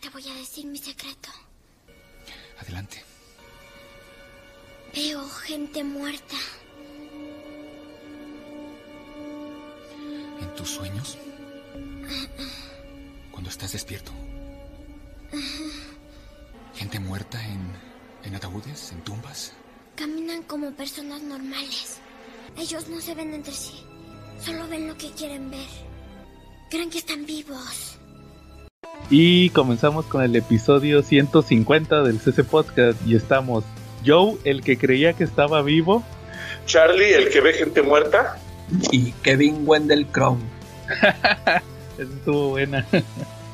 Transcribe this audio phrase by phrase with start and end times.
[0.00, 1.30] te voy a decir mi secreto.
[2.60, 3.04] Adelante.
[4.94, 6.36] Veo gente muerta.
[10.40, 11.18] ¿En tus sueños?
[13.30, 14.12] Cuando estás despierto.
[16.74, 17.72] ¿Gente muerta en,
[18.24, 19.52] en ataúdes, en tumbas?
[19.96, 21.98] Caminan como personas normales.
[22.56, 23.84] Ellos no se ven entre sí.
[24.44, 25.68] Solo ven lo que quieren ver.
[26.70, 27.97] Creen que están vivos.
[29.10, 33.64] Y comenzamos con el episodio 150 del CC Podcast y estamos
[34.04, 36.02] Joe, el que creía que estaba vivo.
[36.66, 38.36] Charlie, el que ve gente muerta.
[38.92, 40.40] Y Kevin Wendell Crown.
[41.98, 42.84] Esa estuvo buena.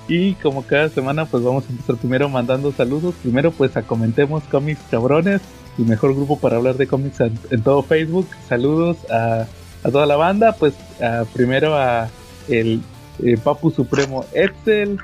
[0.09, 3.15] Y como cada semana, pues vamos a empezar primero mandando saludos.
[3.23, 5.41] Primero, pues a comentemos cómics cabrones,
[5.79, 8.27] el mejor grupo para hablar de cómics en, en todo Facebook.
[8.49, 9.47] Saludos a,
[9.85, 10.53] a, toda la banda.
[10.59, 12.09] Pues a, primero a
[12.49, 12.83] el
[13.23, 14.99] eh, Papu Supremo Excel,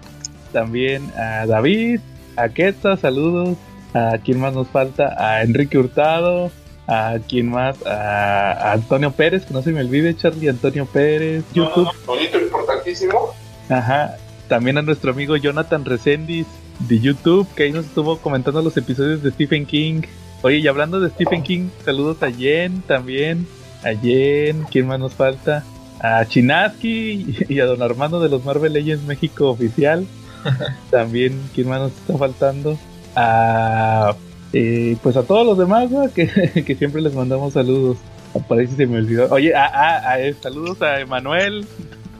[0.53, 2.01] también a David,
[2.37, 3.57] a Quetza, saludos.
[3.93, 6.53] A quien más nos falta, a Enrique Hurtado,
[6.87, 11.89] a quien más, a, Antonio Pérez, que no se me olvide, Charlie, Antonio Pérez, YouTube.
[12.07, 13.35] No, no, importantísimo.
[13.69, 14.17] Ajá,
[14.49, 16.47] también a nuestro amigo Jonathan Resendiz
[16.89, 20.03] de YouTube, que ahí nos estuvo comentando los episodios de Stephen King.
[20.43, 23.47] Oye, y hablando de Stephen King, saludos a Jen también.
[23.85, 25.65] A Jen, ¿quién más nos falta?
[26.01, 30.07] A Chinaski y a Don Armando de los Marvel Legends México Oficial.
[30.91, 32.79] también, ¿quién más nos está faltando?
[33.15, 34.15] A.
[34.53, 36.13] Eh, pues a todos los demás, ¿no?
[36.13, 36.27] que,
[36.67, 37.99] que, siempre les mandamos saludos.
[38.35, 39.29] Aparece se me olvidó.
[39.31, 41.67] Oye, a, a, a, saludos a Emanuel.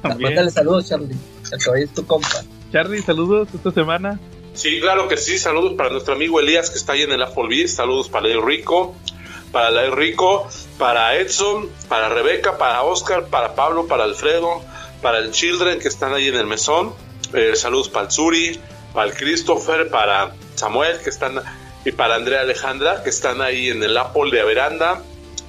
[0.03, 1.17] Mándale saludos, Charlie.
[1.53, 2.45] El es tu compa.
[2.73, 4.19] Charlie, saludos esta semana.
[4.55, 5.39] Sí, claro que sí.
[5.39, 7.75] Saludos para nuestro amigo Elías que está ahí en el Applebee's.
[7.75, 8.95] Saludos para el Rico,
[9.53, 10.49] para la Rico,
[10.79, 14.63] para Edson, para Rebeca, para Oscar, para Pablo, para Alfredo,
[15.03, 16.93] para el Children que están ahí en el mesón.
[17.33, 18.61] Eh, saludos para el Zuri,
[18.93, 21.41] para el Christopher, para Samuel que están
[21.85, 25.03] y para Andrea Alejandra que están ahí en el Apple de Veranda.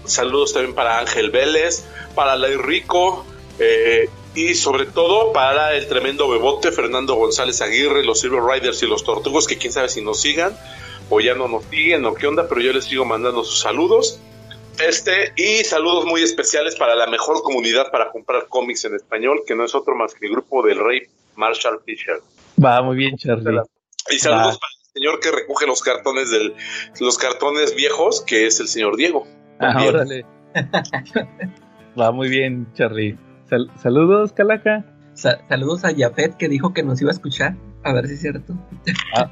[0.05, 1.85] Saludos también para Ángel Vélez,
[2.15, 3.25] para la Rico.
[3.59, 8.87] Eh, y sobre todo para el tremendo bebote Fernando González Aguirre, los Silver Riders y
[8.87, 10.57] los Tortugos, que quién sabe si nos sigan
[11.09, 14.19] o ya no nos siguen o qué onda, pero yo les sigo mandando sus saludos.
[14.79, 19.53] Este, y saludos muy especiales para la mejor comunidad para comprar cómics en español, que
[19.53, 21.01] no es otro más que el grupo del rey
[21.35, 22.21] Marshall Fisher.
[22.63, 23.61] Va muy bien, Charlie.
[24.09, 24.59] Y saludos Va.
[24.59, 26.53] para el señor que recoge los cartones del,
[26.99, 29.27] los cartones viejos, que es el señor Diego.
[29.59, 30.25] Ah, órale.
[31.99, 33.17] Va muy bien, Charlie.
[33.49, 34.85] Sal saludos, Calaca.
[35.13, 37.55] Sa saludos a Jafet que dijo que nos iba a escuchar.
[37.83, 38.53] A ver si es cierto.
[39.15, 39.29] Ah.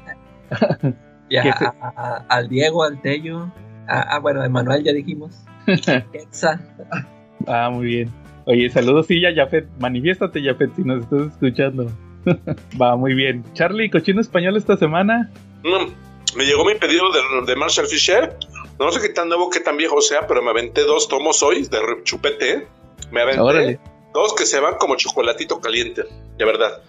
[1.28, 3.50] y a, a, a, al Diego, al Tello.
[3.88, 5.42] Ah, bueno, a Emanuel ya dijimos.
[7.46, 8.19] ah, muy bien.
[8.50, 9.68] Oye, saludos, sí, ya, Jafet.
[9.78, 11.86] Manifiéstate, Jafet, si nos estás escuchando.
[12.80, 13.44] Va, muy bien.
[13.54, 15.30] Charlie, cochino español esta semana.
[15.62, 18.36] Mm, me llegó mi pedido de, de, Marshall Fisher.
[18.80, 21.62] No sé qué tan nuevo, qué tan viejo sea, pero me aventé dos tomos hoy
[21.62, 22.66] de chupete.
[23.12, 23.80] Me aventé Órale.
[24.12, 26.02] Dos que se van como chocolatito caliente,
[26.36, 26.82] de verdad.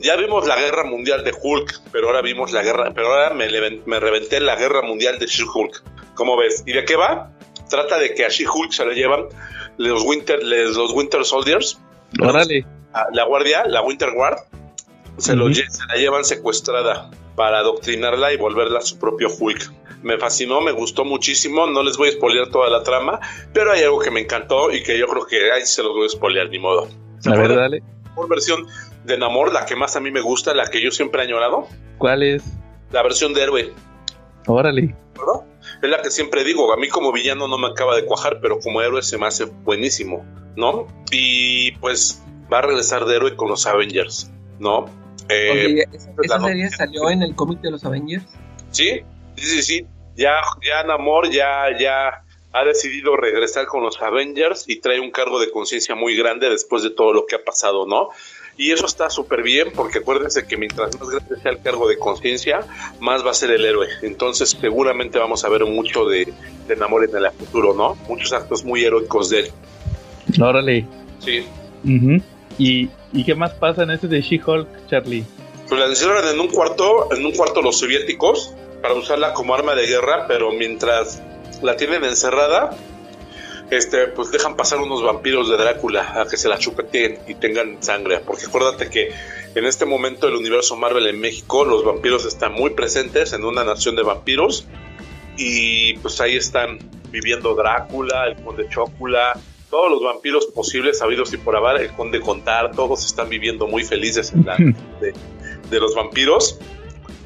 [0.00, 3.46] Ya vimos la guerra mundial de Hulk, pero ahora vimos la guerra, pero ahora me,
[3.86, 5.84] me reventé la guerra mundial de She-Hulk.
[6.16, 6.64] ¿Cómo ves?
[6.66, 7.30] ¿Y de qué va?
[7.70, 9.28] Trata de que a She-Hulk se le llevan
[9.78, 11.80] los Winter, los Winter Soldiers.
[12.20, 12.66] Órale.
[13.12, 14.36] La guardia, la Winter Guard,
[15.16, 15.48] se, uh -huh.
[15.48, 19.72] lo, se la llevan secuestrada para adoctrinarla y volverla a su propio Hulk
[20.04, 21.66] me fascinó, me gustó muchísimo.
[21.66, 23.18] No les voy a spoilear toda la trama,
[23.52, 26.06] pero hay algo que me encantó y que yo creo que ahí se los voy
[26.06, 26.88] a spoilear, ni modo.
[27.26, 27.82] A ver, dale.
[28.14, 28.66] Por versión
[29.04, 31.66] de Namor, la que más a mí me gusta, la que yo siempre he añorado.
[31.98, 32.44] ¿Cuál es?
[32.92, 33.72] La versión de héroe.
[34.46, 34.94] Órale.
[35.14, 35.46] ¿Verdad?
[35.82, 38.58] Es la que siempre digo, a mí como villano no me acaba de cuajar, pero
[38.58, 40.24] como héroe se me hace buenísimo,
[40.56, 40.86] ¿no?
[41.10, 44.86] Y pues va a regresar de héroe con los Avengers, ¿no?
[45.28, 48.24] Eh, Oye, ¿Esa, esa serie salió en el cómic de los Avengers?
[48.70, 49.00] Sí,
[49.36, 49.86] sí, sí, sí
[50.16, 55.40] ya, ya Namor ya, ya ha decidido regresar con los Avengers y trae un cargo
[55.40, 58.10] de conciencia muy grande después de todo lo que ha pasado, ¿no?
[58.56, 61.98] Y eso está súper bien porque acuérdense que mientras más grande sea el cargo de
[61.98, 62.60] conciencia,
[63.00, 63.88] más va a ser el héroe.
[64.02, 66.32] Entonces seguramente vamos a ver mucho de,
[66.68, 67.96] de Namor en el futuro, ¿no?
[68.08, 69.50] Muchos actos muy heroicos de él.
[70.40, 70.86] Órale.
[71.18, 71.44] Sí.
[71.84, 72.22] Uh -huh.
[72.58, 75.24] ¿Y, ¿Y qué más pasa en ese de She-Hulk, Charlie?
[75.68, 79.74] Pues la encierran en un cuarto, en un cuarto los soviéticos, para usarla como arma
[79.74, 81.22] de guerra, pero mientras
[81.62, 82.76] la tienen encerrada,
[83.76, 87.82] este, pues dejan pasar unos vampiros de Drácula a que se la chupeteen y tengan
[87.82, 88.20] sangre.
[88.20, 89.10] Porque acuérdate que
[89.54, 93.64] en este momento el universo Marvel en México, los vampiros están muy presentes en una
[93.64, 94.66] nación de vampiros.
[95.36, 96.78] Y pues ahí están
[97.10, 99.38] viviendo Drácula, el conde Chocula,
[99.70, 103.84] todos los vampiros posibles, sabidos y por haber, el conde Contar, todos están viviendo muy
[103.84, 105.12] felices en la de,
[105.70, 106.58] de los vampiros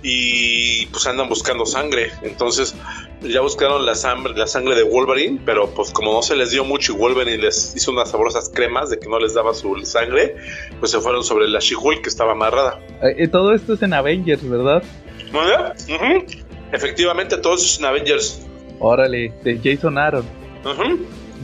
[0.02, 2.10] y pues andan buscando sangre.
[2.22, 2.74] Entonces
[3.22, 6.64] ya buscaron la sangre, la sangre de Wolverine, pero pues como no se les dio
[6.64, 10.36] mucho y Wolverine les hizo unas sabrosas cremas de que no les daba su sangre,
[10.78, 12.80] pues se fueron sobre la she que estaba amarrada.
[13.02, 14.82] Eh, todo esto es en Avengers, ¿verdad?
[16.72, 18.46] Efectivamente, todo eso es en Avengers.
[18.78, 20.24] Órale, de Jason Aaron.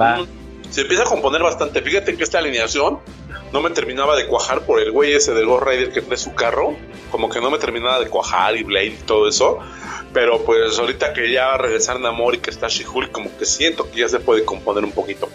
[0.00, 0.24] Va.
[0.70, 1.80] Se empieza a componer bastante.
[1.82, 2.98] Fíjate que esta alineación
[3.52, 6.34] no me terminaba de cuajar por el güey ese del Ghost Rider que trae su
[6.34, 6.76] carro.
[7.10, 9.60] Como que no me terminaba de cuajar y Blade y todo eso.
[10.12, 13.44] Pero pues ahorita que ya va a regresar Namor y que está She-Hulk, como que
[13.44, 15.28] siento que ya se puede componer un poquito.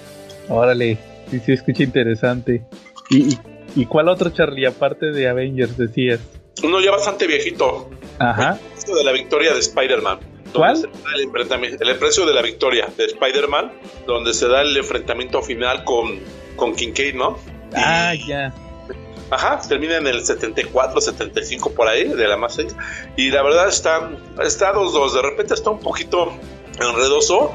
[0.50, 0.98] Órale,
[1.30, 2.64] sí, sí, escucha interesante.
[3.10, 3.38] ¿Y,
[3.76, 6.20] y, cuál otro Charlie, aparte de Avengers, decías?
[6.64, 7.90] Uno ya bastante viejito.
[8.20, 8.60] Ajá.
[8.88, 10.20] El de la victoria de Spider-Man.
[10.54, 10.90] ¿Cuál?
[11.16, 13.72] El, el precio de la victoria de Spider-Man,
[14.08, 16.20] donde se da el enfrentamiento final con,
[16.56, 17.38] con Kincaid, ¿no?
[17.76, 18.54] Ah, ya.
[19.32, 22.58] Ajá, termina en el 74, 75 por ahí, de la más
[23.16, 24.10] Y la verdad está,
[24.44, 25.14] está 2-2.
[25.14, 26.34] De repente está un poquito
[26.80, 27.54] enredoso,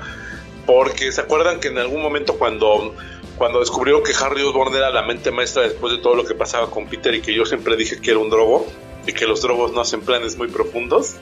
[0.66, 2.94] porque se acuerdan que en algún momento cuando,
[3.36, 6.70] cuando descubrió que Harry Osborn era la mente maestra después de todo lo que pasaba
[6.70, 8.66] con Peter y que yo siempre dije que era un drogo
[9.06, 11.16] y que los drogos no hacen planes muy profundos.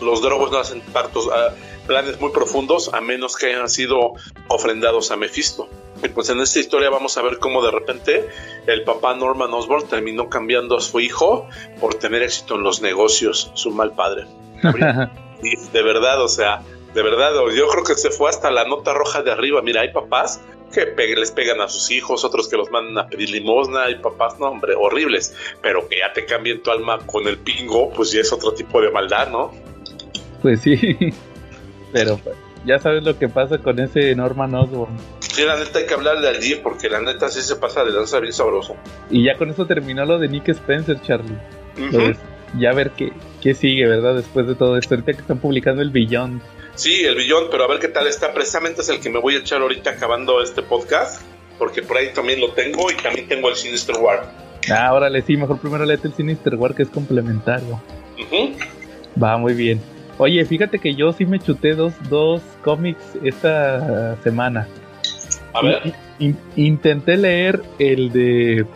[0.00, 1.54] Los drogos no hacen partos, ah,
[1.86, 4.14] planes muy profundos a menos que hayan sido
[4.48, 5.68] ofrendados a Mephisto.
[6.04, 8.28] Y pues en esta historia vamos a ver cómo de repente
[8.66, 11.48] el papá Norman Osborn terminó cambiando a su hijo
[11.80, 14.26] por tener éxito en los negocios, su mal padre.
[15.42, 16.62] y de verdad, o sea,
[16.92, 19.62] de verdad, yo creo que se fue hasta la nota roja de arriba.
[19.62, 20.42] Mira, hay papás
[20.74, 24.38] que les pegan a sus hijos, otros que los mandan a pedir limosna, hay papás,
[24.38, 28.20] no, hombre, horribles, pero que ya te cambien tu alma con el pingo, pues ya
[28.20, 29.52] es otro tipo de maldad, ¿no?
[30.42, 30.76] Pues sí,
[31.92, 32.18] pero
[32.64, 34.96] ya sabes lo que pasa con ese Norman Osborn.
[35.34, 38.20] Sí, la neta hay que hablarle allí porque la neta sí se pasa de lanza
[38.20, 38.76] bien sabroso.
[39.10, 41.36] Y ya con eso terminó lo de Nick Spencer, Charlie.
[42.56, 44.14] ya ver qué, qué sigue, ¿verdad?
[44.14, 44.94] Después de todo esto.
[44.94, 46.40] Ahorita que están publicando el Beyond.
[46.76, 48.32] Sí, el Beyond, pero a ver qué tal está.
[48.32, 51.20] Precisamente es el que me voy a echar ahorita acabando este podcast.
[51.58, 54.32] Porque por ahí también lo tengo y también tengo el Sinister War.
[54.70, 57.82] Ah, órale, sí, mejor primero léete el Sinister War que es complementario.
[59.20, 59.80] Va muy bien.
[60.16, 64.68] Oye, fíjate que yo sí me chuté dos, dos cómics esta semana.
[65.54, 65.94] A ver.
[66.56, 68.66] intenté leer el de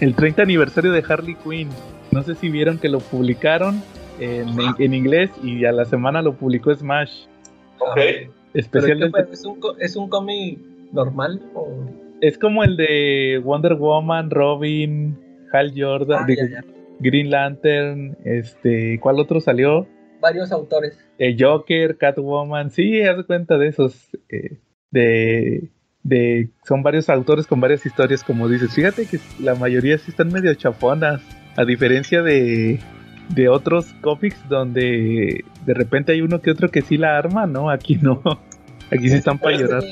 [0.00, 1.68] el 30 aniversario de Harley Quinn.
[2.10, 3.82] No sé si vieron que lo publicaron
[4.20, 4.48] en,
[4.78, 7.26] en, inglés y a la semana lo publicó Smash.
[7.78, 7.98] Ok.
[8.54, 9.26] Especialmente.
[9.32, 10.58] ¿Es un, ¿Es un cómic
[10.92, 11.42] normal?
[11.54, 11.68] O?
[12.20, 15.18] Es como el de Wonder Woman, Robin,
[15.52, 16.64] Hal Jordan, ah,
[17.00, 19.86] Green Lantern, este, ¿cuál otro salió?
[20.20, 20.98] varios autores.
[21.18, 24.10] Eh, Joker, Catwoman, sí, haz cuenta de esos.
[24.28, 24.58] Eh,
[24.90, 25.68] de,
[26.02, 26.48] de.
[26.66, 28.72] Son varios autores con varias historias, como dices.
[28.74, 31.20] Fíjate que la mayoría sí están medio chafonas.
[31.56, 32.80] A diferencia de.
[33.28, 37.68] De otros cómics donde de repente hay uno que otro que sí la arma, ¿no?
[37.68, 38.22] Aquí no.
[38.90, 39.82] Aquí sí están para llorar.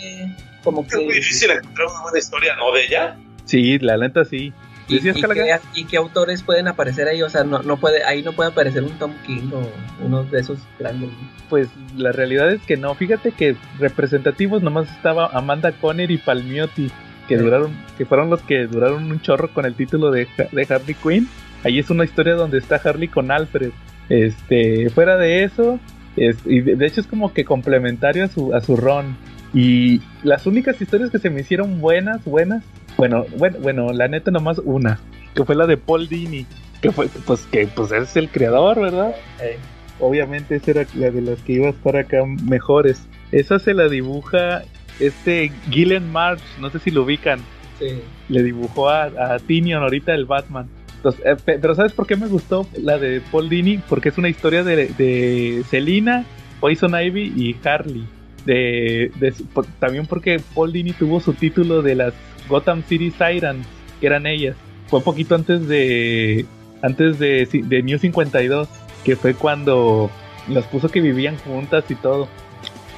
[0.65, 0.97] Como que...
[0.97, 2.73] Es muy difícil encontrar una buena historia, ¿no?
[2.73, 3.17] De ella.
[3.45, 4.55] Sí, la lenta sí.
[4.89, 7.23] ¿Y, qué, autores pueden aparecer ahí?
[7.23, 9.69] O sea, no, no puede, ahí no puede aparecer un Tom King o
[10.05, 11.11] uno de esos grandes.
[11.49, 12.95] Pues la realidad es que no.
[12.95, 16.91] Fíjate que representativos nomás estaba Amanda Conner y Palmiotti,
[17.27, 20.95] que duraron, que fueron los que duraron un chorro con el título de, de Harley
[20.95, 21.29] Quinn.
[21.65, 23.73] Ahí es una historia donde está Harley con Alfred.
[24.09, 25.81] Este, fuera de eso,
[26.17, 29.17] y de, hecho es como que complementario a su, a su ron.
[29.53, 32.63] Y las únicas historias que se me hicieron buenas, buenas,
[32.97, 35.01] bueno, bueno, bueno, la neta nomás una,
[35.35, 36.47] que fue la de Paul Dini,
[36.81, 39.15] que fue, pues que pues es el creador, ¿verdad?
[39.99, 43.07] Obviamente esa era la de las que iba a estar acá mejores.
[43.33, 44.63] Esa se la dibuja
[45.01, 47.41] este Gillen March, no sé si lo ubican.
[47.79, 48.03] Sí.
[48.29, 50.69] Le dibujó a, a Tinion ahorita el Batman.
[50.97, 53.79] Entonces, eh, pero ¿sabes por qué me gustó la de Paul Dini?
[53.79, 56.25] Porque es una historia de, de Selina,
[56.61, 58.07] Poison Ivy y Harley.
[58.45, 59.35] De, de,
[59.81, 62.15] también porque Paul Dini tuvo su título de las
[62.49, 63.67] Gotham City Sirens,
[64.01, 64.57] que eran ellas.
[64.89, 66.47] Fue poquito antes de
[66.83, 68.69] antes de, de New 52,
[69.05, 70.11] que fue cuando
[70.49, 72.29] las puso que vivían juntas y todo.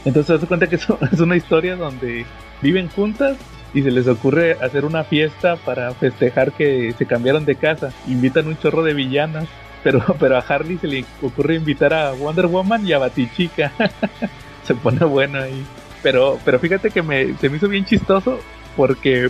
[0.04, 0.76] Entonces se cuenta que
[1.12, 2.26] es una historia donde
[2.62, 3.36] viven juntas
[3.74, 7.92] y se les ocurre hacer una fiesta para festejar que se cambiaron de casa.
[8.06, 9.46] Invitan un chorro de villanas,
[9.82, 13.72] pero, pero a Harley se le ocurre invitar a Wonder Woman y a Batichica.
[14.64, 15.64] se pone bueno ahí.
[16.02, 18.38] Pero, pero fíjate que me, se me hizo bien chistoso
[18.78, 19.28] porque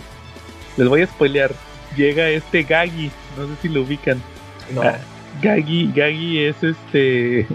[0.77, 1.51] les voy a spoilear.
[1.97, 4.21] Llega este Gagi, no sé si lo ubican.
[4.73, 4.83] No.
[4.83, 4.99] Ah,
[5.41, 7.47] Gagi, Gagi es este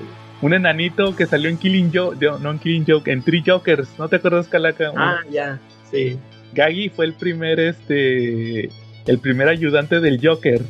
[0.42, 4.08] un enanito que salió en Killing Joke, no en Killing Joke, en Three Jokers, ¿no
[4.08, 4.92] te acuerdas, Calaca?
[4.96, 5.60] Ah, ya,
[5.90, 6.18] sí.
[6.52, 8.68] Gagi fue el primer, este,
[9.06, 10.60] el primer ayudante del Joker.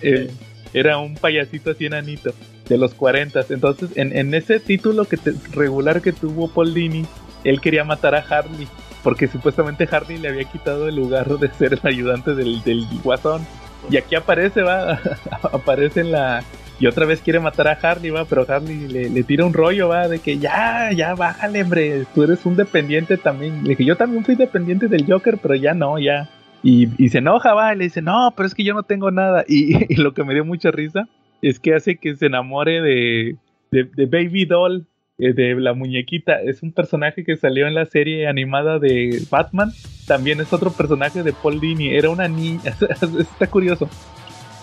[0.74, 2.34] era un payasito así enanito
[2.68, 3.46] de los 40.
[3.48, 5.18] Entonces, en, en ese título que
[5.52, 7.06] regular que tuvo Paul Dini,
[7.44, 8.68] él quería matar a Harley,
[9.04, 13.42] porque supuestamente Harley le había quitado el lugar de ser el ayudante del, del guasón.
[13.90, 14.98] Y aquí aparece, va,
[15.52, 16.42] aparece en la...
[16.80, 20.08] Y otra vez quiere matar a Harley, va, pero Harley le, tira un rollo, va,
[20.08, 23.62] de que ya, ya, bájale, hombre, tú eres un dependiente también.
[23.62, 26.28] Le dije, yo también fui dependiente del Joker, pero ya no, ya.
[26.64, 29.12] Y, y se enoja, va, y le dice, no, pero es que yo no tengo
[29.12, 29.44] nada.
[29.46, 31.06] Y, lo que me dio mucha risa
[31.42, 33.36] es que hace que se enamore de,
[33.70, 34.86] de, Baby Doll,
[35.18, 36.40] de la muñequita.
[36.40, 39.72] Es un personaje que salió en la serie animada de Batman.
[40.06, 41.94] También es otro personaje de Paul Dini.
[41.94, 42.74] Era una niña.
[43.20, 43.88] Está curioso.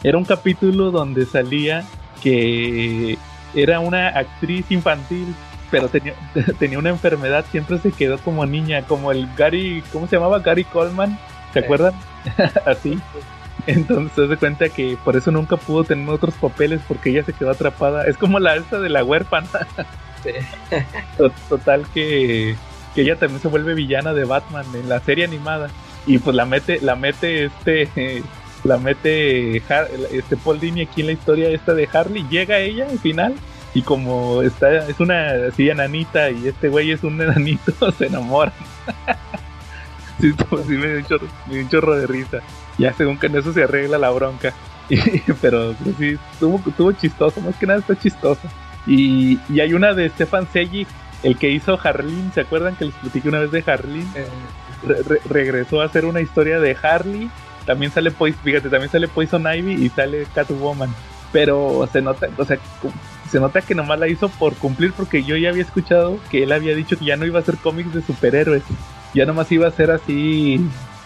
[0.03, 1.83] Era un capítulo donde salía
[2.21, 3.17] que
[3.53, 5.33] era una actriz infantil,
[5.69, 6.13] pero tenía,
[6.59, 7.45] tenía una enfermedad.
[7.51, 9.83] Siempre se quedó como niña, como el Gary.
[9.91, 10.39] ¿Cómo se llamaba?
[10.39, 11.17] Gary Coleman.
[11.53, 11.93] ¿Se acuerdan?
[12.65, 12.99] Así.
[13.67, 17.51] Entonces se cuenta que por eso nunca pudo tener otros papeles porque ella se quedó
[17.51, 18.05] atrapada.
[18.05, 19.47] Es como la esta de la huérfana.
[21.49, 22.55] Total que,
[22.95, 25.69] que ella también se vuelve villana de Batman en la serie animada.
[26.05, 28.23] Y pues la mete, la mete este,
[28.63, 32.25] la mete este Paul Dini aquí en la historia esta de Harley.
[32.29, 33.35] Llega ella al final
[33.73, 38.53] y como está, es una así enanita y este güey es un enanito, se enamoran.
[40.19, 42.41] sí, pues, sí me dio un chorro de risa
[42.77, 44.53] ya según que en eso se arregla la bronca.
[45.41, 48.41] pero pues, sí, estuvo, chistoso, más que nada está chistoso.
[48.87, 50.87] Y, hay una de Stefan Sejic,
[51.23, 54.07] el que hizo Harleen, ¿se acuerdan que les platiqué una vez de Harleen?
[54.15, 55.19] Eh.
[55.29, 57.29] regresó a hacer una historia de Harley.
[57.65, 60.93] También sale Poison, fíjate, también sale Poison Ivy y sale Catwoman.
[61.31, 62.57] Pero se nota, o sea,
[63.29, 66.51] se nota que nomás la hizo por cumplir porque yo ya había escuchado que él
[66.51, 68.63] había dicho que ya no iba a hacer cómics de superhéroes.
[69.13, 70.59] Ya nomás iba a ser así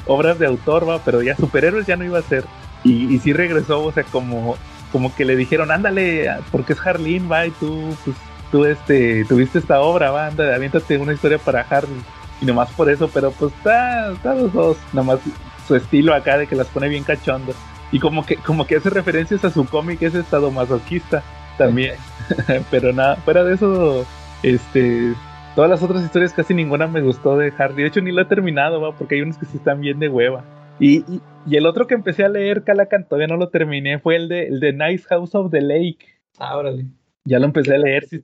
[0.08, 2.46] obras de autor, va, pero ya superhéroes ya no iba a ser.
[2.84, 4.58] Y, y sí regresó, o sea, como,
[4.96, 8.16] como que le dijeron, ándale, porque es Harleen, va, y tú, pues,
[8.50, 12.00] tú este, tuviste esta obra, va, anda, aviéntate una historia para Harley.
[12.42, 15.20] Y nomás por eso, pero pues está, está los dos, nomás
[15.68, 17.54] su estilo acá de que las pone bien cachondo.
[17.92, 21.24] Y como que, como que hace referencias a su cómic, es estado masoquista
[21.58, 21.96] también.
[22.72, 24.06] pero nada, fuera de eso,
[24.44, 25.14] este,
[25.56, 27.82] Todas las otras historias casi ninguna me gustó de Hardy.
[27.82, 28.94] De hecho, ni lo he terminado, ¿va?
[28.94, 30.46] porque hay unos que sí están bien de hueva.
[30.80, 31.04] Y,
[31.48, 34.48] y, el otro que empecé a leer, Calacan, todavía no lo terminé, fue el de,
[34.48, 36.00] el de Nice House of the Lake.
[36.38, 36.86] Ah, órale.
[37.24, 38.22] Ya lo empecé a leer, sí,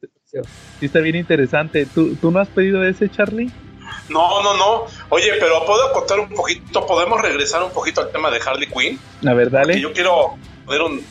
[0.81, 1.86] está bien interesante.
[1.86, 3.51] ¿Tú, ¿Tú no has pedido ese, Charlie?
[4.10, 4.86] No, no, no.
[5.10, 9.00] Oye, pero puedo contar un poquito, podemos regresar un poquito al tema de Harley Quinn.
[9.27, 9.79] A ver, dale.
[9.79, 11.01] yo quiero poder un,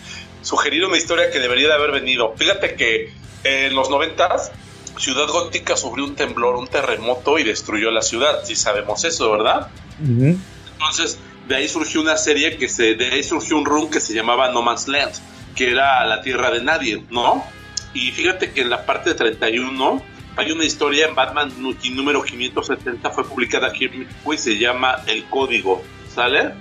[0.42, 2.35] sugerir una historia que debería de haber venido.
[2.37, 3.12] Fíjate que
[3.44, 4.52] en los noventas
[4.99, 8.40] Ciudad Gótica sufrió un temblor, un terremoto y destruyó la ciudad.
[8.44, 9.68] Sí sabemos eso, ¿verdad?
[10.00, 11.18] Entonces,
[11.50, 14.52] de ahí surgió una serie que se, de ahí surgió un run que se llamaba
[14.52, 15.14] No Man's Land,
[15.57, 17.45] que era la tierra de nadie, ¿no?
[17.92, 20.00] Y fíjate que en la parte 31
[20.37, 25.02] hay una historia en Batman número 570, fue publicada aquí en México y se llama
[25.09, 25.83] El Código,
[26.14, 26.52] ¿sale?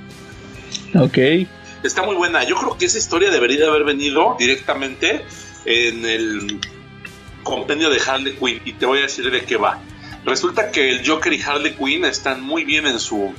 [0.96, 1.20] Ok.
[1.84, 2.44] Está muy buena.
[2.46, 5.24] Yo creo que esa historia debería de haber venido directamente
[5.66, 6.60] en el
[7.44, 9.80] compendio de Harley Quinn y te voy a decir de qué va.
[10.26, 13.36] Resulta que el Joker y Harley Quinn están muy bien en su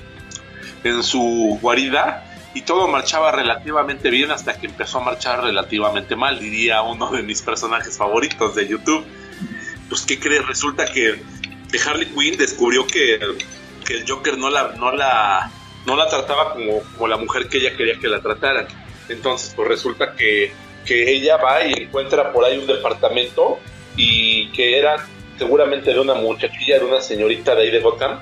[0.85, 6.41] en su guarida y todo marchaba relativamente bien hasta que empezó a marchar relativamente mal,
[6.41, 9.05] diría uno de mis personajes favoritos de YouTube.
[9.89, 11.23] Pues qué crees, resulta que,
[11.87, 15.51] Harley Quinn descubrió que, el Joker no la no la
[15.85, 18.69] no la trataba como, como la mujer que ella quería que la trataran.
[19.09, 20.53] Entonces, pues resulta que,
[20.85, 23.59] que ella va y encuentra por ahí un departamento
[23.97, 25.05] y que era
[25.39, 28.21] seguramente de una muchachilla, de una señorita de ahí de Gotham,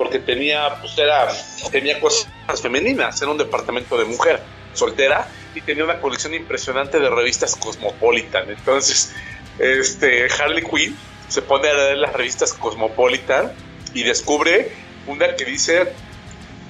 [0.00, 1.28] porque tenía, pues era,
[1.70, 2.26] tenía cosas
[2.62, 4.40] femeninas, era un departamento de mujer
[4.72, 8.48] soltera y tenía una colección impresionante de revistas Cosmopolitan.
[8.48, 9.12] Entonces,
[9.58, 10.96] este Harley Quinn
[11.28, 13.52] se pone a leer las revistas Cosmopolitan
[13.92, 14.72] y descubre
[15.06, 15.92] una que dice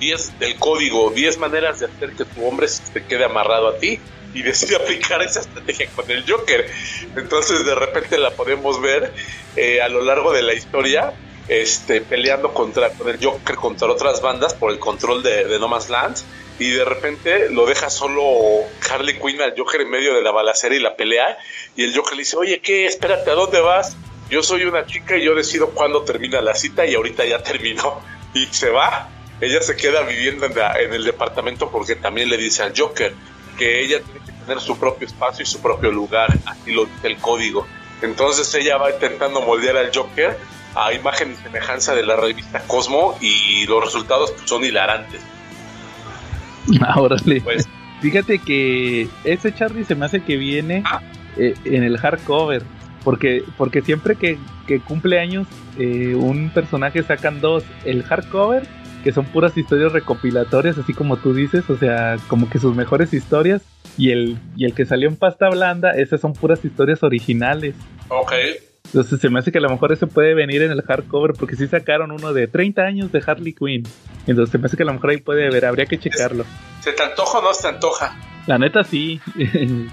[0.00, 4.00] 10 del código, 10 maneras de hacer que tu hombre se quede amarrado a ti
[4.34, 6.68] y decide aplicar esa estrategia con el Joker.
[7.14, 9.12] Entonces de repente la podemos ver
[9.54, 11.14] eh, a lo largo de la historia
[11.50, 15.66] este, peleando contra, con el Joker contra otras bandas por el control de, de No
[15.66, 16.18] Man's Land
[16.60, 18.22] y de repente lo deja solo
[18.88, 21.36] Harley Quinn al Joker en medio de la balacera y la pelea
[21.74, 22.86] y el Joker le dice, oye, ¿qué?
[22.86, 23.96] Espérate, ¿a dónde vas?
[24.30, 28.00] Yo soy una chica y yo decido cuándo termina la cita y ahorita ya terminó
[28.34, 29.08] y se va.
[29.40, 33.12] Ella se queda viviendo en, en el departamento porque también le dice al Joker,
[33.58, 37.08] que ella tiene que tener su propio espacio y su propio lugar, así lo dice
[37.08, 37.66] el código.
[38.02, 40.38] Entonces ella va intentando moldear al Joker
[40.74, 45.20] a imagen y semejanza de la revista Cosmo y los resultados son hilarantes.
[46.86, 47.68] Ahora Pues
[48.00, 51.02] Fíjate que ese Charlie se me hace que viene Ah.
[51.36, 52.62] eh, en el hardcover.
[53.04, 55.46] Porque, porque siempre que, que cumple años
[55.78, 57.64] eh, un personaje sacan dos.
[57.84, 58.66] El hardcover,
[59.04, 63.12] que son puras historias recopilatorias, así como tú dices, o sea, como que sus mejores
[63.14, 63.62] historias.
[63.98, 67.74] Y el, y el que salió en pasta blanda, esas son puras historias originales.
[68.08, 68.32] Ok.
[68.92, 71.54] Entonces se me hace que a lo mejor ese puede venir en el hardcover, porque
[71.54, 73.84] sí sacaron uno de 30 años de Harley Quinn.
[74.26, 76.44] Entonces se me hace que a lo mejor ahí puede haber, habría que checarlo.
[76.80, 78.16] ¿Se te antoja o no se te antoja?
[78.46, 79.20] La neta sí.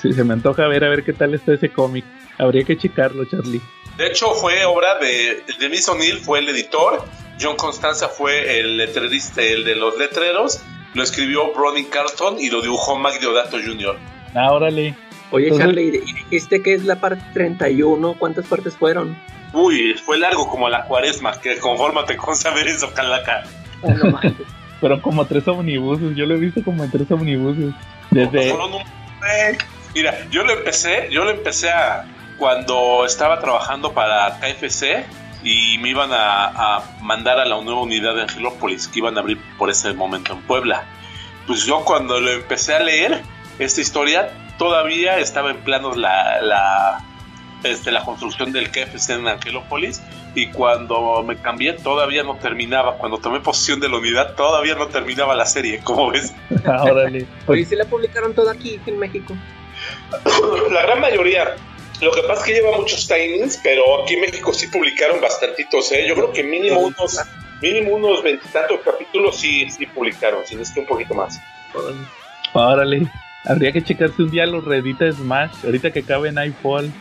[0.00, 2.04] Sí, se me antoja ver a ver qué tal está ese cómic.
[2.38, 3.60] Habría que checarlo, Charlie.
[3.96, 7.02] De hecho, fue obra de Denis O'Neill, fue el editor.
[7.40, 10.62] John Constanza fue el letrerista, el de los letreros.
[10.94, 13.96] Lo escribió Bronnie Carlton y lo dibujó Mike Deodato Jr.
[14.34, 14.94] Ah, órale.
[15.30, 18.14] Oye, Entonces- Charlie, y dijiste que es la parte 31.
[18.18, 19.16] ¿Cuántas partes fueron?
[19.52, 23.42] Uy, fue largo como la cuaresma, que confórmate con saber eso, Calaca.
[23.82, 24.46] Ah, no manches.
[24.80, 27.74] Pero como tres omnibuses, yo lo he visto como en tres omnibuses.
[28.10, 28.50] Desde...
[28.50, 28.82] Fueron un-
[29.94, 32.04] Mira, yo lo empecé, yo lo empecé a
[32.38, 35.04] cuando estaba trabajando para KFC
[35.44, 36.46] y me iban a,
[36.76, 40.32] a mandar a la nueva unidad de Angelópolis que iban a abrir por ese momento
[40.32, 40.84] en Puebla.
[41.46, 43.20] Pues yo cuando lo empecé a leer
[43.58, 47.02] esta historia todavía estaba en planos la, la,
[47.64, 50.02] este, la construcción del KFC en Angelópolis
[50.34, 52.98] y cuando me cambié todavía no terminaba.
[52.98, 56.34] Cuando tomé posesión de la unidad todavía no terminaba la serie, como ves.
[56.66, 57.20] Órale.
[57.20, 59.34] Oye, Pues, ¿sí la publicaron toda aquí en México?
[60.70, 61.56] La gran mayoría.
[62.02, 65.90] Lo que pasa es que lleva muchos timings, pero aquí en México sí publicaron bastantitos,
[65.92, 66.06] ¿eh?
[66.06, 67.18] Yo creo que mínimo unos,
[67.62, 71.40] mínimo unos veintitantos capítulos sí, sí publicaron, si no es que un poquito más.
[72.52, 73.10] órale.
[73.44, 75.64] Habría que checarse un día los Reddit de Smash.
[75.64, 76.92] Ahorita que cabe en iPhone.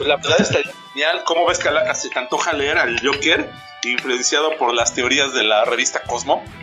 [0.00, 1.20] La verdad estaría genial.
[1.26, 1.94] ¿Cómo ves, Calaca?
[1.94, 3.48] ¿Se te antoja leer al Joker,
[3.84, 6.42] influenciado por las teorías de la revista Cosmo?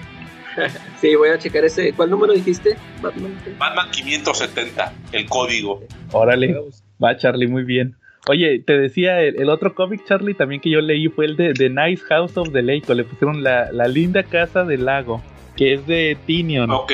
[0.99, 1.93] Sí, voy a checar ese.
[1.93, 2.75] ¿Cuál número dijiste?
[2.99, 3.37] Batman.
[3.59, 5.83] Batman 570, el código.
[6.11, 6.55] Órale.
[7.03, 7.95] Va, Charlie, muy bien.
[8.27, 11.53] Oye, te decía, el, el otro cómic, Charlie, también que yo leí fue el de
[11.53, 12.91] The Nice House of the Lake.
[12.91, 15.21] o Le pusieron la, la linda casa del lago,
[15.55, 16.71] que es de Tinion.
[16.71, 16.91] Ok.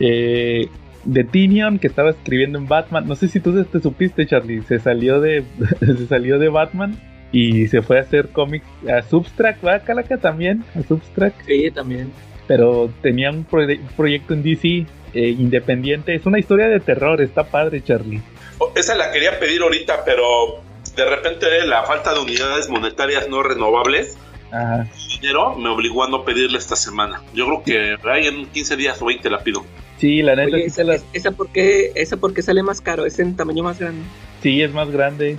[0.00, 0.68] Eh,
[1.04, 3.06] de Tinion, que estaba escribiendo en Batman.
[3.06, 4.62] No sé si tú te, te supiste, Charlie.
[4.62, 5.44] Se salió de,
[5.80, 6.98] se salió de Batman
[7.32, 10.18] y se fue a hacer cómics a Substract, ¿va, Calaca?
[10.18, 11.44] También, a Substract.
[11.46, 12.12] Sí, también.
[12.46, 16.14] Pero tenía un, proye- proyecto en DC eh, independiente.
[16.14, 18.20] Es una historia de terror, está padre, Charlie.
[18.58, 20.22] Oh, Esa la quería pedir ahorita, pero
[20.96, 24.16] de repente la falta de unidades monetarias no renovables
[24.54, 24.86] Ajá.
[25.20, 27.20] dinero me obligó a no pedirla esta semana.
[27.34, 29.64] Yo creo que ahí en 15 días o 20 la pido.
[29.98, 32.80] Sí, la neta Oye, esa, se la- esa, por qué, ¿esa por qué sale más
[32.80, 33.06] caro?
[33.06, 34.02] ¿Es en tamaño más grande?
[34.42, 35.38] sí, es más grande.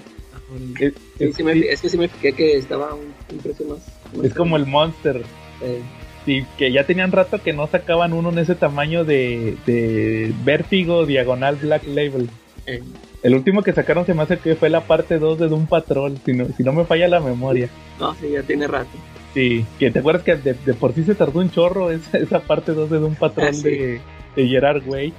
[0.80, 3.66] Es, Sí, es- sí me- es que sí me fijé que estaba un, un precio
[3.68, 3.80] más.
[4.16, 5.22] más es como el Monster.
[5.62, 5.82] eh,
[6.26, 11.06] Sí, que ya tenían rato que no sacaban uno en ese tamaño de, de vértigo
[11.06, 12.28] diagonal Black Label.
[12.68, 12.82] Eh,
[13.24, 16.18] El último que sacaron se me hace que fue la parte 2 de Doom Patrol,
[16.26, 17.70] si no, si no me falla la memoria.
[18.00, 18.90] no, sí, ya tiene rato.
[19.34, 22.40] Sí, que te acuerdas que de, de por sí se tardó un chorro esa, esa
[22.40, 23.64] parte 2 de Doom Patrol Ah, sí.
[23.64, 24.02] de,
[24.36, 25.14] de Gerard Way.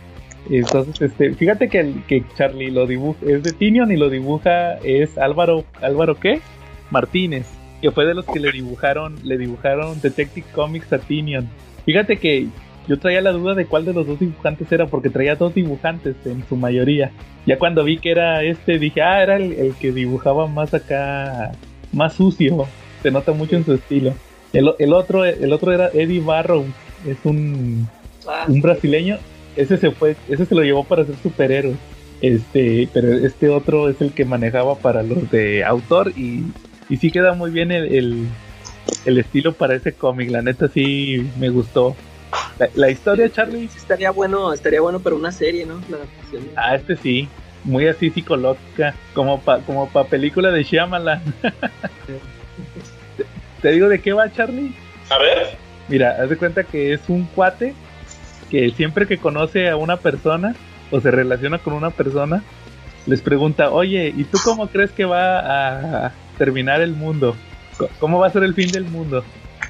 [0.49, 4.75] Entonces, este, fíjate que, el- que Charlie lo dibuja, es de Tinion y lo dibuja
[4.79, 6.41] es Álvaro, ¿Álvaro qué?
[6.91, 7.47] Martínez,
[7.83, 11.49] que fue de los que le dibujaron, le dibujaron Detective Comics a Tinion.
[11.85, 12.47] Fíjate que
[12.87, 16.17] yo traía la duda de cuál de los dos dibujantes era, porque traía dos dibujantes
[16.25, 17.11] en su mayoría.
[17.47, 21.53] Ya cuando vi que era este, dije, ah, era el, el que dibujaba más acá,
[21.93, 22.67] más sucio.
[23.03, 24.15] Se nota mucho en su estilo.
[24.53, 26.65] El, el otro, el otro era Eddie Barrow,
[27.07, 27.89] es un,
[28.27, 29.19] Ah, un brasileño.
[29.57, 31.77] Ese se fue, ese se lo llevó para ser superhéroe.
[32.21, 36.45] Este, pero este otro es el que manejaba para los de autor y,
[36.89, 38.27] y sí queda muy bien el, el,
[39.05, 40.31] el estilo para ese cómic.
[40.31, 41.95] La neta sí me gustó.
[42.59, 45.81] La, la historia, Charlie, sí estaría bueno, estaría bueno para una serie, ¿no?
[45.89, 46.43] La adaptación.
[46.57, 47.29] ah, este sí,
[47.65, 51.23] muy así psicológica, como pa, como pa película de Shyamalan.
[52.07, 53.25] ¿Te,
[53.63, 54.75] te digo de qué va, Charlie?
[55.11, 55.57] A ver.
[55.89, 57.75] Mira, haz de cuenta que es un cuate
[58.51, 60.55] que siempre que conoce a una persona
[60.91, 62.43] o se relaciona con una persona,
[63.07, 67.37] les pregunta, oye, ¿y tú cómo crees que va a terminar el mundo?
[68.01, 69.23] ¿Cómo va a ser el fin del mundo?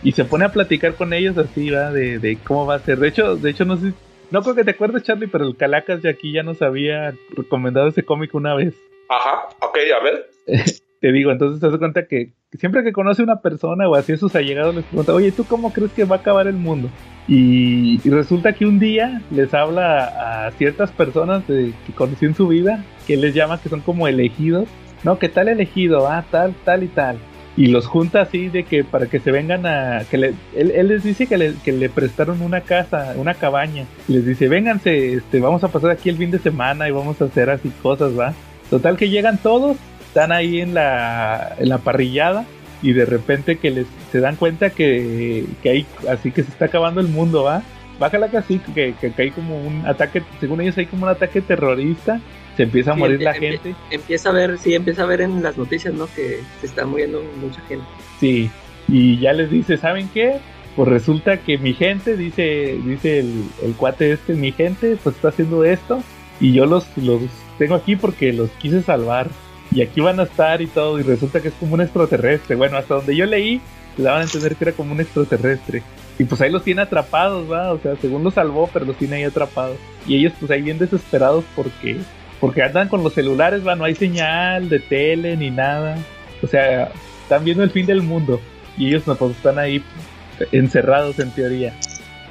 [0.02, 1.90] Y se pone a platicar con ellos así, ¿va?
[1.92, 2.98] De, de cómo va a ser.
[2.98, 3.92] De hecho, de hecho no sé,
[4.30, 7.88] no creo que te acuerdes, Charlie, pero el Calacas de aquí ya nos había recomendado
[7.88, 8.74] ese cómic una vez.
[9.08, 10.30] Ajá, ok, a ver.
[10.98, 14.14] Te digo, entonces te das cuenta que siempre que conoce a una persona o así
[14.14, 16.88] a sus allegados les pregunta, oye, ¿tú cómo crees que va a acabar el mundo?
[17.28, 22.26] Y, y resulta que un día les habla a, a ciertas personas de- que conoció
[22.26, 24.68] en su vida, que les llama que son como elegidos.
[25.04, 27.18] No, que tal elegido, ah, tal, tal y tal.
[27.56, 31.02] Y los junta así de que para que se vengan a que le, él, les
[31.02, 35.64] dice que le, que le prestaron una casa una cabaña les dice vénganse este vamos
[35.64, 38.34] a pasar aquí el fin de semana y vamos a hacer así cosas va
[38.68, 42.44] total que llegan todos están ahí en la en la parrillada
[42.82, 46.66] y de repente que les se dan cuenta que, que hay así que se está
[46.66, 47.62] acabando el mundo va
[47.98, 51.40] bájala que así que, que hay como un ataque según ellos hay como un ataque
[51.40, 52.20] terrorista
[52.56, 53.74] se empieza a morir la gente.
[53.90, 56.06] Empieza a ver, sí, empieza a ver en las noticias, ¿no?
[56.06, 57.86] Que se está muriendo mucha gente.
[58.18, 58.50] Sí,
[58.88, 60.38] y ya les dice, ¿saben qué?
[60.74, 65.28] Pues resulta que mi gente, dice, dice el, el cuate este, mi gente, pues está
[65.28, 66.02] haciendo esto
[66.40, 67.22] y yo los, los
[67.58, 69.28] tengo aquí porque los quise salvar
[69.72, 72.56] y aquí van a estar y todo y resulta que es como un extraterrestre.
[72.56, 73.60] Bueno, hasta donde yo leí,
[73.96, 75.82] le daban a entender que era como un extraterrestre.
[76.18, 79.16] Y pues ahí los tiene atrapados, va, o sea, según los salvó, pero los tiene
[79.16, 79.76] ahí atrapados.
[80.06, 81.98] Y ellos pues ahí bien desesperados porque
[82.40, 85.98] porque andan con los celulares, va, no hay señal de tele ni nada.
[86.42, 88.40] O sea, están viendo el fin del mundo.
[88.76, 89.82] Y ellos no, pues están ahí
[90.52, 91.74] encerrados en teoría.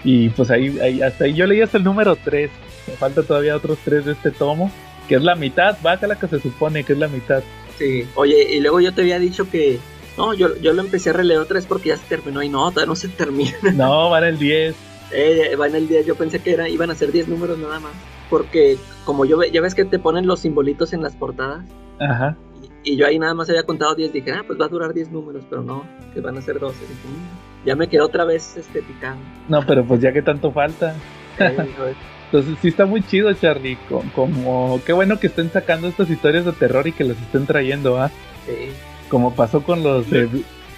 [0.04, 2.52] Y pues ahí, ahí hasta ahí yo leí hasta el número 3.
[2.88, 4.72] Me falta todavía otros 3 de este tomo.
[5.08, 7.44] Que es la mitad, va a la que se supone que es la mitad.
[7.78, 9.80] Sí, oye, y luego yo te había dicho que.
[10.18, 12.72] No, yo, yo lo empecé a releer otra vez porque ya se terminó y no,
[12.72, 13.54] todavía no se termina.
[13.74, 14.76] No, va en el 10.
[15.12, 17.80] Eh, va en el 10, yo pensé que era, iban a ser 10 números nada
[17.80, 17.92] más
[18.30, 21.66] porque como yo ya ves que te ponen los simbolitos en las portadas.
[22.00, 22.38] Ajá.
[22.84, 25.12] Y, yo ahí nada más había contado 10, dije, ah, pues va a durar 10
[25.12, 25.84] números, pero no,
[26.14, 26.76] que van a ser 12.
[26.84, 29.24] Mm, ya me quedó otra vez este picando.
[29.50, 30.96] No, pero pues ya que tanto falta.
[32.26, 33.78] Entonces sí está muy chido, Charlie.
[34.14, 37.98] Como, qué bueno que estén sacando estas historias de terror y que las estén trayendo,
[37.98, 38.12] ¿ah?
[38.46, 38.72] Sí.
[39.10, 40.28] Como pasó con los de,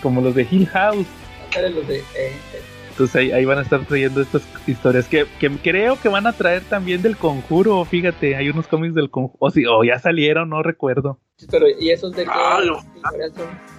[0.01, 1.07] como los de Hill House.
[1.73, 2.33] Los de, eh,
[2.97, 5.27] entonces ahí, van a estar trayendo estas historias que,
[5.61, 7.85] creo que van a traer también del conjuro.
[7.85, 9.37] Fíjate, hay unos cómics del conjuro.
[9.39, 11.19] O, sí, o ya salieron, no recuerdo.
[11.51, 12.31] Pero, ¿y esos de qué?
[12.33, 12.59] Ah,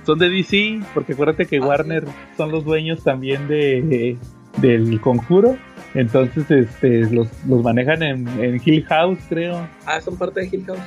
[0.05, 0.21] son?
[0.21, 2.05] de DC, porque acuérdate que ah, Warner
[2.37, 4.17] son los dueños también de,
[4.59, 5.57] del conjuro.
[5.95, 9.69] Entonces, este, los, los manejan en, en, Hill House, creo.
[9.85, 10.79] Ah, son parte de Hill House.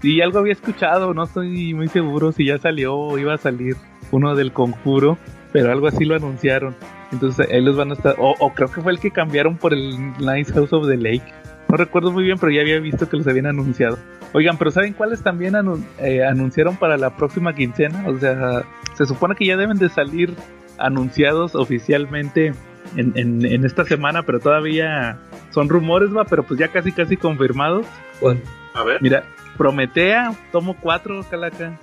[0.00, 3.76] Sí, algo había escuchado, no estoy muy seguro si ya salió o iba a salir
[4.10, 5.18] uno del conjuro,
[5.52, 6.74] pero algo así lo anunciaron.
[7.14, 8.16] Entonces ahí los van a estar.
[8.18, 11.24] O, creo que fue el que cambiaron por el Nice House of the Lake.
[11.68, 13.98] No recuerdo muy bien, pero ya había visto que los habían anunciado.
[14.32, 15.54] Oigan, pero ¿saben cuáles también
[15.98, 18.04] eh, anunciaron para la próxima quincena?
[18.08, 20.34] O sea, se supone que ya deben de salir
[20.76, 22.52] anunciados oficialmente
[22.96, 25.18] en, en, esta semana, pero todavía
[25.50, 27.86] son rumores, va, pero pues ya casi casi confirmados.
[28.20, 28.40] Bueno,
[28.74, 29.00] a ver.
[29.00, 29.24] Mira,
[29.56, 31.78] Prometea, tomo 4, Calaca.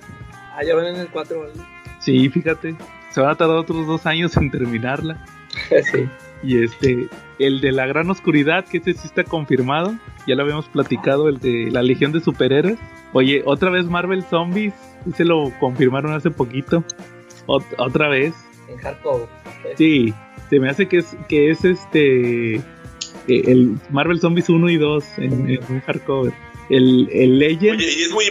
[0.54, 1.52] Ah, ya van en el 4, ¿vale?
[2.00, 2.76] Sí, fíjate
[3.12, 5.24] se van a tardar otros dos años en terminarla.
[5.92, 6.08] sí.
[6.42, 9.94] Y este, el de la gran oscuridad, que ese sí está confirmado.
[10.26, 12.78] Ya lo habíamos platicado, el de la Legión de Superhéroes.
[13.12, 14.74] Oye, otra vez Marvel Zombies,
[15.16, 16.84] se lo confirmaron hace poquito.
[17.46, 18.34] otra vez.
[18.68, 19.28] En hardcover.
[19.76, 20.12] Sí,
[20.50, 22.56] se me hace que es, que es este.
[22.56, 22.62] Eh,
[23.28, 26.32] el Marvel Zombies 1 y 2 en, un hardcover.
[26.70, 27.78] El, el Legend.
[27.78, 28.24] Oye, y es muy.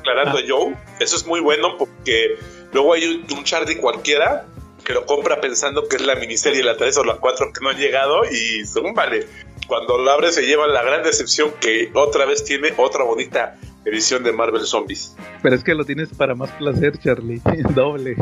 [0.00, 0.42] Aclarando, ah.
[0.46, 2.36] Joe, eso es muy bueno porque
[2.72, 4.46] Luego hay un, Charlie cualquiera
[4.84, 7.70] que lo compra pensando que es la miniserie, la 3 o la 4 que no
[7.70, 8.62] han llegado y
[8.94, 9.26] vale.
[9.66, 14.22] Cuando lo abre se lleva la gran decepción que otra vez tiene otra bonita edición
[14.24, 15.16] de Marvel Zombies.
[15.42, 17.40] Pero es que lo tienes para más placer, Charlie.
[17.74, 18.16] Doble.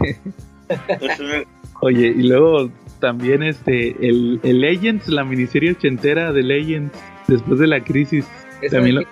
[1.81, 6.93] Oye, y luego también este el, Legends, la miniserie ochentera de Legends
[7.27, 8.27] después de la crisis.
[8.71, 9.07] También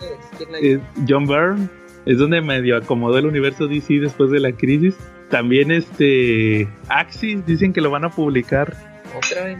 [0.60, 1.68] es, John Byrne
[2.04, 4.94] es donde medio acomodó el universo DC después de la crisis.
[5.30, 8.74] También este Axis dicen que lo van a publicar.
[9.16, 9.58] Otra vez.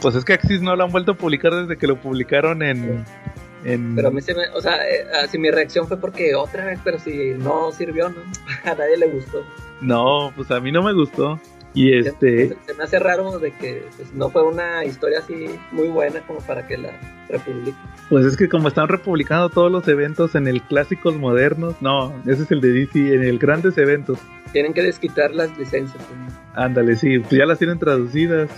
[0.00, 3.04] Pues es que Axis no lo han vuelto a publicar desde que lo publicaron en.
[3.64, 6.78] Pero a mí se me, o sea, eh, así mi reacción fue porque otra vez,
[6.84, 8.16] pero si no sirvió, ¿no?
[8.70, 9.42] A nadie le gustó.
[9.80, 11.40] No, pues a mí no me gustó.
[11.72, 12.56] Y este.
[12.66, 16.40] Se, me hace raro de que pues, no fue una historia así muy buena como
[16.40, 16.92] para que la
[17.28, 17.76] republique.
[18.08, 22.44] Pues es que como están republicando todos los eventos en el clásicos modernos, no, ese
[22.44, 24.18] es el de DC, en el grandes eventos.
[24.54, 26.02] Tienen que desquitar las licencias.
[26.54, 28.48] Ándale, sí, pues ya las tienen traducidas.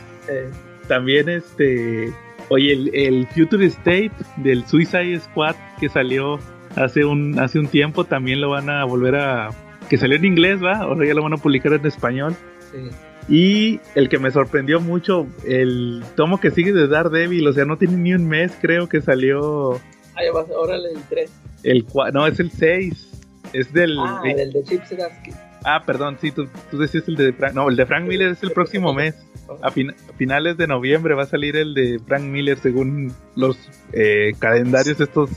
[0.87, 2.13] También este.
[2.51, 6.39] Oye, el, el Future State del Suicide Squad que salió
[6.77, 9.49] hace un, hace un tiempo también lo van a volver a.
[9.89, 10.81] que salió en inglés, ¿va?
[10.81, 12.37] Ahora ya lo van a publicar en español.
[12.71, 12.91] Sí.
[13.29, 17.79] Y el que me sorprendió mucho, el tomo que sigue de Daredevil, o sea, no
[17.79, 19.81] tiene ni un mes, creo que salió.
[20.15, 21.31] Ah, ya vas, órale, el 3.
[21.63, 23.13] El no, es el 6.
[23.53, 23.99] Es del.
[23.99, 25.33] Ah, del de Chip Zdarsky.
[25.69, 27.53] Ah, perdón, sí, tú, tú, decías el de Frank.
[27.53, 29.17] No, el de Frank Miller es el próximo mes.
[29.63, 29.73] A,
[30.17, 33.59] finales de noviembre va a salir el de Frank Miller según los
[33.93, 35.29] eh, calendarios estos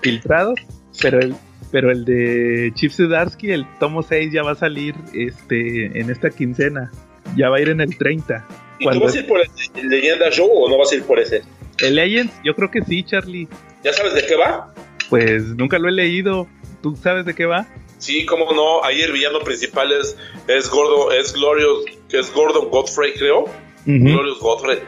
[0.00, 0.58] filtrados.
[1.02, 1.34] Pero el,
[1.70, 6.30] pero el de Chip Zdarsky, el tomo 6 ya va a salir este en esta
[6.30, 6.90] quincena.
[7.36, 8.46] Ya va a ir en el 30.
[8.78, 11.18] ¿Y tú vas a ir por el Leyenda Show o no vas a ir por
[11.18, 11.42] ese?
[11.78, 13.48] El Legends, yo creo que sí, Charlie.
[13.84, 14.72] ¿Ya sabes de qué va?
[15.10, 16.48] Pues nunca lo he leído.
[16.80, 17.66] ¿Tú sabes de qué va?
[18.02, 18.82] Sí, cómo no.
[18.82, 20.16] Ahí el villano principal es,
[20.48, 23.44] es Gordo, es Glorious, es Gordon Godfrey, creo.
[23.86, 24.80] Glorious Godfrey,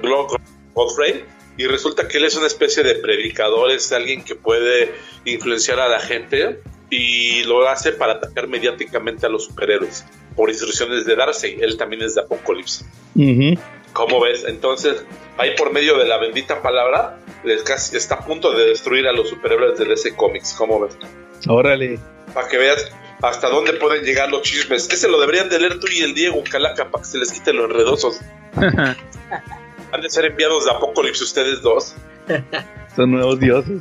[0.75, 1.25] Godfrey.
[1.57, 4.93] Y resulta que él es una especie de predicador, es alguien que puede
[5.25, 6.59] influenciar a la gente
[6.91, 11.57] y lo hace para atacar mediáticamente a los superhéroes por instrucciones de Darcy.
[11.61, 12.85] Él también es de Apocalipsis.
[13.93, 14.45] ¿Cómo ves?
[14.49, 15.05] Entonces,
[15.39, 19.79] ahí por medio de la bendita palabra, está a punto de destruir a los superhéroes
[19.79, 20.53] de DC Comics.
[20.55, 20.99] ¿Cómo ves?
[21.47, 22.01] Órale.
[22.35, 22.91] Para que veas
[23.23, 24.89] hasta dónde pueden llegar los chismes.
[24.91, 27.57] Ese lo deberían de leer tú y el Diego Calaca para que se les quiten
[27.57, 28.21] los enredosos.
[28.57, 31.95] Han de ser enviados de Apocalipsis ustedes dos.
[32.97, 33.81] Son nuevos dioses.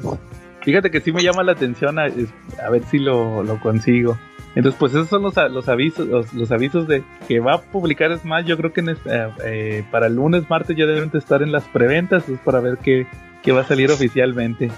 [0.62, 4.18] Fíjate que sí me llama la atención a, ver si lo, consigo.
[4.56, 8.46] Entonces, pues esos son los, los avisos los, avisos de que va a publicar Smash.
[8.46, 12.30] Yo creo que eh, eh, para el lunes, martes ya deben estar en las preventas.
[12.30, 13.06] Es para ver qué,
[13.52, 14.72] va a salir oficialmente.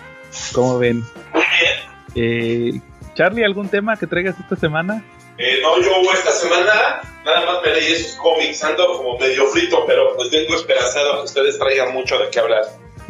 [0.54, 1.04] ¿Cómo ven?
[1.34, 1.86] Muy bien.
[2.16, 2.82] Eh,
[3.16, 5.04] Charlie, ¿algún tema que traigas esta semana?
[5.38, 9.84] Eh, no, yo esta semana nada más me leí esos cómics, ando como medio frito,
[9.88, 12.64] pero pues tengo esperanzado a que ustedes traigan mucho de qué hablar.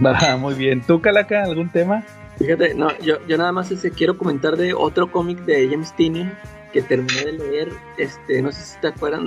[0.04, 0.82] Ah, muy bien.
[0.86, 2.04] ¿Tú, Calaca, algún tema?
[2.38, 6.38] Fíjate, no, yo, yo nada más ese, quiero comentar de otro cómic de James Tynion
[6.74, 9.22] que terminé de leer, este, no sé si te acuerdas,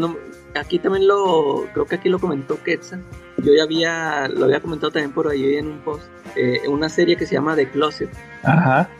[0.55, 3.03] aquí también lo, creo que aquí lo comentó Quetzal,
[3.39, 6.05] yo ya había, lo había comentado también por ahí en un post,
[6.37, 8.11] eh, una serie que se llama The Closet.
[8.43, 8.91] Ajá.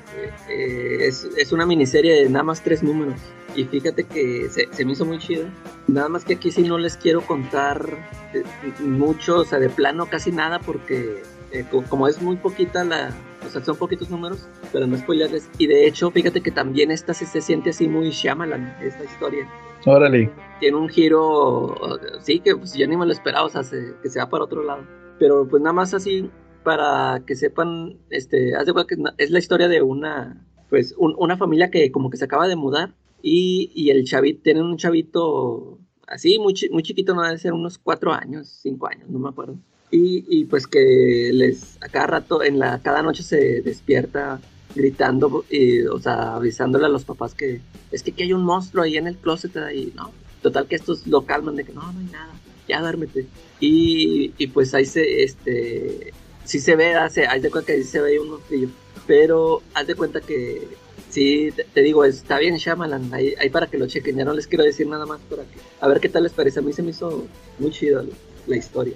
[0.49, 3.21] Eh, es, es, una miniserie de nada más tres números.
[3.55, 5.47] Y fíjate que se, se, me hizo muy chido.
[5.87, 7.99] Nada más que aquí sí no les quiero contar
[8.35, 8.43] eh,
[8.81, 13.11] mucho, o sea, de plano casi nada, porque eh, como es muy poquita la,
[13.47, 15.49] o sea, son poquitos números, pero no spoilerles.
[15.59, 19.49] Y de hecho, fíjate que también esta se, se siente así muy Shyamalan, esta historia.
[19.87, 20.31] Órale.
[20.61, 21.75] Tiene un giro,
[22.21, 23.63] sí, que pues yo ni me lo esperaba, o sea,
[24.03, 24.83] que se va para otro lado.
[25.19, 26.29] Pero pues nada más así,
[26.69, 31.71] para que sepan, este, haz de que es la historia de una, pues, una familia
[31.71, 36.39] que como que se acaba de mudar y, y el chavito, tiene un chavito así,
[36.39, 39.57] muy, muy chiquito, no debe ser unos cuatro años, cinco años, no me acuerdo.
[39.91, 44.39] Y, y, pues que les a cada rato, en la, cada noche se despierta
[44.75, 48.85] gritando, y, o sea, avisándole a los papás que es que aquí hay un monstruo
[48.85, 50.11] ahí en el closet ahí, ¿no?
[50.43, 52.35] Total que estos lo calman de que no, no hay nada,
[52.69, 53.27] ya duérmete.
[53.59, 56.13] Y, y pues ahí se, este,
[56.49, 58.69] sí se ve, hace, haz de cuenta que ahí se ve un monstrillo,
[59.07, 60.67] pero haz de cuenta que
[61.11, 64.47] sí, te, digo, está bien Shyamalan, ahí, ahí, para que lo chequen, ya no les
[64.47, 66.83] quiero decir nada más para que, a ver qué tal les parece, a mí se
[66.83, 67.27] me hizo
[67.59, 68.03] muy chido
[68.47, 68.95] la historia.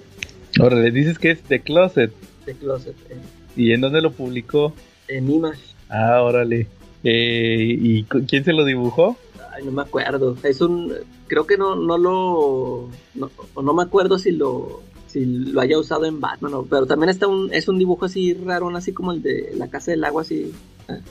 [0.59, 2.11] Ahora le dices que es The Closet.
[2.45, 2.95] The Closet.
[3.09, 3.17] Eh.
[3.55, 4.73] ¿Y en dónde lo publicó?
[5.07, 5.61] En Image.
[5.89, 6.67] Ah, órale.
[7.03, 9.15] Eh, ¿Y quién se lo dibujó?
[9.51, 10.35] Ay, no me acuerdo.
[10.41, 10.91] Es un.
[11.27, 12.89] Creo que no, no lo.
[13.13, 13.29] No,
[13.61, 14.81] no me acuerdo si lo.
[15.13, 18.67] Si lo haya usado en Batman, pero también está un, es un dibujo así raro,
[18.75, 20.51] así como el de la Casa del Agua, así,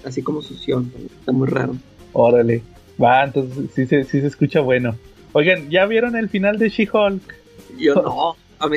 [0.05, 0.93] así como sución.
[1.21, 1.77] Está muy raro.
[2.13, 2.63] Órale.
[3.01, 4.97] Va, entonces sí se, sí se escucha bueno.
[5.33, 7.23] Oigan, ¿ya vieron el final de She-Hulk?
[7.79, 8.35] Yo no.
[8.59, 8.77] A mí,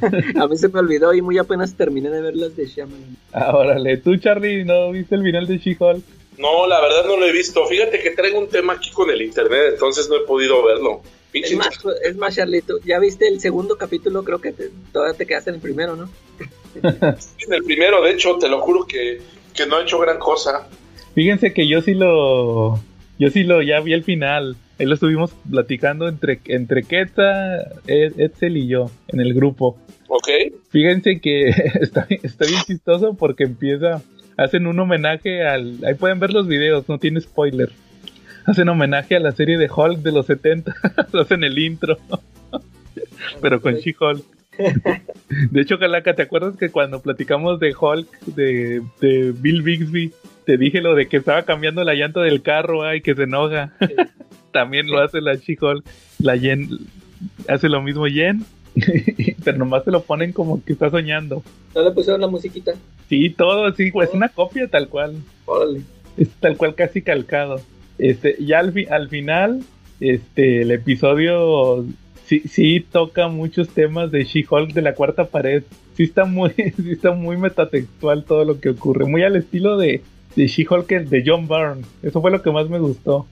[0.40, 3.16] a mí se me olvidó y muy apenas terminé de ver las de Shaman.
[3.32, 6.04] Ah, órale, ¿tú Charlie no viste el final de She-Hulk?
[6.38, 7.64] No, la verdad no lo he visto.
[7.66, 11.02] Fíjate que traigo un tema aquí con el internet, entonces no he podido verlo.
[11.34, 14.54] Es más, es más, Charlito, ya viste el segundo capítulo, creo que
[14.92, 16.08] todavía te quedaste en el primero, ¿no?
[16.82, 19.20] en el primero, de hecho, te lo juro que,
[19.52, 20.68] que no he hecho gran cosa.
[21.14, 22.80] Fíjense que yo sí lo,
[23.18, 24.56] yo sí lo, ya vi el final.
[24.78, 29.76] Ahí lo estuvimos platicando entre, entre Queta, Edsel y yo en el grupo.
[30.08, 30.28] Ok.
[30.70, 31.48] Fíjense que
[31.80, 34.02] está, está bien chistoso porque empieza,
[34.36, 37.70] hacen un homenaje al, ahí pueden ver los videos, no tiene spoiler.
[38.46, 40.74] Hacen homenaje a la serie de Hulk de los 70,
[41.12, 41.98] hacen el intro.
[43.40, 44.24] Pero con She-Hulk.
[45.50, 50.12] De hecho, Calaca, ¿te acuerdas que cuando platicamos de Hulk, de, de Bill Bixby,
[50.44, 53.72] te dije lo de que estaba cambiando la llanta del carro, ay, que se enoja?
[54.52, 55.84] también lo hace la She-Hulk.
[56.20, 56.68] La Jen
[57.48, 58.44] hace lo mismo Jen,
[59.44, 61.42] pero nomás se lo ponen como que está soñando.
[61.74, 62.72] ¿No le pusieron la musiquita?
[63.08, 65.16] Sí, todo, sí, pues es una copia tal cual.
[65.44, 65.82] Órale.
[66.16, 67.60] Es tal cual casi calcado.
[67.98, 69.62] Este, ya al, al final,
[70.00, 71.84] este, el episodio
[72.26, 75.62] sí, sí toca muchos temas de She-Hulk de la cuarta pared.
[75.96, 79.06] Sí está muy, sí está muy metatextual todo lo que ocurre.
[79.06, 80.02] Muy al estilo de,
[80.36, 81.82] de She-Hulk de John Byrne.
[82.02, 83.26] Eso fue lo que más me gustó.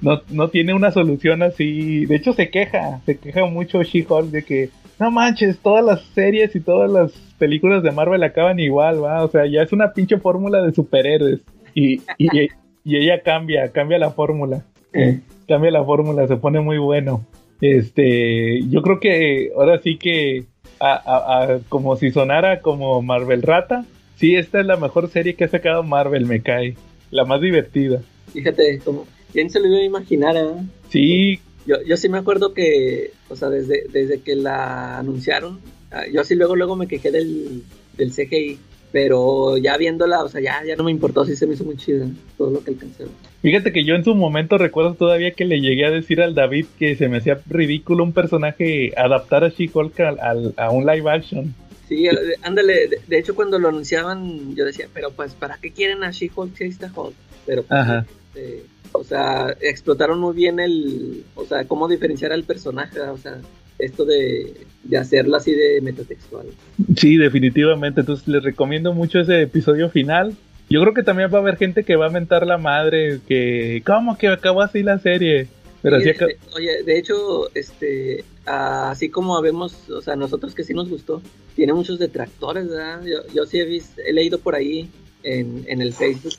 [0.00, 2.06] No, no tiene una solución así.
[2.06, 6.54] De hecho, se queja, se queja mucho She-Hulk de que no manches, todas las series
[6.54, 9.24] y todas las películas de Marvel acaban igual, va.
[9.24, 11.40] O sea, ya es una pinche fórmula de superhéroes.
[11.74, 12.48] Y, y,
[12.84, 14.64] y ella cambia, cambia la fórmula.
[15.48, 17.26] Cambia la fórmula, se pone muy bueno.
[17.60, 20.44] Este, yo creo que ahora sí que
[21.68, 23.84] como si sonara como Marvel Rata,
[24.16, 26.76] sí, esta es la mejor serie que ha sacado Marvel, me cae.
[27.10, 28.02] La más divertida.
[28.32, 30.36] Fíjate, como, ¿quién se lo iba a imaginar?
[30.36, 30.64] Eh?
[30.88, 31.40] Sí.
[31.66, 36.20] Yo, yo sí me acuerdo que, o sea, desde, desde que la anunciaron, ah, yo
[36.20, 37.62] así luego, luego me quejé del,
[37.96, 38.58] del CGI
[38.94, 41.76] pero ya viéndola, o sea, ya, ya no me importó, sí se me hizo muy
[41.76, 42.06] chida
[42.38, 43.06] todo lo que alcancé.
[43.42, 46.66] Fíjate que yo en su momento recuerdo todavía que le llegué a decir al David
[46.78, 49.98] que se me hacía ridículo un personaje adaptar a She-Hulk
[50.56, 51.52] a un live action.
[51.88, 52.06] Sí,
[52.42, 56.56] ándale, de, hecho cuando lo anunciaban yo decía, pero pues, ¿para qué quieren a She-Hulk
[56.56, 57.16] si está Hulk?
[57.46, 57.80] Pero pues,
[58.32, 63.40] este, o sea, explotaron muy bien el, o sea, cómo diferenciar al personaje, o sea,
[63.78, 64.52] esto de,
[64.84, 66.46] de hacerla así de metatextual.
[66.96, 68.00] Sí, definitivamente.
[68.00, 70.34] Entonces les recomiendo mucho ese episodio final.
[70.70, 73.82] Yo creo que también va a haber gente que va a mentar la madre, que
[73.84, 75.48] ¿cómo que acabó así la serie?
[75.82, 76.10] Pero así
[76.56, 81.20] Oye, de hecho, este, así como vemos, o sea, nosotros que sí nos gustó,
[81.54, 83.02] tiene muchos detractores, ¿verdad?
[83.04, 84.88] Yo, yo sí he, visto, he leído por ahí
[85.22, 86.32] en, en el Facebook,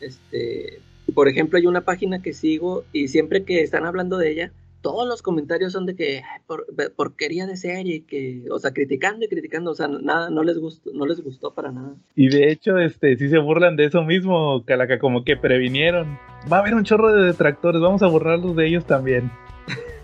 [0.00, 0.80] este,
[1.14, 5.06] por ejemplo, hay una página que sigo y siempre que están hablando de ella, todos
[5.06, 6.66] los comentarios son de que por,
[6.96, 10.90] porquería de serie, que, o sea, criticando y criticando, o sea, nada, no les gustó,
[10.92, 11.94] no les gustó para nada.
[12.16, 16.18] Y de hecho, este, sí se burlan de eso mismo, Calaca, como que previnieron.
[16.50, 19.30] Va a haber un chorro de detractores, vamos a borrarlos de ellos también.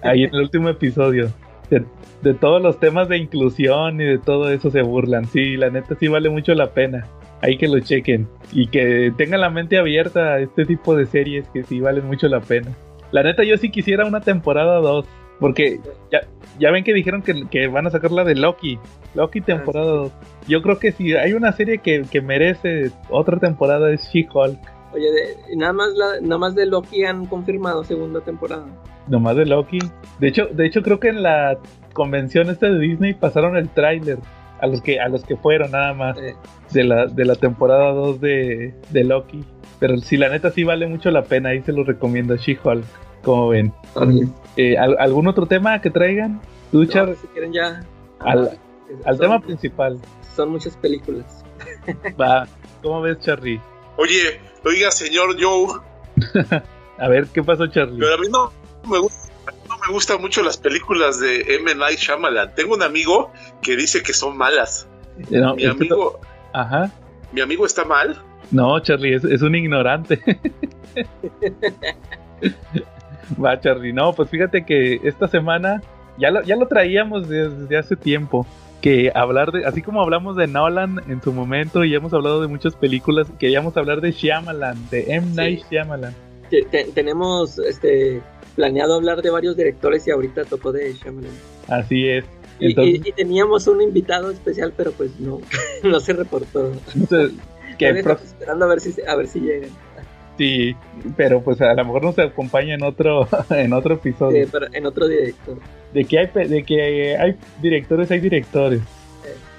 [0.02, 1.32] Ahí en el último episodio.
[1.70, 1.84] De,
[2.22, 5.26] de, todos los temas de inclusión y de todo eso se burlan.
[5.26, 7.06] Sí, la neta sí vale mucho la pena.
[7.40, 8.28] Ahí que lo chequen.
[8.52, 12.28] Y que tengan la mente abierta a este tipo de series que sí valen mucho
[12.28, 12.76] la pena.
[13.12, 15.06] La neta, yo sí quisiera una temporada 2.
[15.38, 16.20] Porque ya,
[16.58, 18.78] ya ven que dijeron que, van a sacar la de Loki.
[19.14, 20.12] Loki temporada 2.
[20.48, 24.58] Yo creo que si hay una serie que, merece otra temporada es She-Hulk.
[24.94, 25.08] Oye,
[25.56, 25.90] nada, más
[26.22, 28.66] nada más de Loki han confirmado segunda temporada.
[29.08, 29.78] Nomás de Loki.
[30.18, 31.58] De hecho, de hecho creo que en la
[31.92, 34.18] convención esta de Disney pasaron el tráiler
[34.60, 38.20] a los que a los que fueron nada más de la de la temporada 2
[38.20, 39.44] de, de Loki.
[39.78, 42.84] Pero si la neta sí vale mucho la pena, ahí se lo recomiendo She-Hulk,
[43.22, 43.72] como ven.
[44.56, 46.40] Eh, ¿Algún otro tema que traigan?
[46.72, 47.06] Ducha.
[47.14, 47.84] si quieren ya.
[48.20, 48.58] Al,
[49.18, 50.00] tema principal.
[50.34, 51.44] Son muchas películas.
[52.20, 52.46] Va,
[52.82, 53.60] ¿cómo ves, Charlie?
[53.98, 55.80] Oye, oiga, señor Joe.
[56.98, 58.00] a ver, ¿qué pasó, Charlie?
[58.00, 58.50] Pero a mí no
[58.90, 59.25] me gusta
[59.76, 61.74] no me gustan mucho las películas de M.
[61.74, 62.54] Night Shyamalan.
[62.54, 64.88] Tengo un amigo que dice que son malas.
[65.30, 66.20] mi amigo.
[66.52, 66.90] Ajá.
[67.32, 68.16] Mi amigo está mal.
[68.50, 70.20] No, Charlie, es, un ignorante.
[73.42, 75.82] Va, Charlie, no, pues fíjate que esta semana
[76.16, 78.46] ya lo, ya lo traíamos desde hace tiempo.
[78.80, 82.46] Que hablar de, así como hablamos de Nolan en su momento y hemos hablado de
[82.46, 85.26] muchas películas, queríamos hablar de Shyamalan, de M.
[85.34, 86.14] Night Shyamalan.
[86.94, 88.22] tenemos este
[88.56, 91.30] planeado hablar de varios directores y ahorita tocó de Shyamalan.
[91.68, 92.24] Así es.
[92.58, 95.40] y, teníamos un invitado especial, pero pues no,
[95.84, 96.72] no se reportó
[97.78, 99.70] que esperando a ver si a ver si llegan.
[100.38, 100.76] Sí,
[101.16, 104.46] pero pues a lo mejor nos acompaña en otro en otro episodio.
[104.72, 105.58] en otro director.
[105.92, 108.80] De que hay de que hay directores, hay directores.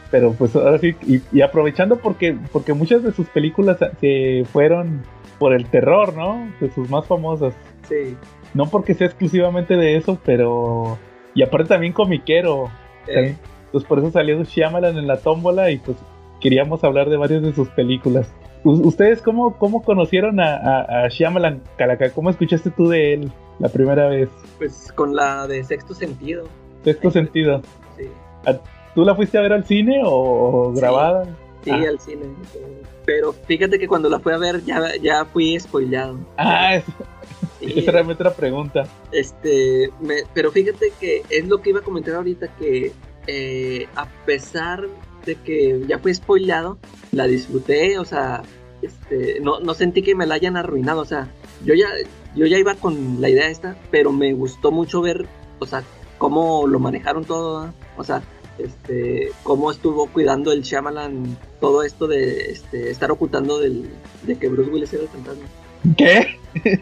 [0.09, 0.95] Pero pues ahora sí
[1.31, 5.03] y, aprovechando porque porque muchas de sus películas se fueron
[5.37, 6.49] por el terror, ¿no?
[6.59, 7.53] De sus más famosas.
[7.87, 8.15] Sí.
[8.57, 10.97] No porque sea exclusivamente de eso, pero
[11.35, 12.71] y aparte también comiquero.
[13.71, 15.95] Pues por eso salió Shyamalan en la tómbola y pues
[16.41, 18.33] queríamos hablar de varias de sus películas.
[18.63, 22.09] ¿Ustedes cómo, cómo conocieron a, a, Shyamalan, Calaca?
[22.09, 24.29] ¿Cómo escuchaste tú de él la primera vez?
[24.57, 26.45] Pues con la de Sexto Sentido.
[26.83, 27.61] Sexto Sentido.
[27.95, 28.05] Sí.
[28.95, 31.25] ¿Tú la fuiste a ver al cine o, grabada?
[31.63, 31.89] Sí, ah.
[31.89, 32.25] al cine.
[33.05, 36.17] Pero fíjate que cuando la fui a ver ya, ya fui spoileado.
[36.37, 36.81] Ah,
[37.61, 38.87] esa era mi otra pregunta.
[39.11, 39.91] Este,
[40.33, 42.91] pero fíjate que es lo que iba a comentar ahorita, que
[43.27, 44.87] eh, a pesar
[45.35, 46.77] que ya fue spoilado,
[47.11, 48.43] la disfruté, o sea,
[48.81, 51.27] este, no, no sentí que me la hayan arruinado, o sea,
[51.65, 51.87] yo ya,
[52.35, 55.27] yo ya iba con la idea esta, pero me gustó mucho ver,
[55.59, 55.83] o sea,
[56.17, 58.21] cómo lo manejaron todo, o sea,
[58.57, 63.89] este, cómo estuvo cuidando el Shyamalan todo esto de este, estar ocultando del,
[64.23, 65.45] de que Bruce Willis era el fantasma.
[65.97, 66.39] ¿Qué?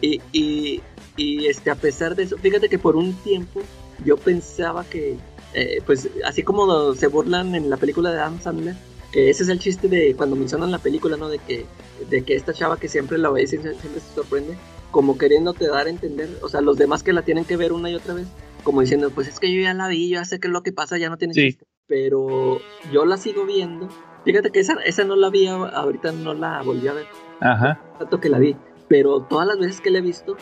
[0.00, 0.80] y, y,
[1.16, 3.60] y, este, a pesar de eso, fíjate que por un tiempo
[4.04, 5.16] yo pensaba que
[5.54, 8.74] eh, pues así como se burlan en la película de Adam Sandler,
[9.12, 11.28] que ese es el chiste de cuando mencionan la película, ¿no?
[11.28, 11.66] De que,
[12.08, 14.56] de que esta chava que siempre la ve y siempre se sorprende,
[14.90, 17.90] como queriéndote dar a entender, o sea, los demás que la tienen que ver una
[17.90, 18.26] y otra vez,
[18.64, 20.62] como diciendo, pues es que yo ya la vi, yo ya sé qué es lo
[20.62, 21.66] que pasa, ya no tiene chiste.
[21.86, 22.60] pero
[22.90, 23.88] yo la sigo viendo.
[24.24, 27.06] Fíjate que esa, esa no la vi, ahorita no la volví a ver.
[27.40, 27.80] Ajá.
[27.98, 28.56] Tanto que la vi.
[28.88, 30.36] Pero todas las veces que la he visto,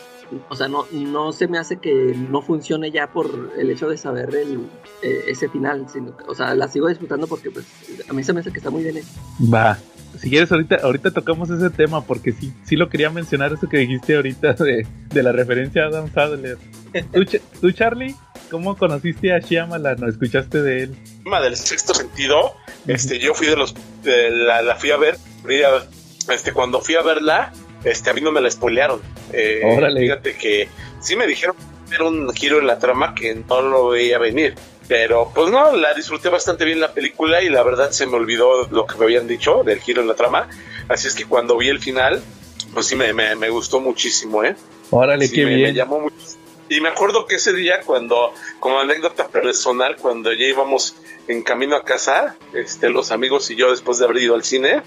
[0.49, 3.95] o sea, no, no se me hace que no funcione ya por el hecho de
[3.95, 4.67] saber el,
[5.01, 7.65] eh, ese final, sino o sea, la sigo disfrutando porque pues
[8.09, 9.07] a mí se me hace que está muy bien hecho.
[9.53, 9.77] Va.
[10.17, 13.77] Si quieres, ahorita, ahorita tocamos ese tema porque sí, sí lo quería mencionar, eso que
[13.77, 16.57] dijiste ahorita de, de la referencia a Adam Sadler.
[17.13, 17.23] ¿Tú,
[17.61, 18.15] tú, Charlie,
[18.51, 19.97] cómo conociste a Shyamalan?
[19.99, 20.95] ¿No escuchaste de él?
[21.41, 23.73] del sexto sentido, este, yo fui de los,
[24.03, 25.17] de la, la fui a ver,
[26.29, 29.01] este, cuando fui a verla, este, a mí no me la spoilearon.
[29.33, 30.01] Eh, Órale.
[30.01, 30.67] Fíjate que
[30.99, 31.55] sí me dijeron
[31.89, 34.53] que era un giro en la trama que no lo veía venir.
[34.87, 38.67] Pero pues no, la disfruté bastante bien la película y la verdad se me olvidó
[38.69, 40.49] lo que me habían dicho del giro en la trama.
[40.89, 42.21] Así es que cuando vi el final,
[42.73, 44.55] pues sí me, me, me gustó muchísimo, ¿eh?
[44.89, 45.75] Órale, Sí, qué me, me bien.
[45.75, 46.15] llamó mucho.
[46.71, 50.95] Y me acuerdo que ese día, cuando, como anécdota personal, cuando ya íbamos
[51.27, 54.81] en camino a casa, este, los amigos y yo, después de haber ido al cine,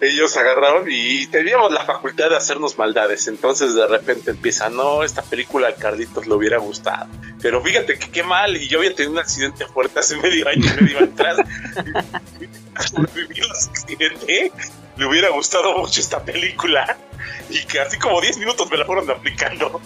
[0.00, 3.26] ellos agarraron y teníamos la facultad de hacernos maldades.
[3.26, 7.08] Entonces de repente empieza, no, esta película a Carlitos le hubiera gustado.
[7.40, 10.64] Pero fíjate que qué mal, y yo había tenido un accidente fuerte hace medio año
[10.80, 11.38] medio atrás.
[14.96, 16.98] Le hubiera gustado mucho esta película.
[17.50, 19.80] Y que así como 10 minutos me la fueron aplicando.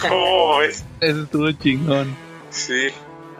[0.00, 0.84] ¿Cómo ves?
[1.00, 2.14] Eso estuvo chingón.
[2.50, 2.88] Sí.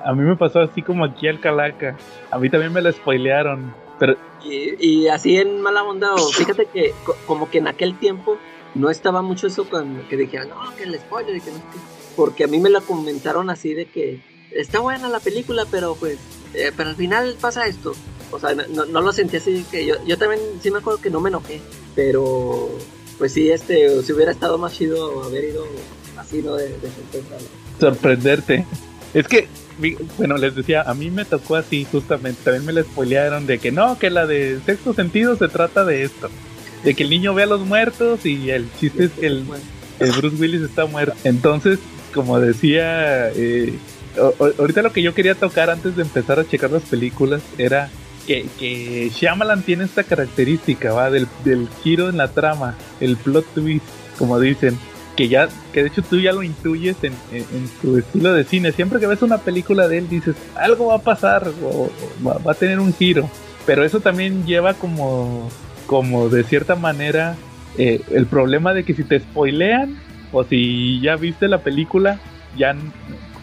[0.05, 1.97] A mí me pasó así como aquí al Calaca.
[2.31, 3.75] A mí también me la spoilearon.
[3.99, 4.75] Pero Y,
[5.05, 8.37] y así en mala onda, o fíjate que co- como que en aquel tiempo
[8.75, 11.79] no estaba mucho eso con que dijeran, no, que el spoiler y que no qué.
[12.15, 14.21] Porque a mí me la comentaron así de que
[14.53, 16.19] está buena la película, pero pues,
[16.55, 17.93] eh, pero al final pasa esto.
[18.31, 21.01] O sea, no, no- no lo sentí así que yo, yo también sí me acuerdo
[21.01, 21.61] que no me enojé,
[21.95, 22.69] pero
[23.19, 25.65] pues sí, este, si hubiera estado más chido haber ido
[26.33, 26.57] ¿no?
[26.57, 26.75] De,
[27.81, 28.65] sorprenderte.
[29.15, 29.49] Es que,
[30.19, 32.41] bueno, les decía, a mí me tocó así justamente.
[32.45, 36.03] También me la spoilearon de que no, que la de sexto sentido se trata de
[36.03, 36.29] esto.
[36.85, 39.45] De que el niño ve a los muertos y el chiste es que el,
[40.17, 41.17] Bruce Willis está muerto.
[41.25, 41.79] Entonces,
[42.15, 43.75] como decía, eh,
[44.59, 47.91] ahorita lo que yo quería tocar antes de empezar a checar las películas era
[48.27, 53.47] que, que Shyamalan tiene esta característica, va, del, del giro en la trama, el plot
[53.55, 53.85] twist,
[54.19, 54.79] como dicen,
[55.17, 58.45] que ya, que de hecho tú ya lo intuyes en, en, en su estilo de
[58.45, 58.73] cine.
[58.73, 61.91] Siempre que ves una película de él dices, algo va a pasar o,
[62.27, 63.29] va, a tener un giro.
[63.65, 65.49] Pero eso también lleva como,
[65.87, 67.35] como de cierta manera
[67.79, 69.97] eh, el problema de que si te spoilean
[70.33, 72.21] o si ya viste la película,
[72.57, 72.77] ya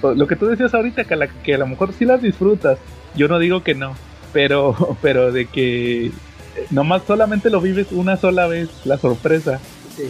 [0.02, 2.78] lo que tú decías ahorita, que a, la- que a lo mejor sí las disfrutas,
[3.16, 3.96] yo no digo que no,
[4.32, 6.12] pero, pero de que eh,
[6.72, 9.60] nomás solamente lo vives una sola vez, la sorpresa.
[9.96, 10.04] sí.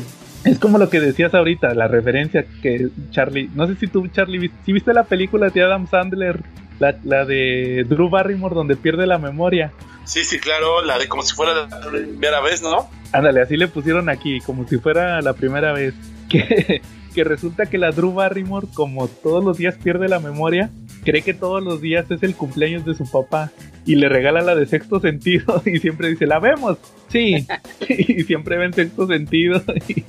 [0.43, 4.51] Es como lo que decías ahorita, la referencia que Charlie, no sé si tú Charlie,
[4.65, 6.41] si viste la película de Adam Sandler,
[6.79, 9.71] la, la de Drew Barrymore donde pierde la memoria.
[10.05, 12.89] Sí, sí, claro, la de como si fuera la primera vez, ¿no?
[13.13, 15.93] Ándale, así le pusieron aquí, como si fuera la primera vez.
[16.29, 16.81] Que,
[17.13, 20.69] que resulta que la Drew Barrymore, como todos los días pierde la memoria,
[21.03, 23.51] cree que todos los días es el cumpleaños de su papá
[23.85, 26.77] y le regala la de sexto sentido y siempre dice, ¿la vemos?
[27.09, 27.45] Sí.
[27.89, 30.03] y siempre ven sexto sentido y,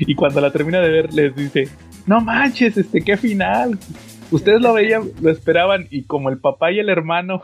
[0.00, 1.68] y cuando la termina de ver les dice,
[2.06, 3.78] no manches, este, qué final.
[4.30, 7.42] Ustedes lo veían, lo esperaban y como el papá y el hermano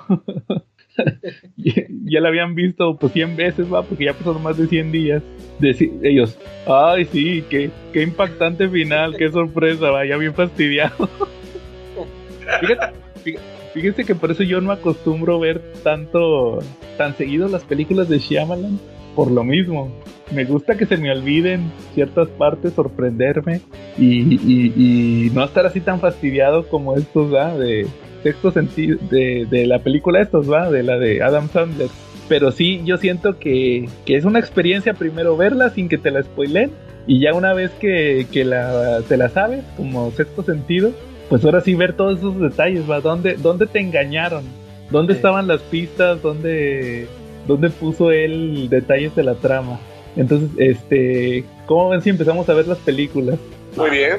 [1.57, 5.23] ya, la habían visto pues 100 veces, va, porque ya pasaron más de 100 días.
[5.61, 11.09] Deci- ellos, ay, sí, qué, qué impactante final, qué sorpresa, va, ya bien fastidiado.
[12.61, 12.95] Fíjate,
[13.25, 13.39] fí-
[13.75, 16.59] fíjense que por eso yo no acostumbro ver tanto,
[16.97, 18.79] tan seguido las películas de Shyamalan,
[19.15, 19.93] por lo mismo.
[20.33, 23.61] Me gusta que se me olviden ciertas partes, sorprenderme
[23.99, 27.53] y, y- no estar así tan fastidiado como estos, ¿va?
[27.57, 27.87] De
[28.23, 30.71] sexto sentido, de, de la película estos, ¿va?
[30.71, 31.89] De la de Adam Sandler.
[32.29, 36.23] Pero sí, yo siento que, que es una experiencia primero verla sin que te la
[36.23, 36.71] spoilen
[37.07, 40.93] y ya una vez que, que la, te la sabes, como sexto sentido,
[41.29, 43.01] pues ahora sí ver todos esos detalles, ¿va?
[43.01, 44.45] ¿Dónde, dónde te engañaron?
[44.91, 45.19] ¿Dónde Sí.
[45.19, 46.23] estaban las pistas?
[46.23, 47.07] ¿Dónde,
[47.49, 49.81] ¿Dónde puso él detalles de la trama?
[50.17, 53.39] Entonces, este, ¿cómo ven si empezamos a ver las películas?
[53.77, 54.17] Muy bien.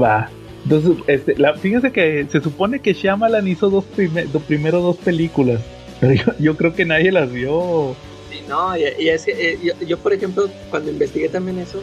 [0.00, 0.28] Va.
[0.64, 4.96] Entonces, este, la, fíjense que se supone que Shyamalan hizo dos prime- do- primero dos
[4.96, 5.60] películas,
[6.00, 7.94] pero yo, yo creo que nadie las vio.
[8.30, 11.82] Sí, no, y, y es que eh, yo, yo, por ejemplo, cuando investigué también eso,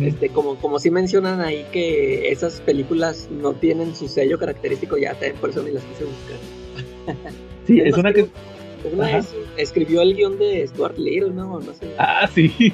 [0.00, 5.10] este, como, como sí mencionan ahí que esas películas no tienen su sello característico, ya
[5.12, 7.34] también por eso ni las quise buscar.
[7.66, 8.28] Sí, es una que-.
[8.92, 9.22] Una
[9.56, 11.58] escribió el guion de Stuart Little, ¿no?
[11.60, 11.86] No sé.
[11.98, 12.52] Ah, sí.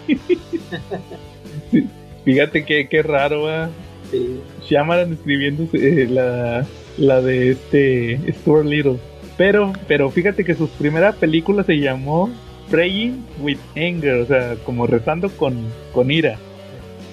[1.71, 1.87] Sí,
[2.25, 3.71] Fíjate que qué raro, va.
[4.11, 4.41] Sí.
[4.67, 6.67] Shyamalan escribiendo eh, la,
[6.99, 8.99] la de este Stuart Little.
[9.37, 12.31] Pero, pero fíjate que sus primeras películas se llamó
[12.71, 15.57] Praying with Anger, o sea, como rezando con,
[15.93, 16.39] con ira.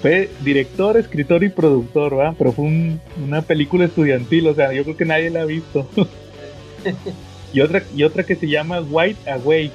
[0.02, 2.34] Fue director, escritor y productor, ¿va?
[2.38, 5.88] Pero fue una película estudiantil, o sea, yo creo que nadie la ha visto.
[7.52, 9.72] y otra y otra que se llama White Awake,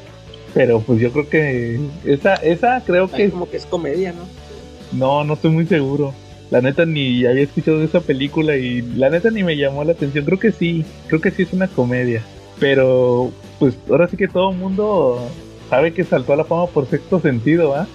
[0.54, 4.28] pero pues yo creo que esa esa creo que como que es comedia, ¿no?
[4.94, 6.14] No, no estoy muy seguro.
[6.54, 9.94] La neta ni había escuchado de esa película y la neta ni me llamó la
[9.94, 10.24] atención.
[10.24, 12.22] Creo que sí, creo que sí es una comedia.
[12.60, 15.28] Pero pues ahora sí que todo el mundo
[15.68, 17.88] sabe que saltó a la fama por sexto sentido, ¿va?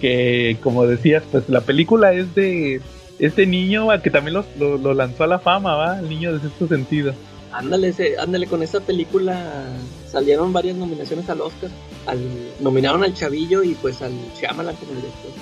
[0.00, 2.80] Que como decías, pues la película es de
[3.18, 5.98] este niño que también lo, lo, lanzó a la fama, ¿va?
[5.98, 7.12] El niño de sexto sentido.
[7.50, 9.66] Ándale, ándale, con esa película
[10.08, 11.70] salieron varias nominaciones al Oscar.
[12.06, 12.20] Al,
[12.60, 15.32] nominaron al Chavillo y pues al Shyamalan como director.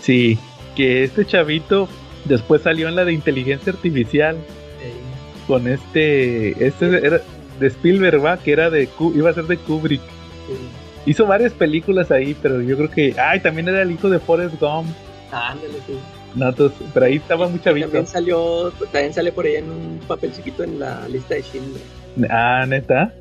[0.00, 0.38] Sí,
[0.78, 1.88] que este chavito
[2.24, 4.36] después salió en la de inteligencia artificial.
[5.48, 7.20] Con este, este era
[7.58, 8.36] de Spielberg, ¿va?
[8.36, 10.00] Que era de, iba a ser de Kubrick.
[11.04, 14.60] Hizo varias películas ahí, pero yo creo que, ay, también era el hijo de Forrest
[14.60, 14.88] Gump.
[15.32, 15.98] ándale, sí.
[16.36, 17.86] No, entonces, pero ahí estaba muy chavito.
[17.86, 21.82] También salió, también sale por ahí en un papel chiquito en la lista de Schindler.
[22.30, 23.12] Ah, neta.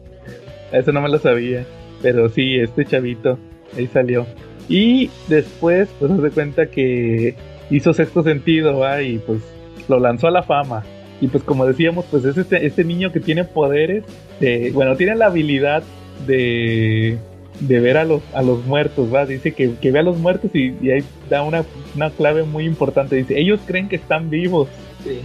[0.72, 1.66] Eso no me lo sabía.
[2.02, 3.40] Pero sí, este chavito,
[3.76, 4.28] ahí salió.
[4.70, 7.36] Y después, pues se cuenta que
[7.70, 9.02] hizo sexto sentido, ¿va?
[9.02, 9.42] Y pues
[9.88, 10.84] lo lanzó a la fama.
[11.22, 14.04] Y pues como decíamos, pues es este, este niño que tiene poderes,
[14.40, 15.84] de, bueno, tiene la habilidad
[16.28, 17.18] de,
[17.60, 19.26] de ver a los, a los muertos, ¿va?
[19.26, 21.66] Dice que, que ve a los muertos y, ahí da una,
[21.96, 23.16] una, clave muy importante.
[23.16, 24.68] Dice, ellos creen que están vivos.
[25.04, 25.20] Sí.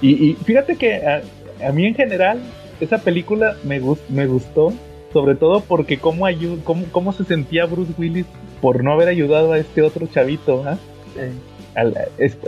[0.00, 1.22] Y, y fíjate que a,
[1.66, 2.40] a, mí en general,
[2.80, 4.72] esa película me, gust, me gustó,
[5.12, 6.26] sobre todo porque cómo,
[6.64, 8.26] cómo, cómo se sentía Bruce Willis
[8.60, 10.78] por no haber ayudado a este otro chavito, ¿ah?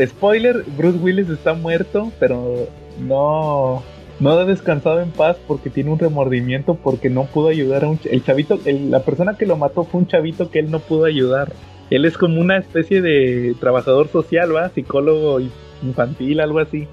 [0.07, 2.67] spoiler, Bruce Willis está muerto, pero
[3.01, 3.83] no,
[4.21, 8.01] no ha descansado en paz porque tiene un remordimiento porque no pudo ayudar a un
[8.11, 11.53] el chavito, la persona que lo mató fue un chavito que él no pudo ayudar.
[11.91, 14.69] Él es como una especie de trabajador social, ¿va?
[14.69, 15.41] Psicólogo
[15.83, 16.87] infantil, algo así.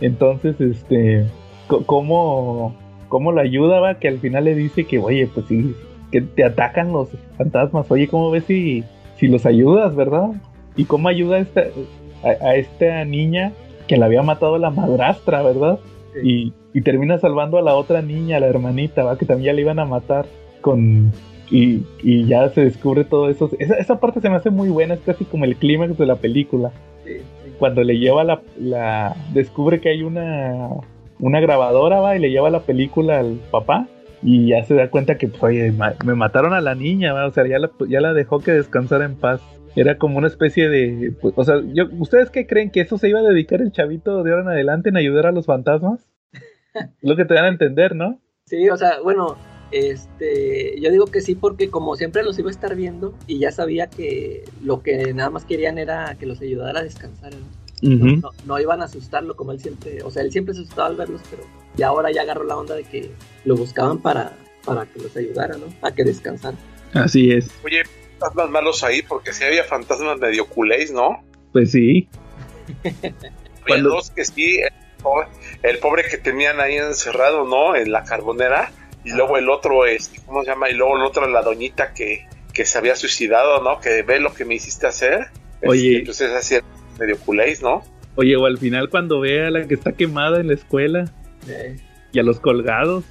[0.00, 1.26] Entonces, este,
[1.66, 2.74] ¿cómo,
[3.08, 3.98] cómo lo ayuda, va?
[3.98, 5.74] Que al final le dice que, oye, pues sí,
[6.10, 7.90] que te atacan los fantasmas.
[7.90, 8.84] Oye, ¿cómo ves si,
[9.16, 10.30] si los ayudas, verdad?
[10.76, 11.62] ¿Y cómo ayuda a esta,
[12.22, 13.52] a, esta niña
[13.86, 15.78] que la había matado la madrastra, verdad?
[16.22, 19.16] Y, y, termina salvando a la otra niña, a la hermanita, ¿va?
[19.16, 20.26] Que también ya le iban a matar
[20.60, 21.12] con...
[21.52, 23.50] Y, y ya se descubre todo eso.
[23.58, 26.16] Esa, esa, parte se me hace muy buena, es casi como el clímax de la
[26.16, 26.70] película.
[27.58, 29.16] Cuando le lleva la, la...
[29.32, 30.68] Descubre que hay una,
[31.18, 32.16] una grabadora, ¿va?
[32.16, 33.88] Y le lleva la película al papá
[34.22, 35.72] y ya se da cuenta que, pues, oye,
[36.04, 39.16] me mataron a la niña, o sea, ya la, ya la dejó que descansara en
[39.16, 39.40] paz.
[39.76, 43.08] Era como una especie de, pues, o sea, yo, ¿ustedes qué creen que eso se
[43.08, 46.08] iba a dedicar el chavito de ahora en adelante en ayudar a los fantasmas?
[47.02, 48.20] Lo que te dan a entender, ¿no?
[48.46, 49.36] Sí, o sea, bueno,
[49.70, 53.52] este, yo digo que sí porque como siempre los iba a estar viendo y ya
[53.52, 57.59] sabía que lo que nada más querían era que los ayudara a descansar, ¿no?
[57.82, 61.22] No, iban a asustarlo como él siempre, o sea, él siempre se asustaba al verlos,
[61.30, 61.42] pero
[61.76, 63.10] y ahora ya agarró la onda de que
[63.44, 65.66] lo buscaban para, para que los ayudara, ¿no?
[65.82, 66.58] A que descansaran.
[66.92, 67.50] Así es.
[67.64, 67.82] Oye,
[68.18, 71.22] fantasmas malos ahí, porque si había fantasmas medio culés, ¿no?
[71.52, 72.08] Pues sí.
[73.66, 73.90] Cuando...
[73.90, 74.60] dos que sí,
[75.62, 77.76] el pobre, que tenían ahí encerrado, ¿no?
[77.76, 78.72] En la carbonera.
[79.04, 80.68] Y luego el otro, este, ¿cómo se llama?
[80.68, 83.80] Y luego el otro, la doñita que, que se había suicidado, ¿no?
[83.80, 85.28] Que ve lo que me hiciste hacer.
[85.62, 85.98] Oye.
[85.98, 86.56] entonces así
[87.00, 87.82] medio culés, ¿no?
[88.14, 91.10] Oye, o al final cuando ve a la que está quemada en la escuela.
[92.12, 93.04] Y a los colgados.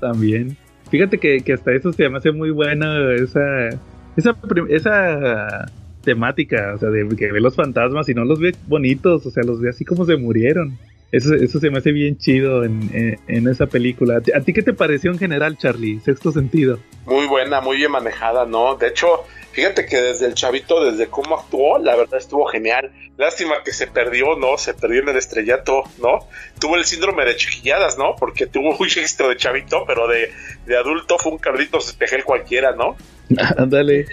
[0.00, 0.56] También.
[0.90, 3.68] Fíjate que, hasta eso se me hace muy buena esa,
[4.16, 4.36] esa,
[4.68, 5.66] esa
[6.02, 9.42] temática, o sea, de que ve los fantasmas y no los ve bonitos, o sea,
[9.42, 10.78] los ve así como se murieron.
[11.12, 14.20] Eso, eso se me hace bien chido en, en, esa película.
[14.34, 16.00] ¿A ti qué te pareció en general, Charlie?
[16.00, 16.78] Sexto sentido.
[17.06, 18.76] Muy buena, muy bien manejada, ¿no?
[18.76, 19.24] De hecho,
[19.56, 22.92] Fíjate que desde el chavito, desde cómo actuó, la verdad estuvo genial.
[23.16, 24.58] Lástima que se perdió, ¿no?
[24.58, 26.28] Se perdió en el estrellato, ¿no?
[26.60, 28.16] Tuvo el síndrome de chiquilladas, ¿no?
[28.16, 30.30] Porque tuvo un registro de chavito, pero de,
[30.66, 32.96] de adulto fue un Carlitos Espejel cualquiera, ¿no?
[33.56, 34.04] Ándale.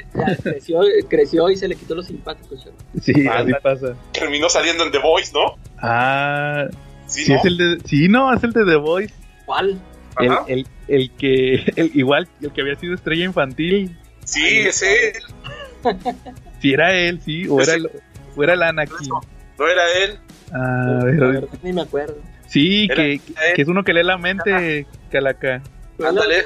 [0.41, 0.79] creció,
[1.09, 2.65] creció y se le quitó los simpáticos.
[3.01, 3.97] Sí, así pasa.
[4.13, 5.57] Terminó saliendo en The Voice, ¿no?
[5.81, 6.67] Ah,
[7.05, 7.35] sí, ¿no?
[7.35, 9.13] es el de, sí, no, es el de The Voice.
[9.45, 9.77] ¿Cuál?
[10.21, 13.97] El, el, el, que, el, igual, el que había sido estrella infantil.
[14.25, 15.13] Sí, es él.
[16.59, 17.89] Si era él, sí, o era, el,
[18.37, 19.09] o era el Anakin.
[19.59, 20.17] No, era él.
[20.53, 21.49] Ah, pero...
[21.61, 22.15] Ni me acuerdo.
[22.47, 23.19] Sí, que,
[23.55, 25.61] que, es uno que lee la mente, Calaca.
[26.01, 26.43] Ándale.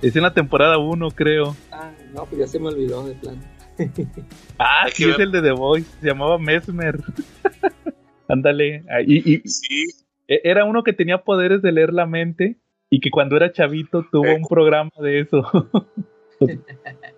[0.00, 1.54] Es en la temporada 1, creo.
[1.70, 3.40] Ah, no, pues ya se me olvidó de plan.
[4.58, 5.88] ah, sí, es el de The Voice.
[6.00, 6.98] Se llamaba Mesmer.
[8.28, 8.84] Ándale.
[8.90, 9.84] Ah, y, y, sí.
[10.26, 12.56] E, era uno que tenía poderes de leer la mente
[12.90, 14.34] y que cuando era chavito tuvo Eh.
[14.34, 15.42] un programa de eso.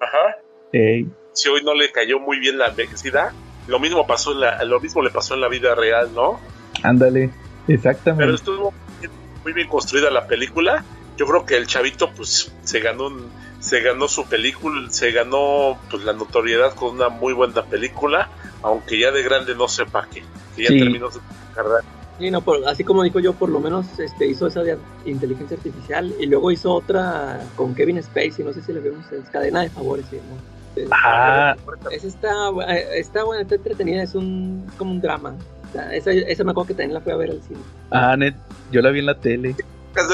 [0.00, 0.36] Ajá.
[0.72, 3.32] Ey, Si hoy no le cayó muy bien la envejecida,
[3.66, 6.40] lo mismo pasó en la, lo mismo le pasó en la vida real, ¿no?
[6.82, 7.30] ándale,
[7.68, 8.24] exactamente.
[8.24, 9.12] Pero estuvo muy bien,
[9.44, 10.84] muy bien construida la película.
[11.16, 15.78] Yo creo que el chavito pues se ganó un- se ganó su película, se ganó
[15.90, 18.28] pues la notoriedad con una muy buena película,
[18.62, 20.22] aunque ya de grande no sepa qué,
[20.54, 20.78] que ya Sí.
[20.80, 21.20] terminó su
[21.54, 21.80] carrera.
[22.18, 25.56] Sí, no, por- así como dijo yo, por lo menos este, hizo esa de inteligencia
[25.56, 29.62] artificial y luego hizo otra con Kevin Spacey, no sé si le vemos, es Cadena
[29.62, 30.80] de Favores, sí, ¿no?
[30.80, 31.54] Eh, Ah,
[31.90, 35.34] Esa está, bu- eh, está buena, está entretenida, es un como un drama.
[35.68, 37.58] O sea, esa, esa me acuerdo que también la fui a ver al cine.
[37.90, 38.34] ah, net,
[38.70, 39.50] yo la vi en la tele.
[39.96, 40.06] Es,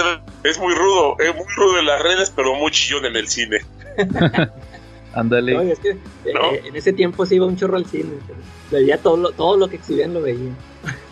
[0.44, 3.58] es muy rudo, es muy rudo en las redes, pero muy chillón en el cine.
[5.14, 5.56] Ándale.
[5.58, 5.98] Oye, es que eh,
[6.34, 6.52] ¿No?
[6.66, 8.12] en ese tiempo se iba un chorro al cine.
[8.26, 8.38] pero
[8.70, 10.50] Veía todo lo, todo lo que exhibían, lo veía.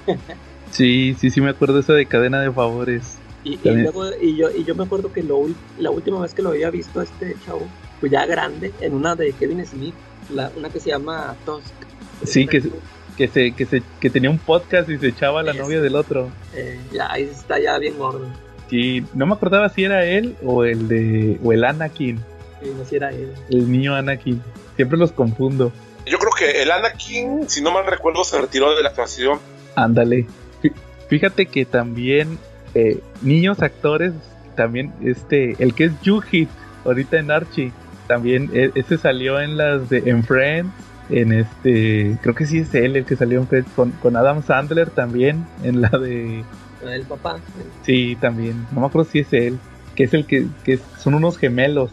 [0.70, 3.18] Sí, sí, sí me acuerdo esa de cadena de favores.
[3.44, 5.46] Y, y luego, y yo, y yo me acuerdo que lo,
[5.78, 7.66] la última vez que lo había visto a este chavo,
[8.00, 9.94] pues ya grande, en una de Kevin Smith,
[10.30, 11.72] la, una que se llama Tusk.
[12.24, 12.70] Sí, que, se-
[13.16, 15.96] que se, que se, que tenía un podcast y se echaba a la novia del
[15.96, 16.30] otro.
[16.54, 18.26] Eh, ya, ahí está ya bien gordo.
[18.68, 22.20] Sí, no me acordaba si era él o el de, o el Anakin,
[22.62, 23.32] Y no si era él.
[23.50, 24.42] el niño Anakin.
[24.76, 25.72] Siempre los confundo.
[26.06, 29.38] Yo creo que el Anakin, si no mal recuerdo, se retiró de la actuación.
[29.74, 30.26] Ándale.
[31.08, 32.38] Fí- Fíjate que también
[32.74, 34.12] eh, niños actores,
[34.54, 36.48] también este, el que es Yuhit,
[36.84, 37.72] ahorita en Archie,
[38.06, 40.72] también e- ese salió en las de en Friends,
[41.10, 44.42] en este, creo que sí es él el que salió en Friends con, con Adam
[44.42, 46.44] Sandler también, en la de,
[46.84, 47.38] El papá.
[47.82, 49.58] sí, también, no me acuerdo si es él,
[49.94, 51.90] que es el que, que son unos gemelos,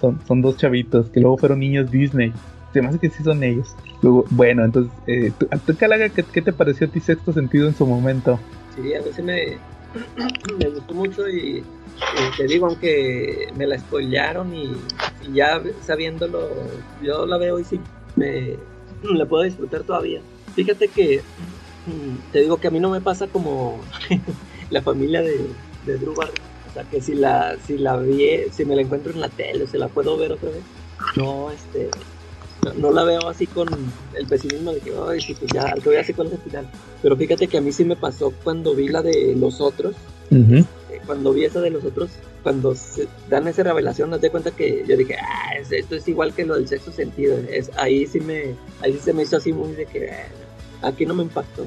[0.00, 2.32] son, son dos chavitos que luego fueron niños Disney.
[2.72, 3.74] Se me hace que sí son ellos.
[4.02, 7.74] Luego, bueno, entonces, eh, ¿tú, Calaga, ¿qué, ¿qué te pareció a ti sexto sentido en
[7.74, 8.40] su momento?
[8.74, 9.58] Sí, a veces me,
[10.58, 11.62] me gustó mucho y,
[12.36, 14.72] te digo, aunque me la spoilearon y,
[15.28, 16.48] y ya sabiéndolo,
[17.02, 17.80] yo la veo y sí,
[18.16, 18.56] me
[19.02, 20.22] la puedo disfrutar todavía.
[20.54, 21.20] Fíjate que
[21.86, 23.80] mm, te digo que a mí no me pasa como
[24.70, 25.40] la familia de,
[25.84, 26.12] de Drew.
[26.12, 29.66] O sea, que si la, si la vi, si me la encuentro en la tele,
[29.66, 30.62] se la puedo ver otra vez.
[31.16, 31.90] No, este,
[32.64, 33.68] no, no la veo así con
[34.14, 36.38] el pesimismo de que, ay, sí, pues ya, al que voy a hacer con el
[36.38, 36.66] final.
[37.02, 39.94] Pero fíjate que a mí sí me pasó cuando vi la de los otros,
[40.90, 42.10] eh, cuando vi esa de los otros,
[42.42, 46.06] cuando se dan esa revelación, nos de cuenta que yo dije, ah, es- esto es
[46.08, 47.36] igual que lo del sexto sentido.
[47.50, 50.10] Es, ahí sí me, ahí sí se me hizo así muy de que,
[50.82, 51.64] ah, aquí no me impactó.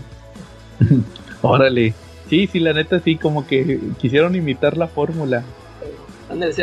[1.41, 1.93] Órale.
[2.29, 5.43] Sí, sí, la neta sí, como que quisieron imitar la fórmula.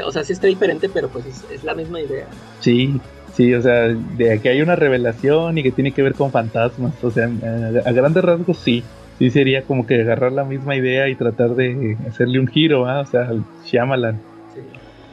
[0.05, 2.27] O sea, sí está diferente, pero pues es, es la misma idea.
[2.61, 3.01] Sí,
[3.35, 6.93] sí, o sea, de que hay una revelación y que tiene que ver con fantasmas.
[7.03, 8.83] O sea, a, grandes rasgos sí.
[9.19, 13.01] Sí sería como que agarrar la misma idea y tratar de hacerle un giro, ¿ah?
[13.01, 14.19] O sea, al Shyamalan.
[14.55, 14.61] Sí.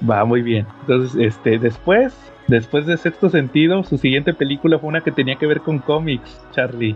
[0.10, 0.66] Va muy bien.
[0.82, 2.16] Entonces, este, después,
[2.48, 6.40] después de Sexto Sentido, su siguiente película fue una que tenía que ver con cómics,
[6.54, 6.96] Charlie.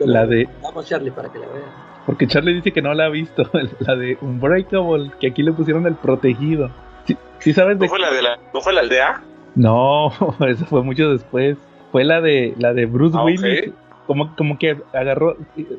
[0.00, 1.88] La de- Vamos, Charlie, para que la veas.
[2.06, 3.48] Porque Charlie dice que no la ha visto,
[3.80, 6.70] la de Unbreakable, que aquí le pusieron el protegido.
[7.04, 9.22] ¿Sí, sí sabes de ¿No fue la de la, ¿no fue la aldea?
[9.58, 10.10] No,
[10.48, 11.56] eso fue mucho después.
[11.92, 13.72] Fue la de la de Bruce Ah, Willis.
[14.06, 15.36] Como, como que agarró.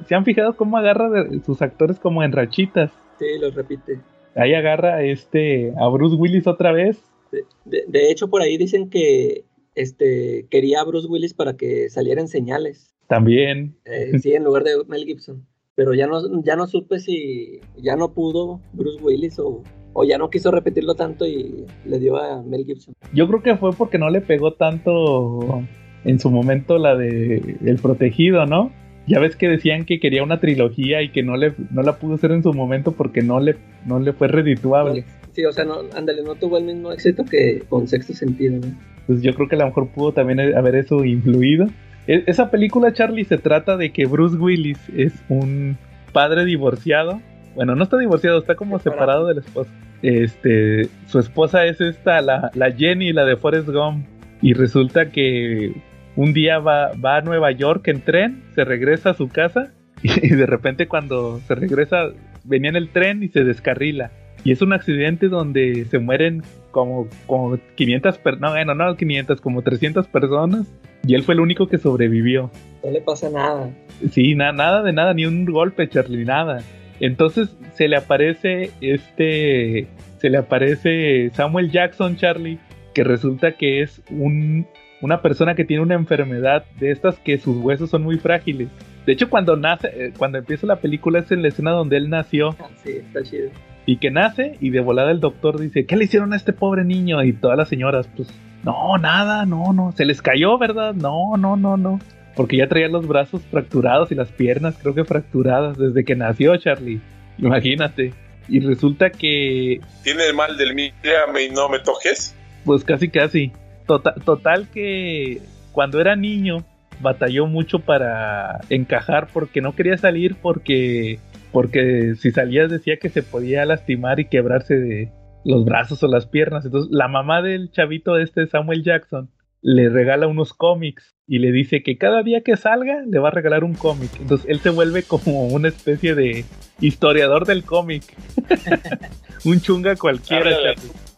[0.07, 2.91] ¿Se han fijado cómo agarra de- sus actores como en rachitas?
[3.17, 3.99] Sí, lo repite.
[4.35, 7.01] Ahí agarra a este a Bruce Willis otra vez.
[7.31, 11.89] De, de- de hecho, por ahí dicen que este quería a Bruce Willis para que
[11.89, 12.93] saliera en señales.
[13.07, 13.75] También.
[13.85, 15.45] Eh, sí, en lugar de Mel Gibson.
[15.75, 19.63] Pero ya no, ya no supe si ya no pudo Bruce Willis o,
[19.99, 22.93] o ya no quiso repetirlo tanto y le dio a Mel Gibson.
[23.13, 25.61] Yo creo que fue porque no le pegó tanto
[26.05, 28.71] en su momento la de El Protegido, ¿no?
[29.07, 32.13] Ya ves que decían que quería una trilogía y que no le no la pudo
[32.15, 35.03] hacer en su momento porque no le no le fue redituable.
[35.33, 38.67] Sí, o sea, no, ándale, no tuvo el mismo éxito que con Sexto Sentido, ¿no?
[39.07, 41.67] Pues yo creo que a lo mejor pudo también haber eso influido.
[42.07, 45.77] E- Esa película, Charlie, se trata de que Bruce Willis es un
[46.13, 47.19] padre divorciado.
[47.55, 49.23] Bueno, no está divorciado, está como Separado.
[49.23, 49.71] separado de la esposa.
[50.01, 54.05] Este, su esposa es esta, la, la Jenny, la de Forrest Gump.
[54.41, 55.73] Y resulta que
[56.15, 59.73] un día va, va a Nueva York en tren, se regresa a su casa
[60.03, 62.07] y de repente cuando se regresa
[62.45, 64.11] venía en el tren y se descarrila.
[64.45, 69.41] Y es un accidente donde se mueren como, como 500 personas, no, bueno, no 500,
[69.41, 70.65] como 300 personas.
[71.05, 72.49] Y él fue el único que sobrevivió.
[72.83, 73.69] No le pasa nada.
[74.11, 76.61] Sí, na- nada de nada, ni un golpe, Charlie, nada.
[76.99, 79.87] Entonces se le aparece este,
[80.17, 82.59] se le aparece Samuel Jackson, Charlie,
[82.93, 84.67] que resulta que es un,
[85.01, 88.69] una persona que tiene una enfermedad de estas que sus huesos son muy frágiles.
[89.05, 92.09] De hecho, cuando nace, eh, cuando empieza la película es en la escena donde él
[92.09, 93.49] nació Ah, Sí, está chido.
[93.85, 96.83] Y que nace y de volada el doctor dice, ¿qué le hicieron a este pobre
[96.83, 97.23] niño?
[97.23, 98.31] Y todas las señoras, pues,
[98.63, 100.93] no, nada, no, no, se les cayó, ¿verdad?
[100.93, 101.99] No, no, no, no.
[102.39, 106.55] Porque ya traía los brazos fracturados y las piernas creo que fracturadas desde que nació
[106.55, 107.01] Charlie.
[107.37, 108.13] Imagínate.
[108.47, 109.81] Y resulta que...
[110.05, 112.33] ¿Tiene el mal del mírame y no me toques?
[112.63, 113.51] Pues casi, casi.
[113.85, 115.41] Total, total que
[115.73, 116.63] cuando era niño
[117.01, 121.19] batalló mucho para encajar porque no quería salir porque
[121.51, 125.11] porque si salía decía que se podía lastimar y quebrarse de
[125.43, 126.63] los brazos o las piernas.
[126.63, 129.29] Entonces la mamá del chavito este Samuel Jackson
[129.61, 133.31] le regala unos cómics y le dice que cada día que salga le va a
[133.31, 134.09] regalar un cómic.
[134.19, 136.43] Entonces él se vuelve como una especie de
[136.81, 138.03] historiador del cómic.
[139.45, 140.49] un chunga cualquiera.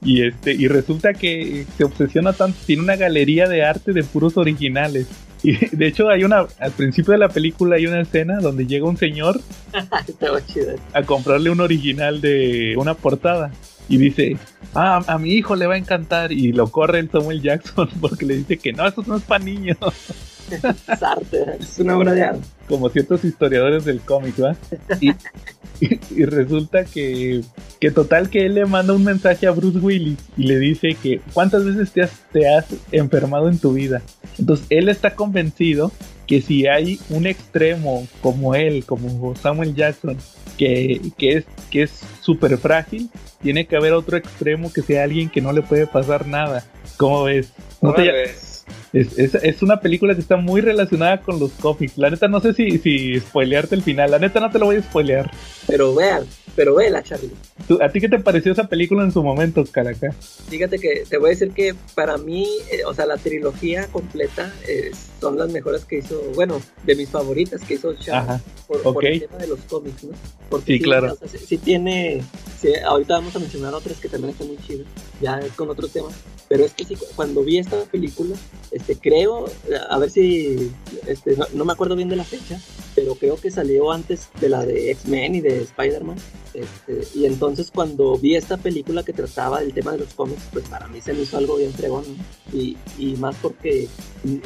[0.03, 4.35] Y este y resulta que se obsesiona tanto, tiene una galería de arte de puros
[4.35, 5.07] originales.
[5.43, 8.85] Y de hecho hay una, al principio de la película hay una escena donde llega
[8.85, 9.41] un señor
[10.93, 13.51] a comprarle un original de una portada
[13.89, 14.37] y dice,
[14.73, 18.25] ah, a mi hijo le va a encantar y lo corre el Samuel Jackson porque
[18.25, 19.77] le dice que no, esto no es para niños.
[20.51, 22.47] es arte, es una obra de arte.
[22.71, 24.55] Como ciertos historiadores del cómic, ¿va?
[25.01, 25.11] Y,
[26.09, 27.41] y, resulta que,
[27.81, 31.19] que total que él le manda un mensaje a Bruce Willis y le dice que
[31.33, 34.01] cuántas veces te has, te has enfermado en tu vida.
[34.39, 35.91] Entonces él está convencido
[36.27, 40.15] que si hay un extremo como él, como Samuel Jackson,
[40.57, 41.91] que, que es que es
[42.21, 43.09] súper frágil,
[43.41, 46.63] tiene que haber otro extremo que sea alguien que no le puede pasar nada.
[46.95, 47.51] ¿Cómo ves?
[47.81, 48.31] No te,
[48.93, 51.97] es, es, es, una película que está muy relacionada con los cómics.
[51.97, 54.11] La neta, no sé si, si spoilearte el final.
[54.11, 55.31] La neta, no te lo voy a spoilear.
[55.67, 57.31] Pero vean, pero vela, Charlie.
[57.81, 60.11] ¿A ti qué te pareció esa película en su momento, Caraca?
[60.49, 64.53] Fíjate que te voy a decir que para mí, eh, o sea, la trilogía completa
[64.67, 64.91] eh,
[65.21, 68.41] son las mejores que hizo, bueno, de mis favoritas que hizo Charlie.
[68.67, 70.11] Por, el tema de los cómics, ¿no?
[70.49, 71.15] Porque sí, claro.
[71.25, 72.23] sí, tiene,
[72.85, 74.87] ahorita vamos a mencionar otras que también están muy chidas,
[75.21, 76.09] ya con otro tema.
[76.47, 78.35] Pero es que sí, cuando vi esta película,
[78.71, 79.45] este, creo,
[79.89, 80.71] a ver si,
[81.05, 82.59] este, no, me acuerdo bien de la fecha,
[82.95, 86.17] pero creo que salió antes de la de X-Men y de Spider-Man.
[86.53, 90.67] Este, y entonces cuando vi esta película que trataba del tema de los cómics, pues
[90.67, 92.03] para mí se me hizo algo bien fregón.
[92.51, 93.87] Y, y más porque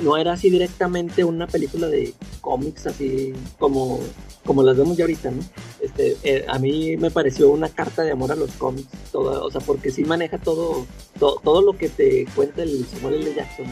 [0.04, 4.00] no era así directamente una película de cómics así como,
[4.44, 5.44] como las vemos ya ahorita, ¿no?
[5.80, 9.52] Este, eh, a mí me pareció una carta de amor a los cómics, todo, o
[9.52, 10.88] sea, porque sí maneja todo,
[11.20, 13.36] todo, lo que te cuenta el Samuel L.
[13.36, 13.68] Jackson,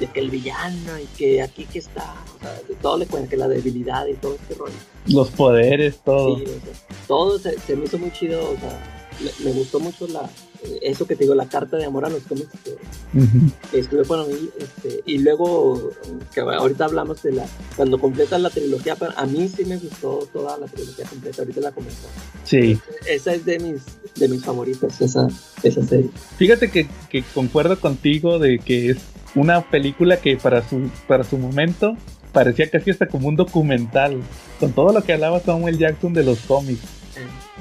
[0.00, 3.30] de que el villano y que aquí que está, o sea, de todo le cuenta
[3.30, 4.74] que la debilidad y todo este rollo.
[5.06, 6.36] Los poderes, todo.
[6.36, 9.78] Sí, o sea, todo se, se, me hizo muy chido, o sea, me, me gustó
[9.78, 10.28] mucho la,
[10.82, 12.70] eso que te digo, la carta de amor a los cómics que,
[13.18, 14.50] uh escribió para mí.
[14.58, 15.90] Este, y luego,
[16.32, 17.46] que ahorita hablamos de la.
[17.76, 21.42] Cuando completa la trilogía, pero a mí sí me gustó toda la trilogía completa.
[21.42, 22.08] Ahorita la comenzó.
[22.44, 22.78] Sí.
[23.06, 23.82] Esa es de mis,
[24.16, 25.28] de mis favoritas, esa,
[25.62, 26.10] esa serie.
[26.36, 28.98] Fíjate que, que concuerdo contigo de que es
[29.34, 31.96] una película que para su, para su momento
[32.32, 34.20] parecía casi hasta como un documental,
[34.58, 37.03] con todo lo que hablaba Samuel Jackson de los cómics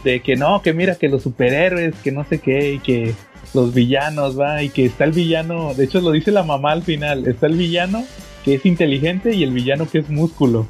[0.04, 3.14] de que no, que mira, que los superhéroes, que no sé qué, y que
[3.54, 6.84] los villanos, va, y que está el villano, de hecho lo dice la mamá al
[6.84, 8.04] final, está el villano
[8.44, 10.68] que es inteligente y el villano que es músculo.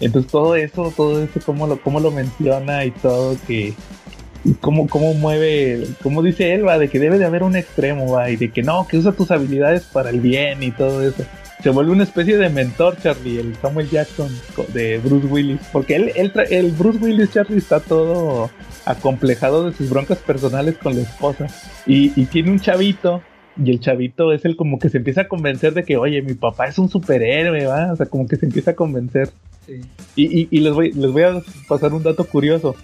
[0.00, 3.74] Entonces todo eso, todo eso, cómo lo, cómo lo menciona y todo, que
[4.60, 8.30] cómo, cómo mueve, como dice él, va, de que debe de haber un extremo, va,
[8.30, 11.24] y de que no, que usa tus habilidades para el bien y todo eso
[11.62, 14.28] se vuelve una especie de mentor, Charlie, el Samuel Jackson
[14.72, 15.60] de Bruce Willis.
[15.72, 18.50] Porque él, el Bruce Willis, Charlie, está todo
[18.84, 21.48] acomplejado de sus broncas personales con la esposa.
[21.84, 23.22] Y, tiene un chavito,
[23.62, 26.34] y el chavito es el como que se empieza a convencer de que, oye, mi
[26.34, 27.92] papá es un superhéroe, ¿va?
[27.92, 29.30] O sea, como que se empieza a convencer.
[29.66, 29.80] Sí.
[30.14, 32.76] Y, y, les, voy, les voy a pasar un dato curioso.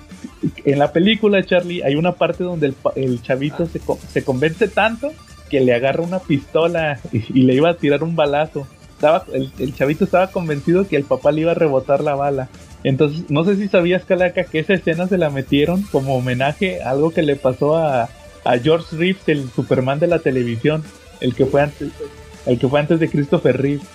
[0.64, 3.66] En la película, Charlie, hay una parte donde el, el chavito ah.
[3.66, 3.80] se,
[4.12, 5.12] se convence tanto
[5.54, 8.66] que le agarra una pistola y, le iba a tirar un balazo.
[8.90, 12.48] Estaba, el, chavito estaba convencido que el papá le iba a rebotar la bala.
[12.82, 16.90] Entonces, no sé si sabías, Calaca, que esa escena se la metieron como homenaje a
[16.90, 18.08] algo que le pasó a,
[18.64, 20.82] George Reeves, el Superman de la televisión,
[21.20, 21.92] el que fue antes,
[22.44, 23.86] el que fue antes de Christopher Reeves.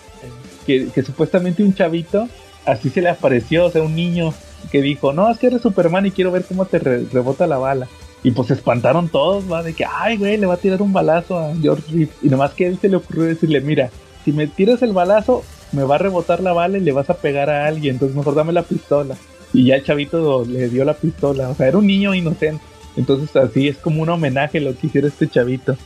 [0.65, 2.29] Que, supuestamente un chavito
[2.65, 4.33] así se le apareció, o sea, un niño
[4.71, 7.89] que dijo, no, es que eres Superman y quiero ver cómo te rebota la bala.
[8.23, 10.91] Y pues se espantaron todos, va, de que, ay, güey, le va a tirar un
[10.91, 12.15] balazo a George Reeves.
[12.21, 13.89] Y nomás que a él se le ocurrió decirle, mira,
[14.25, 17.15] si me tiras el balazo, me va a rebotar la bala y le vas a
[17.15, 19.15] pegar a alguien, entonces mejor dame la pistola.
[19.53, 22.63] Y ya el chavito le dio la pistola, o sea, era un niño inocente.
[22.97, 25.77] Entonces así es como un homenaje lo que hiciera este chavito.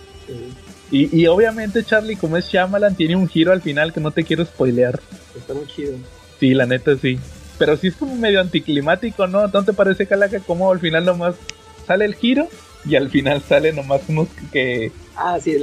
[0.92, 4.24] Y, y, obviamente Charlie, como es Shyamalan, tiene un giro al final que no te
[4.24, 5.00] quiero spoilear.
[5.36, 5.94] Está muy chido.
[6.40, 7.20] Sí, la neta sí.
[7.58, 9.48] Pero sí es como medio anticlimático, ¿no?
[9.48, 11.36] ¿No te parece, Calaca, como al final nomás
[11.86, 12.48] sale el giro
[12.86, 14.92] y al final sale nomás unos que...
[15.16, 15.56] Ah, sí,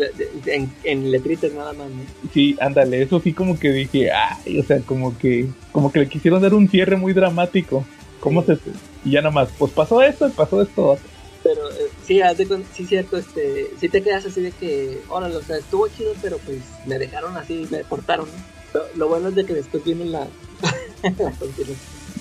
[0.46, 2.02] en, en letritas nada más, ¿no?
[2.32, 6.08] Sí, ándale, eso sí como que dije, ay, o sea, como que, como que le
[6.08, 7.84] quisieron dar un cierre muy dramático.
[8.20, 8.58] ¿Cómo se...?
[9.04, 10.98] Y ya nomás, pues pasó esto, pasó esto.
[11.42, 12.20] Pero eh, sí,
[12.74, 16.38] sí, cierto, este, sí te quedas así de que, órale, o sea, estuvo chido, pero
[16.38, 18.80] pues me dejaron así, me cortaron, ¿no?
[18.94, 20.28] Lo, bueno es de que después vino la,
[21.02, 21.32] la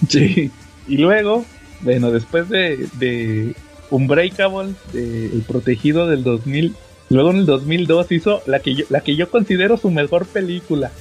[0.07, 0.49] Sí,
[0.87, 1.45] y luego,
[1.81, 3.55] bueno, después de, de
[3.91, 6.75] Unbreakable, de El Protegido del 2000,
[7.09, 10.91] luego en el 2002 hizo la que yo, la que yo considero su mejor película.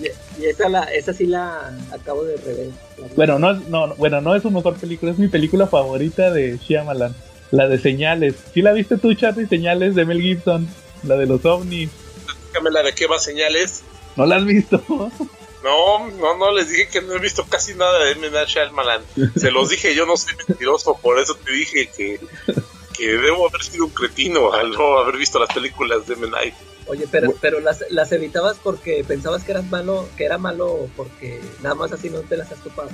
[0.00, 2.70] Y, esa, la, esa sí la acabo de rever.
[3.16, 7.14] Bueno no, no, bueno, no es su mejor película, es mi película favorita de Shyamalan.
[7.50, 8.34] La de Señales.
[8.52, 9.46] ¿Sí la viste tú, Charlie?
[9.46, 10.68] Señales de Mel Gibson.
[11.02, 11.90] La de los ovnis.
[12.48, 13.82] Dígame la de qué va Señales.
[14.16, 14.82] ¿No la has visto?
[15.62, 18.30] No, no, no, les dije que no he visto casi nada de M.
[18.30, 19.02] Night Shyamalan.
[19.36, 22.20] Se los dije, yo no soy mentiroso, por eso te dije que,
[22.96, 26.28] que debo haber sido un cretino al no haber visto las películas de M.
[26.28, 26.54] Night.
[26.88, 31.38] Oye, pero, pero las, las evitabas porque pensabas que eras malo, que era malo porque
[31.62, 32.88] nada más así no te las has topado.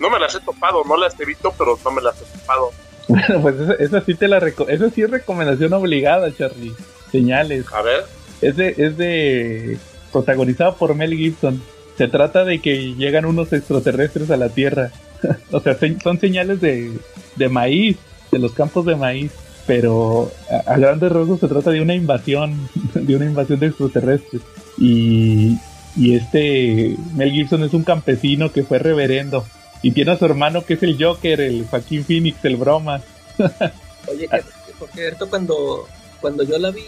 [0.00, 2.70] No me las he topado, no las evito, pero no me las he topado.
[3.08, 6.74] Bueno, pues esa, sí te la esa sí es recomendación obligada, Charlie.
[7.12, 7.64] Señales.
[7.72, 8.04] A ver.
[8.40, 9.78] Es de, es de
[10.10, 11.62] protagonizado por Mel Gibson.
[11.96, 14.90] Se trata de que llegan unos extraterrestres a la Tierra.
[15.52, 16.92] o sea, son señales de,
[17.36, 17.96] de maíz,
[18.30, 19.32] de los campos de maíz.
[19.66, 20.30] Pero
[20.66, 24.42] a, grandes rasgos se trata de una invasión, de una invasión de extraterrestres.
[24.78, 25.58] Y,
[25.96, 29.44] y este Mel Gibson es un campesino que fue reverendo.
[29.82, 33.00] Y tiene a su hermano que es el Joker, el Joaquín Phoenix, el broma.
[34.08, 35.86] Oye, que, por cierto, cuando,
[36.20, 36.84] cuando yo la vi,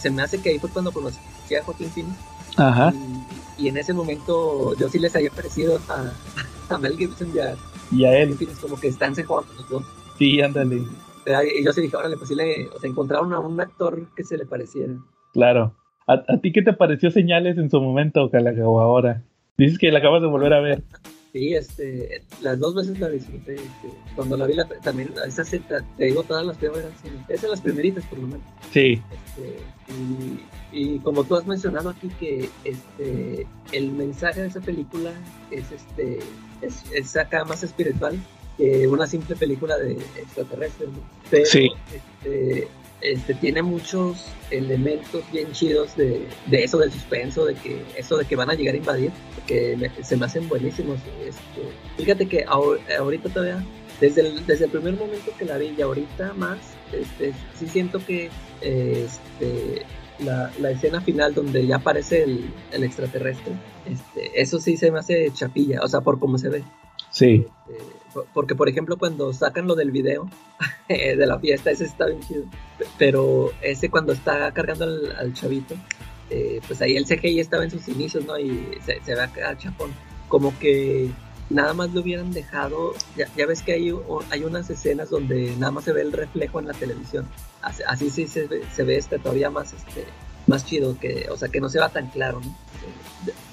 [0.00, 1.18] se, me hace que ahí fue cuando conocí
[1.58, 2.16] a Joaquín Phoenix.
[2.56, 2.92] Ajá.
[2.94, 7.56] Y, en ese momento yo sí les había parecido a, Mel Gibson ya
[7.90, 8.36] y a él.
[8.60, 9.84] Como que están se los dos.
[10.18, 10.82] Sí, ándale.
[11.56, 14.24] Y yo sí dije, órale, pues sí le, o sea, encontraron a un actor que
[14.24, 14.94] se le pareciera.
[15.32, 15.74] Claro.
[16.06, 19.22] ¿A, a ti qué te pareció Señales en su momento, o ahora?
[19.58, 20.82] Dices que la acabas de volver a ver.
[21.32, 23.54] Sí, este, las dos veces la disfruté.
[23.54, 26.90] Este, cuando la vi, la, también, esa te digo, todas las primeras,
[27.28, 28.46] esas las primeritas por lo menos.
[28.72, 29.00] Sí.
[29.12, 29.58] Este,
[29.92, 30.40] y,
[31.02, 35.12] como tú has mencionado aquí, que este, el mensaje de esa película
[35.50, 36.20] es, este,
[36.62, 38.18] es, es acá más espiritual
[38.56, 40.90] que una simple película de extraterrestres.
[41.30, 41.70] Pero, sí.
[41.92, 42.68] Este,
[43.00, 48.26] este, tiene muchos elementos bien chidos de, de, eso del suspenso, de que eso de
[48.26, 49.10] que van a llegar a invadir,
[49.46, 50.98] que se me hacen buenísimos.
[51.26, 51.62] Este,
[51.96, 53.64] fíjate que ahorita todavía,
[54.00, 56.58] desde el, desde el primer momento que la vi y ahorita más,
[56.92, 58.28] este, sí siento que
[58.60, 59.86] este,
[60.24, 63.52] la, la, escena final donde ya aparece el, el extraterrestre,
[63.86, 66.64] este, eso sí se me hace chapilla, o sea, por cómo se ve.
[67.10, 67.46] Sí.
[67.68, 68.00] Este,
[68.34, 70.28] porque, por ejemplo, cuando sacan lo del video
[70.88, 72.44] de la fiesta, ese está bien chido.
[72.98, 75.74] Pero ese cuando está cargando al, chavito,
[76.28, 78.38] eh, pues ahí el CGI estaba en sus inicios, ¿no?
[78.38, 79.92] Y se, ve acá chapón.
[80.28, 81.10] Como que
[81.50, 82.94] nada más lo hubieran dejado.
[83.16, 83.92] Ya, ves que hay,
[84.30, 87.26] hay unas escenas donde nada más se ve el reflejo en la televisión.
[87.60, 90.06] Así, sí se, se, ve este todavía más, este,
[90.46, 92.56] más chido, que, o sea, que no se va tan claro, ¿no?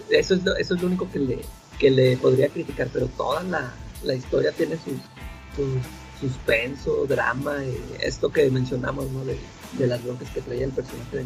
[0.10, 1.40] Eso es lo, eso es lo único que le,
[1.78, 3.74] que le podría criticar, pero toda la,
[4.04, 4.92] la historia tiene su,
[6.22, 9.26] suspenso, drama, y esto que mencionamos, ¿no?
[9.26, 9.38] De,
[9.86, 11.26] las broncas que traía el personaje de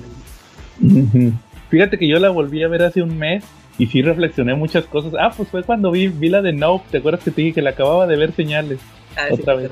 [0.80, 1.34] Nelly.
[1.70, 3.44] Fíjate que yo la volví a ver hace un mes
[3.78, 5.14] y sí reflexioné muchas cosas.
[5.20, 7.62] Ah, pues fue cuando vi, vi la de Nope, ¿te acuerdas que te dije que
[7.62, 8.80] la acababa de ver señales?
[9.16, 9.72] Ah, otra vez.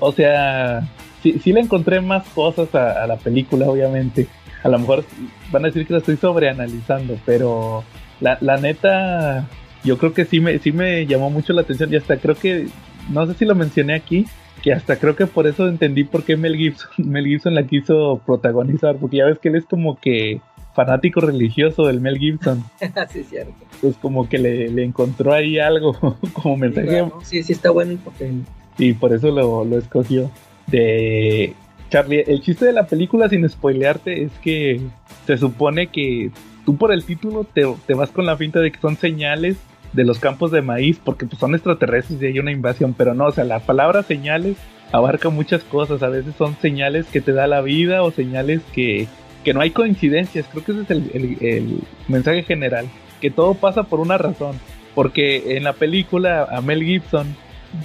[0.00, 0.88] O, sea,
[1.22, 4.28] sí, sí le encontré más cosas a, a la película, obviamente.
[4.62, 5.04] A lo mejor
[5.50, 7.84] van a decir que la estoy sobreanalizando, pero
[8.20, 9.46] la, la neta,
[9.82, 12.68] yo creo que sí me, sí me llamó mucho la atención y hasta creo que,
[13.10, 14.26] no sé si lo mencioné aquí,
[14.62, 18.22] que hasta creo que por eso entendí por qué Mel Gibson, Mel Gibson la quiso
[18.24, 20.40] protagonizar, porque ya ves que él es como que
[20.74, 22.64] fanático religioso del Mel Gibson.
[23.10, 23.54] sí, cierto.
[23.80, 25.94] Pues como que le, encontró ahí algo
[26.32, 27.04] como mensaje.
[27.22, 28.42] Sí, sí, está bueno el papel.
[28.78, 30.30] Y por eso lo, lo escogió.
[30.66, 31.54] De
[31.90, 34.80] Charlie, el chiste de la película, sin spoilearte, es que
[35.26, 36.30] se supone que
[36.64, 39.56] tú por el título te, te vas con la finta de que son señales
[39.92, 43.26] de los campos de maíz, porque pues, son extraterrestres y hay una invasión, pero no,
[43.26, 44.56] o sea, la palabra señales
[44.92, 49.06] abarca muchas cosas, a veces son señales que te da la vida o señales que,
[49.44, 51.78] que no hay coincidencias, creo que ese es el, el,
[52.08, 52.86] mensaje general,
[53.20, 54.56] que todo pasa por una razón,
[54.94, 57.36] porque en la película a Mel Gibson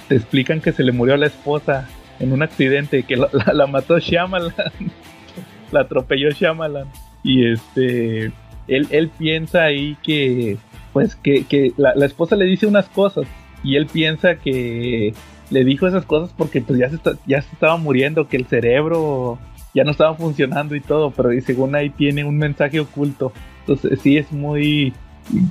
[0.08, 1.88] te explican que se le murió la esposa
[2.18, 4.54] en un accidente, que la, la mató Shyamalan,
[5.72, 6.88] la atropelló Shyamalan,
[7.22, 8.32] y este,
[8.66, 10.56] él, él piensa ahí que
[10.92, 13.26] pues que, que la, esposa le dice unas cosas
[13.62, 15.14] y él piensa que,
[15.50, 19.38] le dijo esas cosas porque pues ya se, ya se estaba muriendo, que el cerebro
[19.74, 23.32] ya no estaba funcionando y todo, pero según ahí tiene un mensaje oculto.
[23.60, 24.92] Entonces sí es muy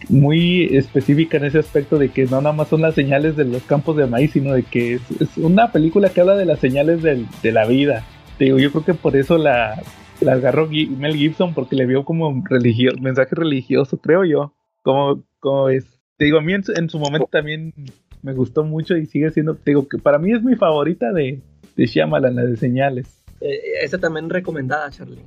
[0.09, 3.63] muy específica en ese aspecto de que no nada más son las señales de los
[3.63, 7.51] campos de maíz, sino de que es, una película que habla de las señales de
[7.51, 8.03] la vida.
[8.39, 9.81] digo, yo creo que por eso la,
[10.21, 14.53] la agarró Mel Gibson, porque le vio como religio mensaje religioso, creo yo.
[14.81, 15.85] Como, como es.
[16.17, 17.73] Te digo, a mí en su, momento también
[18.21, 21.41] me gustó mucho y sigue siendo, te digo, que para mí es mi favorita de,
[21.77, 23.18] de Shyamalan, la de señales.
[23.41, 25.23] Eh, esa también recomendada, Charlie.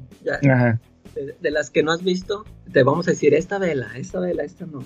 [0.51, 0.79] Ajá
[1.15, 4.67] de, las que no has visto, te vamos a decir esta vela, esta vela, esta
[4.67, 4.85] no.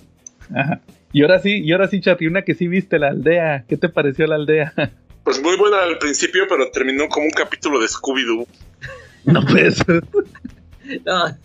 [0.55, 0.81] Ajá.
[1.13, 3.65] Y ahora sí, y ahora sí, Charly, una que sí viste la aldea.
[3.69, 4.73] ¿Qué te pareció la aldea?
[5.27, 8.47] Pues muy buena al principio, pero terminó como un capítulo de Scooby-Doo.
[9.25, 9.85] No pues.
[11.05, 11.37] no,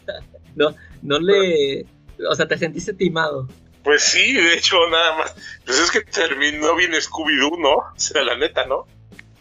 [0.55, 1.87] no, no le.
[2.29, 3.47] O sea, te sentiste timado.
[3.83, 5.35] Pues sí, de hecho, nada más.
[5.65, 7.73] Pues es que terminó bien Scooby-Doo, ¿no?
[7.73, 8.85] O sea, la neta, ¿no?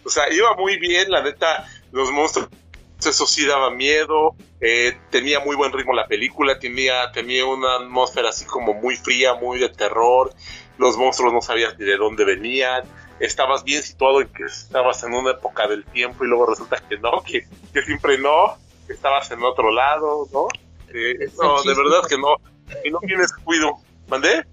[0.04, 2.48] O sea, iba muy bien, la neta, los monstruos
[3.08, 8.28] eso sí daba miedo, eh, tenía muy buen ritmo la película, tenía, tenía una atmósfera
[8.28, 10.34] así como muy fría, muy de terror,
[10.78, 12.84] los monstruos no sabías ni de dónde venían,
[13.18, 16.98] estabas bien situado en que estabas en una época del tiempo y luego resulta que
[16.98, 17.46] no, que,
[17.84, 20.48] siempre no, que estabas en otro lado, ¿no?
[20.92, 22.36] Eh, no, de verdad que no,
[22.84, 23.76] y no tienes cuido.
[24.08, 24.44] ¿Mandé?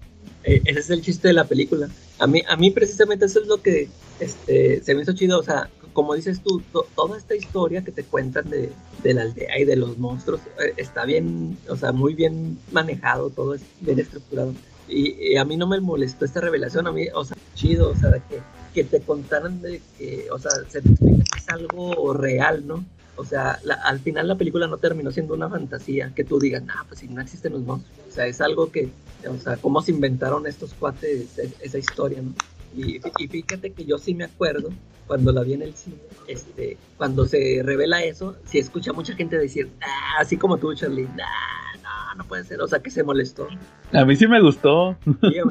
[0.43, 1.89] Eh, ese es el chiste de la película.
[2.19, 5.43] A mí, a mí precisamente eso es lo que este, se me hizo chido, o
[5.43, 6.61] sea, como dices tú,
[6.93, 8.71] toda esta historia que te cuentan de,
[9.03, 13.55] la aldea y de los monstruos eh, está bien, o sea, muy bien manejado, todo
[13.55, 14.53] es bien estructurado.
[14.87, 18.11] Y, a mí no me molestó esta revelación, a mí, o sea, chido, o sea,
[18.29, 18.41] que,
[18.75, 22.85] que te contaran de que, o sea, se te explica que es algo real, ¿no?
[23.15, 26.83] O sea, al final la película no terminó siendo una fantasía que tú digas, nah,
[26.87, 27.97] pues si no existen los monstruos.
[28.07, 28.91] O sea, es algo que,
[29.27, 32.35] o sea, cómo se inventaron estos cuates esa historia, ¿no?
[32.78, 34.69] Y, y, fíjate que yo sí me acuerdo
[35.07, 35.97] cuando la vi en el cine,
[36.28, 41.07] este, cuando se revela eso, sí escucha mucha gente decir, ah, así como tú, Charlie,
[41.07, 43.47] no, no puede ser, o sea, que se molestó.
[43.93, 44.97] A mí sí me gustó.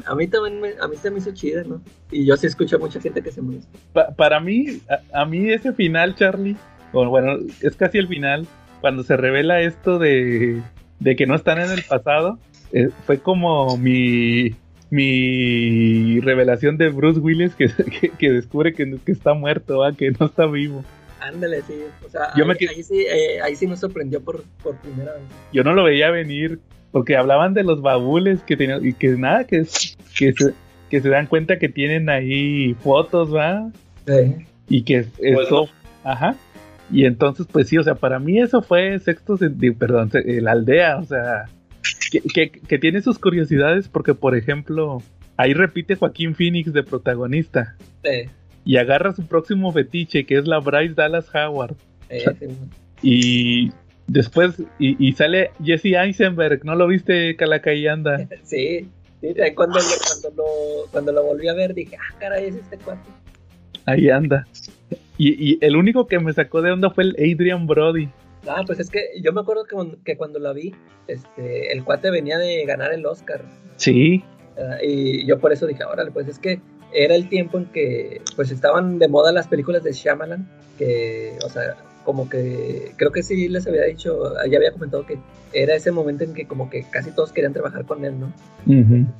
[0.05, 1.81] a, mí también, me, a mí se me hizo chida, ¿no?
[2.11, 3.77] Y yo sí escucho a mucha gente que se molestó.
[4.15, 6.55] para mí, a, mí ese final, Charlie,
[6.93, 8.47] bueno, es casi el final,
[8.79, 10.61] cuando se revela esto de,
[10.99, 12.39] de que no están en el pasado,
[12.71, 14.55] eh, fue como mi
[14.89, 17.69] mi revelación de Bruce Willis que,
[18.17, 20.83] que, descubre que, que, está muerto, que no está vivo.
[21.19, 21.73] Ándale, sí.
[22.05, 25.23] O sea, ahí, sí, eh, ahí sí me sorprendió por, por, primera vez.
[25.51, 26.59] Yo no lo veía venir
[26.91, 29.65] porque hablaban de los baúles que tenían y que nada, que,
[30.17, 30.53] que, se,
[30.89, 33.69] que se dan cuenta que tienen ahí fotos, ¿va?
[34.05, 34.45] Sí.
[34.69, 35.69] Y que eso,
[36.03, 36.35] ajá.
[36.91, 39.37] Y entonces, pues sí, o sea, para mí eso fue sexto,
[39.77, 41.45] perdón, la aldea, o sea,
[42.09, 45.01] que, tiene sus curiosidades porque, por ejemplo,
[45.35, 47.75] ahí repite Joaquín Phoenix de protagonista.
[48.65, 51.75] Y agarra su próximo fetiche, que es la Bryce Dallas Howard.
[53.01, 53.71] y
[54.07, 58.27] después, y, sale Jesse Eisenberg, ¿no lo viste, Calacayanda?
[58.43, 58.87] Sí,
[59.21, 63.09] sí cuando, cuando, lo, cuando lo volví a ver dije, ah, caray, es este cuate.
[63.85, 64.47] Ahí anda.
[65.17, 68.09] Y, y el único que me sacó de onda fue el Adrian Brody.
[68.47, 69.65] Ah, pues es que yo me acuerdo
[70.03, 70.73] que, cuando la vi,
[71.07, 73.43] este, el cuate venía de ganar el Oscar.
[73.75, 74.23] Sí.
[74.57, 76.61] Ah, y yo por eso dije, órale, pues es que
[76.93, 81.49] era el tiempo en que pues estaban de moda las películas de Shyamalan, que, o
[81.49, 81.75] sea,
[82.05, 85.19] como que creo que sí les había dicho, ya había comentado que
[85.51, 88.33] era ese momento en que como que casi todos querían trabajar con él, ¿no?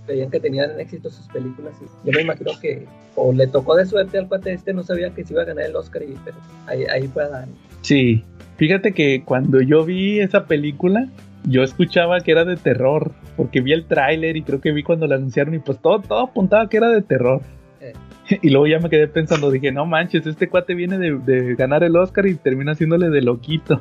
[0.08, 3.86] Veían que tenían éxito sus películas y yo me imagino que o le tocó de
[3.86, 6.38] suerte al cuate este, no sabía que se iba a ganar el Oscar, y, pero
[6.68, 7.48] ahí, ahí fue a dar.
[7.82, 8.24] Sí,
[8.58, 11.08] Fíjate que cuando yo vi esa película,
[11.48, 15.08] yo escuchaba que era de terror, porque vi el tráiler y creo que vi cuando
[15.08, 17.42] la anunciaron y pues todo, todo apuntaba que era de terror.
[17.82, 17.94] Eh.
[18.42, 21.96] Y luego ya me quedé pensando, dije, no manches, este cuate viene de, ganar el
[21.96, 23.80] Oscar y termina haciéndole de loquito.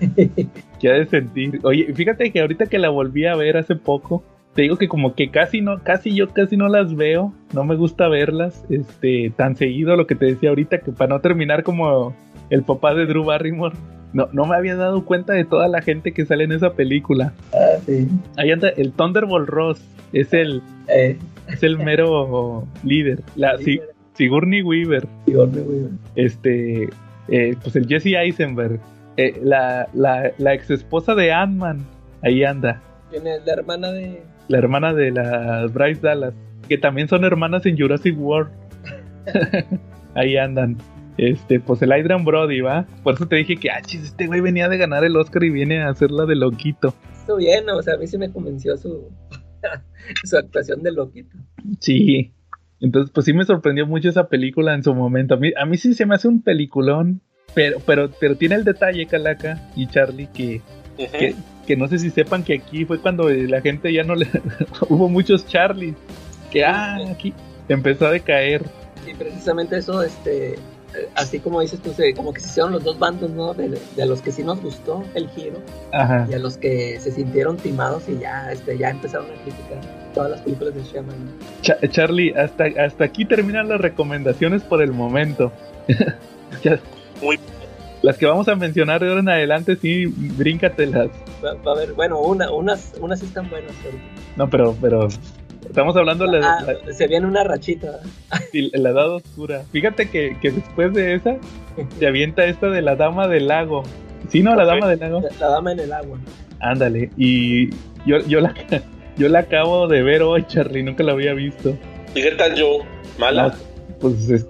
[0.80, 1.60] ¿Qué ha de sentir?
[1.62, 5.14] Oye, fíjate que ahorita que la volví a ver hace poco, te digo que como
[5.14, 9.54] que casi no, casi yo casi no las veo, no me gusta verlas, este, tan
[9.54, 12.16] seguido lo que te decía ahorita, que para no terminar como
[12.50, 13.76] el papá de Drew Barrymore,
[14.12, 17.32] no, no me había dado cuenta de toda la gente que sale en esa película.
[17.52, 18.08] Ah, sí.
[18.36, 19.80] Ahí anda el Thunderbolt Ross,
[20.12, 21.18] es el, eh.
[21.48, 23.22] es el mero líder.
[23.36, 23.56] La
[24.14, 25.06] Sigourney Weaver.
[25.26, 25.90] Sigourney Weaver.
[26.16, 26.88] Este,
[27.28, 28.80] eh, pues el Jesse Eisenberg.
[29.16, 31.84] Eh, la, la, la ex esposa de Ant-Man.
[32.22, 32.80] Ahí anda.
[33.10, 34.22] ¿Quién es la hermana de?
[34.48, 36.34] La hermana de la Bryce Dallas.
[36.68, 38.50] Que también son hermanas en Jurassic World.
[40.14, 40.78] Ahí andan.
[41.18, 42.86] Este, pues el Adrian Brody, ¿va?
[43.02, 45.50] Por eso te dije que, ah, chis, este güey venía de ganar el Oscar y
[45.50, 46.94] viene a hacerla de loquito.
[47.12, 49.10] Estuvo bien, o sea, a mí sí me convenció su,
[50.24, 51.36] su actuación de loquito.
[51.80, 52.32] Sí.
[52.80, 55.34] Entonces, pues sí me sorprendió mucho esa película en su momento.
[55.34, 57.20] A mí, a mí sí se me hace un peliculón,
[57.52, 60.62] pero, pero, pero tiene el detalle, Calaca y Charlie, que,
[60.96, 61.34] que,
[61.66, 64.28] que no sé si sepan que aquí fue cuando la gente ya no le...
[64.88, 65.96] hubo muchos Charlie,
[66.52, 67.34] que ah, aquí
[67.68, 68.62] empezó a decaer.
[69.04, 70.54] Sí, precisamente eso, este,
[71.14, 73.54] así como dices tú, como que se hicieron los dos bandos, ¿no?
[73.54, 75.58] De, de, a los que sí nos gustó el giro
[75.92, 76.26] Ajá.
[76.30, 79.80] y a los que se sintieron timados y ya, este, ya empezaron a criticar
[80.14, 81.38] todas las películas de Shyamalan.
[81.62, 85.52] Cha Charlie, hasta, hasta aquí terminan las recomendaciones por el momento.
[86.62, 86.78] ya.
[87.22, 87.38] Muy
[88.02, 91.10] las que vamos a mencionar de ahora en adelante, sí, bríncatelas.
[91.44, 93.72] Va, va a haber, bueno, una, unas, unas sí están buenas.
[93.82, 93.98] Pero...
[94.36, 95.08] No, pero, pero
[95.66, 98.00] estamos hablando de ah, la, la, Se viene una rachita.
[98.52, 99.62] Sí, la edad oscura.
[99.72, 101.36] Fíjate que, que después de esa,
[101.98, 103.82] se avienta esta de la dama del lago.
[104.28, 104.54] ¿Sí, no?
[104.54, 104.74] La okay.
[104.74, 105.20] dama del lago.
[105.20, 106.18] La, la, dama en el agua.
[106.60, 107.10] Ándale.
[107.16, 107.70] Y
[108.06, 108.54] yo, yo, la,
[109.16, 111.76] yo la acabo de ver hoy, Charlie, nunca la había visto.
[112.14, 112.78] ¿Y qué tal yo?
[113.18, 113.48] ¿Mala?
[113.48, 113.54] No,
[114.00, 114.46] pues es,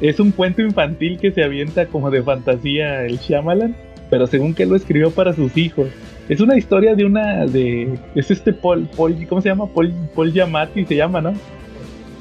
[0.00, 3.76] es un cuento infantil que se avienta como de fantasía el Shyamalan,
[4.10, 5.88] pero según que lo escribió para sus hijos.
[6.28, 9.66] Es una historia de una de es este Paul, Paul ¿cómo se llama?
[9.66, 11.34] Paul, Paul Giamatti se llama, ¿no?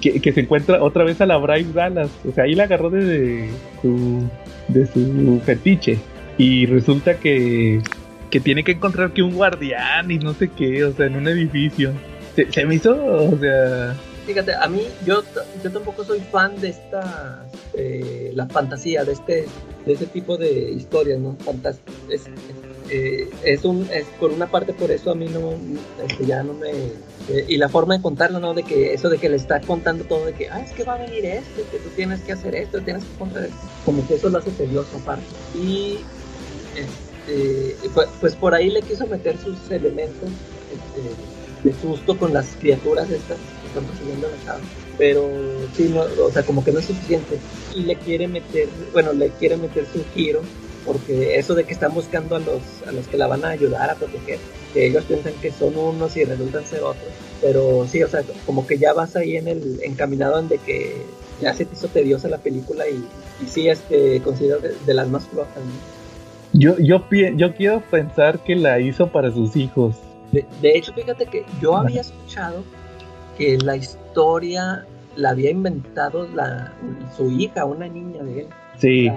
[0.01, 2.89] Que, que, se encuentra otra vez a la Bryce Dallas, o sea, ahí la agarró
[2.89, 3.49] de, de
[3.81, 4.29] su
[4.67, 5.97] de su fetiche
[6.37, 7.81] y resulta que
[8.29, 11.27] que tiene que encontrar que un guardián y no sé qué, o sea, en un
[11.27, 11.93] edificio.
[12.35, 13.95] Se, se me hizo, o sea,
[14.25, 15.21] Fíjate, a mí yo,
[15.63, 19.45] yo tampoco soy fan de esta, eh, la fantasía, de este,
[19.85, 21.35] de ese tipo de historias, ¿no?
[21.43, 21.79] Fantas
[22.09, 22.29] es,
[22.95, 25.53] eh, es, un, es por una parte por eso a mí no,
[26.07, 28.53] este, ya no me, eh, y la forma de contarlo, ¿no?
[28.53, 30.93] De que eso de que le está contando todo, de que, ah, es que va
[30.93, 34.13] a venir esto, que tú tienes que hacer esto, tienes que contar esto, como que
[34.13, 35.25] eso lo hace tedioso aparte.
[35.55, 35.97] Y,
[36.75, 40.29] este, pues, pues por ahí le quiso meter sus elementos
[40.71, 44.59] este, de susto con las criaturas estas están persiguiendo la chava.
[44.99, 45.27] Pero
[45.75, 47.39] sí, no, o sea, como que no es suficiente.
[47.73, 50.41] Y le quiere meter, bueno, le quiere meter su giro,
[50.85, 53.89] porque eso de que están buscando a los, a los que la van a ayudar
[53.89, 54.39] a proteger,
[54.73, 57.11] que ellos piensan que son unos y resultan ser otros.
[57.41, 61.01] Pero sí, o sea, como que ya vas ahí en el encaminado en de que
[61.41, 63.05] ya se te hizo tediosa la película y,
[63.43, 65.57] y sí, este, considero de, de las más flojas.
[65.57, 65.93] ¿no?
[66.53, 67.03] Yo, yo,
[67.35, 69.95] yo quiero pensar que la hizo para sus hijos.
[70.31, 72.63] De, de hecho, fíjate que yo había escuchado
[73.37, 76.73] que la historia la había inventado la,
[77.15, 78.47] su hija, una niña de él.
[78.77, 79.11] Sí.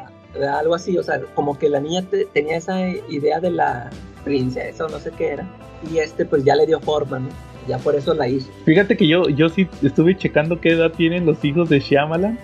[0.45, 3.91] Algo así, o sea, como que la niña te, tenía esa idea de la
[4.24, 5.47] princesa o no sé qué era,
[5.91, 7.28] y este pues ya le dio forma, ¿no?
[7.68, 8.51] Ya por eso la hizo.
[8.64, 12.39] Fíjate que yo, yo sí estuve checando qué edad tienen los hijos de Shyamalan.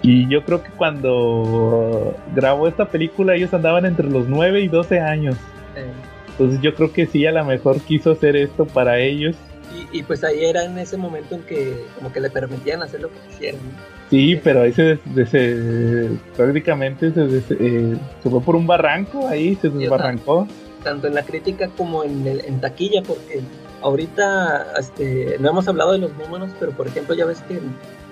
[0.00, 5.00] Y yo creo que cuando grabó esta película ellos andaban entre los 9 y 12
[5.00, 5.34] años.
[5.76, 5.86] Eh.
[6.28, 9.34] Entonces yo creo que sí, a lo mejor quiso hacer esto para ellos.
[9.92, 13.00] Y, y, pues ahí era en ese momento en que como que le permitían hacer
[13.00, 13.60] lo que quisieran.
[13.62, 13.93] ¿no?
[14.10, 19.70] Sí, pero ahí se, se prácticamente se, eh, se, fue por un barranco, ahí se
[19.70, 20.46] desbarrancó.
[20.82, 23.40] Tanto en la crítica como en, el, en taquilla, porque
[23.82, 27.58] ahorita este, no hemos hablado de los números, pero por ejemplo ya ves que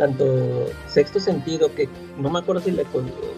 [0.02, 1.88] tanto Sexto Sentido, que
[2.18, 2.84] no me acuerdo si le,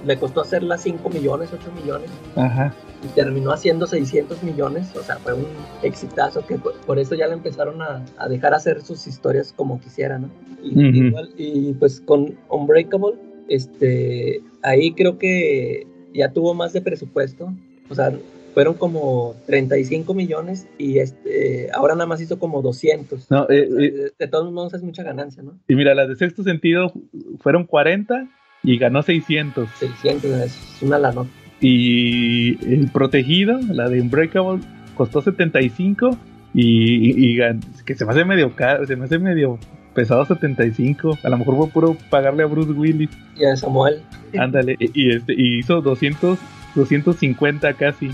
[0.07, 2.75] le costó hacerla 5 millones, 8 millones, Ajá.
[3.05, 5.45] y terminó haciendo 600 millones, o sea, fue un
[5.83, 9.79] exitazo que por, por eso ya le empezaron a, a, dejar hacer sus historias como
[9.79, 10.31] quisieran, ¿no?
[10.62, 11.07] Y, uh -huh.
[11.09, 13.17] igual, y pues con Unbreakable,
[13.49, 17.53] este, ahí creo que ya tuvo más de presupuesto,
[17.91, 18.11] o sea,
[18.55, 23.31] fueron como 35 millones y este ahora nada más hizo como 200.
[23.31, 25.59] No, eh, o sea, de, de, todos modos es mucha ganancia, ¿no?
[25.68, 26.93] Y mira, las de sexto sentido
[27.40, 28.28] fueron 40
[28.62, 29.68] y ganó 600.
[29.78, 31.31] 600, es una la nota.
[31.60, 34.60] Y el protegido, la de Unbreakable,
[34.94, 36.16] costó 75
[36.55, 39.59] y, y, y, que se me hace medio caro, se me hace medio
[39.94, 41.18] pesado 75.
[41.22, 43.10] A lo mejor fue puro pagarle a Bruce Willis.
[43.36, 44.02] Y a Samuel.
[44.39, 46.39] Ándale, y, este, y hizo 200,
[46.74, 48.10] 250 casi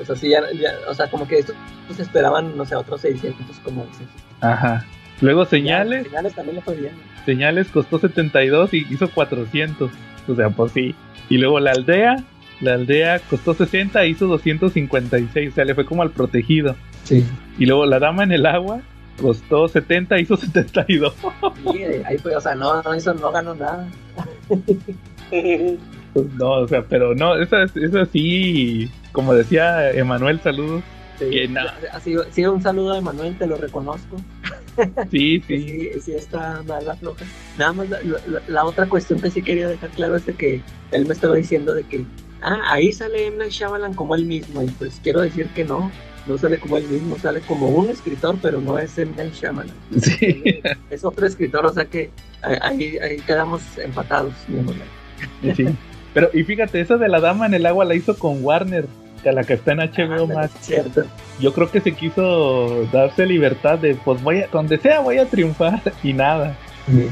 [0.00, 1.54] pues así ya, ya, o sea, como que estos
[1.86, 4.06] pues esperaban, no sé, otros 600, como dices.
[4.40, 4.86] Ajá.
[5.20, 6.04] Luego señales.
[6.04, 6.92] Ya, señales también le fue bien.
[7.26, 9.90] Señales costó 72 y hizo 400.
[10.26, 10.94] O sea, pues sí.
[11.28, 12.16] Y luego la aldea,
[12.62, 15.52] la aldea costó 60 e hizo 256.
[15.52, 16.76] O sea, le fue como al protegido.
[17.04, 17.26] Sí.
[17.58, 18.80] Y luego la dama en el agua
[19.20, 21.14] costó 70 e hizo 72.
[21.72, 23.86] Sí, ahí fue, o sea, no, no, eso no ganó nada.
[26.14, 30.82] No, o sea, pero no, esa, esa sí, como decía Emanuel, saludos.
[31.18, 31.60] Sí, que no.
[31.92, 34.16] así, sí, un saludo a Emanuel, te lo reconozco.
[35.10, 35.90] Sí, Sí, sí.
[36.00, 37.24] sí, está mala floja.
[37.58, 40.62] Nada más la, la- la otra cuestión que sí quería dejar claro es de que
[40.92, 42.04] él me estaba diciendo de que,
[42.40, 43.44] ah, ahí sale M.
[43.50, 44.62] Shyamalan como él mismo.
[44.62, 45.90] Y pues quiero decir que no,
[46.26, 49.12] no sale como él mismo, sale como un escritor, pero no es M.
[49.34, 49.74] Shyamalan.
[50.00, 50.62] Sí.
[50.90, 52.10] Es otro escritor, o sea que
[52.42, 54.32] ahí, ahí quedamos empatados.
[55.54, 55.66] sí.
[56.14, 58.86] Pero, y fíjate, esa de la dama en el agua la hizo con Warner,
[59.22, 60.52] que la que está en HBO Ah, Max.
[60.60, 61.02] Cierto.
[61.38, 65.26] Yo creo que se quiso darse libertad de, pues voy a, donde sea voy a
[65.26, 66.56] triunfar y nada.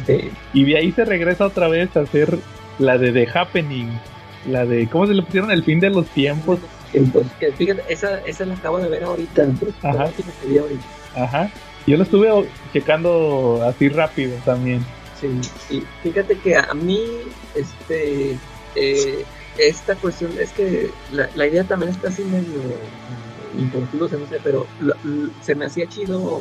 [0.07, 0.31] Sí.
[0.53, 2.39] Y de ahí se regresa otra vez a hacer
[2.79, 3.91] la de The Happening,
[4.47, 5.51] la de, ¿cómo se le pusieron?
[5.51, 6.59] El fin de los tiempos.
[6.93, 9.47] Entonces, que fíjate, esa, esa la acabo de ver ahorita.
[9.83, 10.11] Ajá.
[10.43, 10.85] Que ahorita.
[11.17, 11.51] Ajá.
[11.87, 12.29] Yo lo estuve
[12.73, 14.85] checando así rápido también.
[15.21, 15.29] Sí,
[15.69, 15.85] sí.
[16.03, 17.01] Fíjate que a mí,
[17.55, 18.37] este,
[18.75, 19.25] eh,
[19.59, 22.61] esta cuestión es que la, la idea también está así medio
[23.59, 26.41] inconclusa, no sé, pero lo- lo- se me hacía chido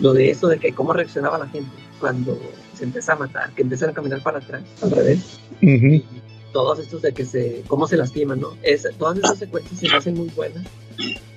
[0.00, 1.70] lo de eso de que cómo reaccionaba la gente
[2.00, 2.38] cuando
[2.76, 5.40] se empieza a matar, que empiezan a caminar para atrás, al revés.
[5.96, 6.04] y
[6.52, 8.50] todos estos de que se, cómo se lastiman, ¿no?
[8.62, 10.64] Es, todas esas secuencias se me hacen muy buenas,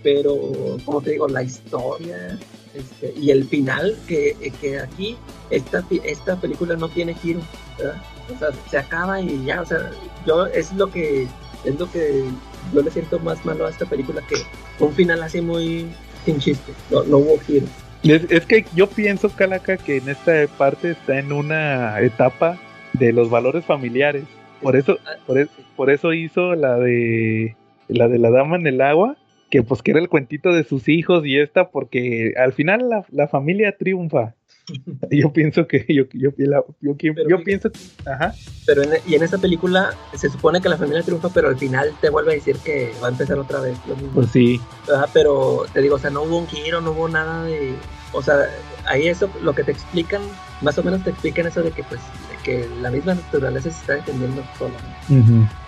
[0.04, 0.38] pero
[0.86, 2.38] como te digo, la historia
[2.74, 5.18] este, y el final, que, que aquí
[5.50, 7.42] esta, esta película no tiene giro,
[7.78, 8.02] ¿verdad?
[8.34, 9.92] O sea, se acaba y ya, o sea,
[10.26, 11.28] yo es lo que,
[11.64, 12.24] es lo que
[12.74, 14.36] yo le siento más malo a esta película, que
[14.84, 15.88] un final así muy
[16.26, 17.66] sin chiste, no, no hubo giro.
[18.04, 22.58] Es, es que yo pienso, Calaca, que en esta parte está en una etapa
[22.94, 24.24] de los valores familiares.
[24.62, 27.56] Por eso, por, e- por eso hizo la de
[27.88, 29.18] la de la dama en el agua,
[29.50, 33.06] que pues que era el cuentito de sus hijos y esta, porque al final la,
[33.12, 34.34] la familia triunfa.
[35.12, 37.72] Yo pienso que yo yo, yo, yo fíjate- pienso,
[38.06, 38.36] ajá,
[38.66, 41.98] Pero en, y en esta película se supone que la familia triunfa, pero al final
[42.00, 44.14] te vuelve a decir que va a empezar otra vez lo mismo.
[44.14, 47.46] pues sí, Ajá, pero te digo, o sea, no hubo un giro, no hubo nada
[47.46, 47.76] de.
[48.14, 48.36] O sea,
[48.86, 50.22] ahí eso, lo que te explican,
[50.62, 53.80] más o menos te explican eso de que, pues, de que la misma naturaleza se
[53.80, 54.80] está defendiendo sola.
[55.10, 55.16] ¿no?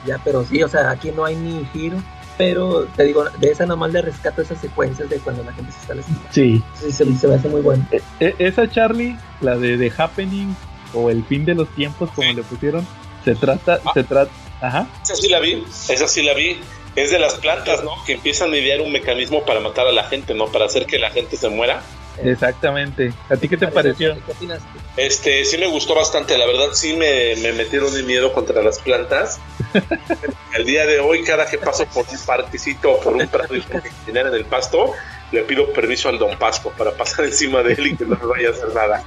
[0.06, 1.98] Ya, pero sí, o sea, aquí no hay ni giro.
[2.38, 5.80] Pero te digo, de esa nomás le rescato esas secuencias de cuando la gente se
[5.81, 6.27] está lesionando.
[6.31, 6.64] sí.
[6.80, 7.85] Sí, se, se me hace muy bueno.
[7.91, 10.55] E- esa Charlie, la de The Happening
[10.93, 12.85] o el fin de los tiempos, como le pusieron,
[13.23, 14.31] se trata, se trata,
[14.61, 16.60] ajá, Esa sí la vi, esa sí la vi.
[16.95, 17.91] Es de las plantas, ¿no?
[18.05, 20.45] Que empiezan a idear un mecanismo para matar a la gente, ¿no?
[20.51, 21.81] Para hacer que la gente se muera.
[22.22, 23.14] exactamente.
[23.30, 24.14] ¿A ti qué te pareció?
[24.26, 24.61] ¿Qué opinas?
[24.95, 28.80] Este, sí me gustó bastante, la verdad sí me, me metieron de miedo contra las
[28.80, 29.40] plantas.
[30.53, 33.61] El día de hoy, cada que paso por un parquecito o por un prado y
[33.61, 34.91] tengo que caminar en el pasto,
[35.32, 38.26] le pido permiso al don Pasto para pasar encima de él y que no me
[38.28, 39.03] vaya a hacer nada.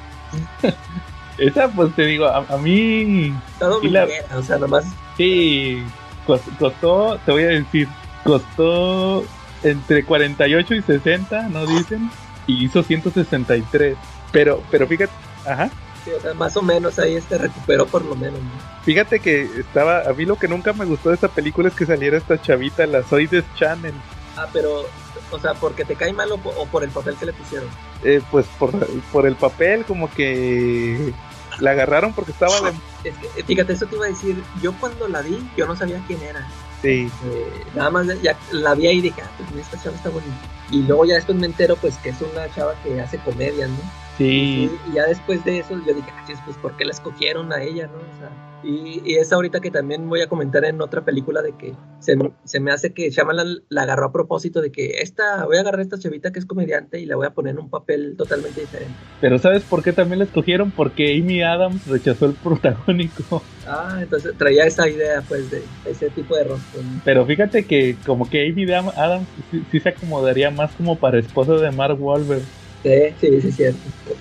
[1.39, 4.87] Esa, pues te digo, a, a mí Todo Y la- o sea, nomás.
[5.17, 5.85] sí
[6.27, 7.87] cos- costó, te voy a decir,
[8.25, 9.25] costó
[9.63, 12.11] entre 48 y 60, ¿no dicen?
[12.49, 13.97] Y hizo 163.
[14.33, 15.13] Pero, pero fíjate,
[15.47, 15.71] ajá,
[16.05, 18.41] sí, o sea, más o menos ahí este recuperó por lo menos.
[18.41, 18.51] ¿no?
[18.85, 21.87] fíjate que estaba, a mí lo que nunca me gustó de esta película es que
[21.87, 23.95] saliera esta chavita, la Zoides Channel.
[24.37, 24.85] Ah, pero,
[25.31, 27.69] o sea, porque te cae mal o, po- o por el papel que le pusieron.
[28.05, 28.71] Eh, pues por,
[29.13, 31.13] por el papel, como que
[31.59, 33.09] la agarraron porque estaba de...
[33.09, 34.41] Es que, fíjate, eso te iba a decir.
[34.63, 36.47] Yo cuando la vi, yo no sabía quién era.
[36.83, 40.11] Sí, Eh, nada más ya la vi ahí y dije, ah, pues esta chava está
[40.11, 40.37] bonita.
[40.71, 43.79] Y luego ya después me entero, pues, que es una chava que hace comedia, ¿no?
[44.17, 47.53] Sí, Y, y ya después de eso, yo dije, ah, pues, ¿por qué la escogieron
[47.53, 48.01] a ella, no?
[48.01, 51.57] O sea, y, y es ahorita que también voy a comentar en otra película de
[51.57, 55.45] que se, me- se me hace que Shyamalan la agarró a propósito de que esta,
[55.47, 57.61] voy a agarrar a esta chavita que es comediante y la voy a poner en
[57.61, 59.07] un papel totalmente diferente.
[59.19, 60.73] pero ¿sabes por qué también la escogieron?
[60.73, 63.51] Porque Amy Adams rechazó el protagónico.
[63.65, 66.83] Ah, entonces traía esa idea, pues, de ese tipo de rostro.
[66.83, 67.01] ¿no?
[67.05, 71.19] Pero fíjate que como que Amy Dam- Adams sí, sí se acomodaría más como para
[71.19, 72.51] esposa de Mark Wahlberg.
[72.87, 73.79] Sí, sí, sí, es cierto.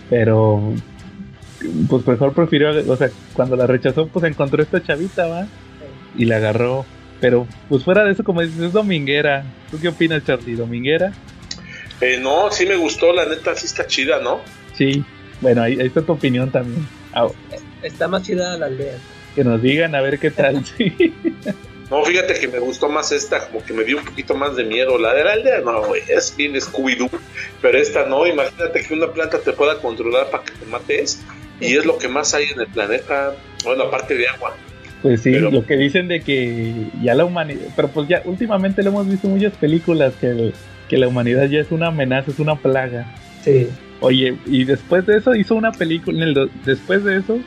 [0.10, 0.74] Pero
[1.90, 5.48] pues mejor prefirió, o sea, cuando la rechazó pues encontró esta chavita, ¿va?
[6.18, 6.86] Y la agarró.
[7.22, 9.44] Pero pues fuera de eso, como dices, es dominguera.
[9.72, 10.56] ¿Tú qué opinas, Charlie?
[10.56, 11.14] ¿Dominguera?
[12.02, 14.40] Eh, no, sí me gustó, la neta sí está chida, ¿no?
[14.74, 15.04] Sí.
[15.42, 16.86] Bueno, ahí, ahí está tu opinión también.
[17.14, 17.28] Ah,
[17.84, 18.96] Está más chida la aldea.
[19.36, 20.64] que nos digan a ver qué tal.
[20.78, 21.14] Sí.
[21.91, 24.64] No, fíjate que me gustó más esta, como que me dio un poquito más de
[24.64, 24.98] miedo.
[24.98, 27.10] La de la aldea, no, güey, es bien Scooby-Doo.
[27.62, 31.22] Pero esta no, imagínate que una planta te pueda controlar para que te mates.
[31.62, 33.36] Y es lo que más hay en el planeta.
[33.64, 34.56] Bueno, aparte de agua.
[35.02, 38.82] Pues sí, Pero- lo que dicen de que ya la humanidad, pero pues ya últimamente
[38.82, 40.53] lo hemos visto en muchas películas que, el-
[40.90, 43.06] que la humanidad ya es una amenaza, es una plaga.
[43.44, 43.70] Sí.
[43.99, 47.40] Oye, y después de eso hizo una película, en el do- después de eso,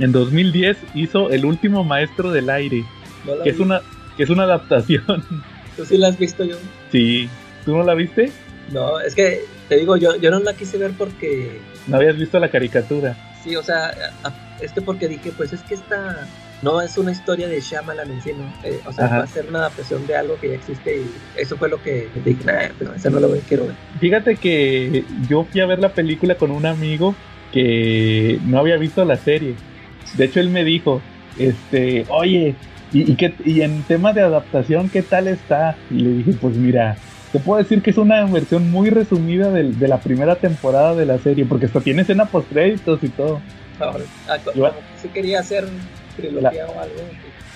[0.00, 2.84] en 2010 hizo El último maestro del aire,
[3.24, 3.80] No la que es una
[4.16, 5.04] que es una adaptación.
[5.76, 6.56] ¿Tú sí la has visto yo?
[6.90, 7.28] Sí,
[7.64, 8.30] ¿tú no la viste?
[8.70, 11.60] No, es que te digo, yo, yo no la quise ver porque...
[11.86, 13.16] No habías visto la caricatura.
[13.42, 13.90] Sí, o sea,
[14.60, 16.28] es que porque dije, pues es que esta
[16.62, 18.44] no es una historia de Shyamalan en sí, ¿no?
[18.62, 21.56] Eh, o sea, va a ser una adaptación de algo que ya existe y eso
[21.56, 23.74] fue lo que dije, nah, pero esa no lo quiero ver.
[23.98, 27.16] Fíjate que yo fui a ver la película con un amigo
[27.52, 29.54] que no había visto la serie.
[30.16, 31.02] De hecho, él me dijo,
[31.36, 32.54] este, oye,
[32.92, 35.76] ¿y, qué, y en tema de adaptación, ¿qué tal está?
[35.90, 36.96] Y le dije, pues mira,
[37.32, 41.06] te puedo decir que es una versión muy resumida de, de la primera temporada de
[41.06, 43.40] la serie, porque hasta tiene escena post créditos y todo.
[43.80, 44.38] Ahora, ah,
[45.00, 45.64] si quería hacer
[46.16, 46.96] trilogía o algo.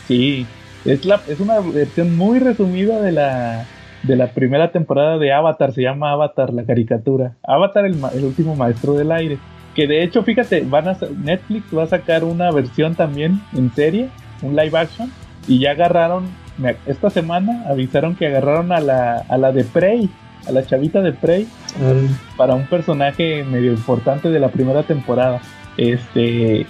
[0.09, 0.47] Sí,
[0.85, 3.67] es, la, es una versión muy resumida de la,
[4.03, 7.35] de la primera temporada de Avatar, se llama Avatar, la caricatura.
[7.43, 9.39] Avatar, el, el último maestro del aire.
[9.75, 14.09] Que de hecho, fíjate, van a, Netflix va a sacar una versión también en serie,
[14.41, 15.13] un live action,
[15.47, 16.29] y ya agarraron,
[16.87, 20.09] esta semana avisaron que agarraron a la, a la de Prey,
[20.49, 21.47] a la chavita de Prey,
[22.37, 25.41] para un personaje medio importante de la primera temporada.
[25.77, 26.67] Este,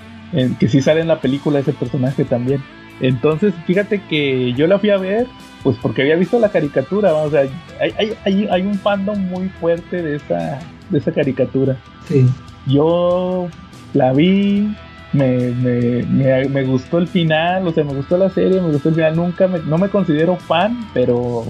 [0.58, 2.62] que sí sale en la película ese personaje también.
[3.00, 5.26] Entonces, fíjate que yo la fui a ver,
[5.62, 7.42] pues porque había visto la caricatura, o sea,
[7.80, 10.58] hay, hay, hay, un fandom muy fuerte de esa,
[10.88, 11.76] de esa caricatura.
[12.08, 12.26] Sí.
[12.66, 13.48] Yo
[13.92, 14.74] la vi,
[15.16, 18.94] me, me, me, gustó el final, o sea, me gustó la serie, me gustó el
[18.94, 21.44] final, nunca me, no me considero fan, pero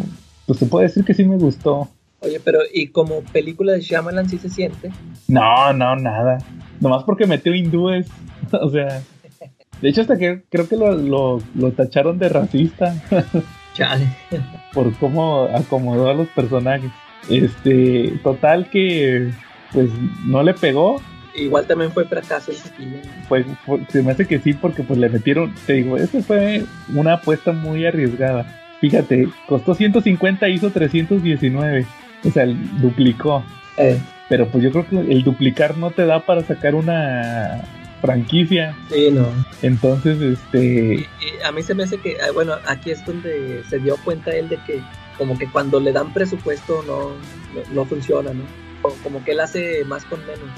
[0.46, 1.88] pues te puedo decir que sí me gustó.
[2.20, 4.90] Oye, pero ¿y como película de Shyamalan sí se siente?
[5.28, 6.38] No, no, nada.
[6.80, 8.06] Nomás porque metió hindúes,
[8.52, 9.02] o sea...
[9.80, 12.94] De hecho, hasta que creo que lo, lo, lo tacharon de racista.
[13.74, 14.08] Chale.
[14.72, 16.90] por cómo acomodó a los personajes.
[17.28, 19.30] Este, total que
[19.72, 19.90] pues
[20.24, 20.96] no le pegó.
[21.36, 22.52] Igual también fue fracaso
[23.28, 23.44] Fue,
[23.88, 26.64] se me hace que sí, porque pues le metieron, te digo, eso fue
[26.94, 28.46] una apuesta muy arriesgada.
[28.80, 31.86] Fíjate, costó 150, hizo 319.
[32.24, 32.46] O sea,
[32.80, 33.44] duplicó.
[33.76, 33.98] Eh.
[34.28, 37.62] Pero pues yo creo que el duplicar no te da para sacar una
[38.00, 38.76] franquicia.
[38.90, 39.28] Sí, no.
[39.62, 41.08] Entonces, este...
[41.44, 44.48] a mí se me hace que, ah, bueno, aquí es donde se dio cuenta él
[44.48, 44.80] de que
[45.16, 47.12] como que cuando le dan presupuesto no,
[47.72, 48.42] no, funciona, ¿no?
[49.02, 50.48] Como que él hace más con menos.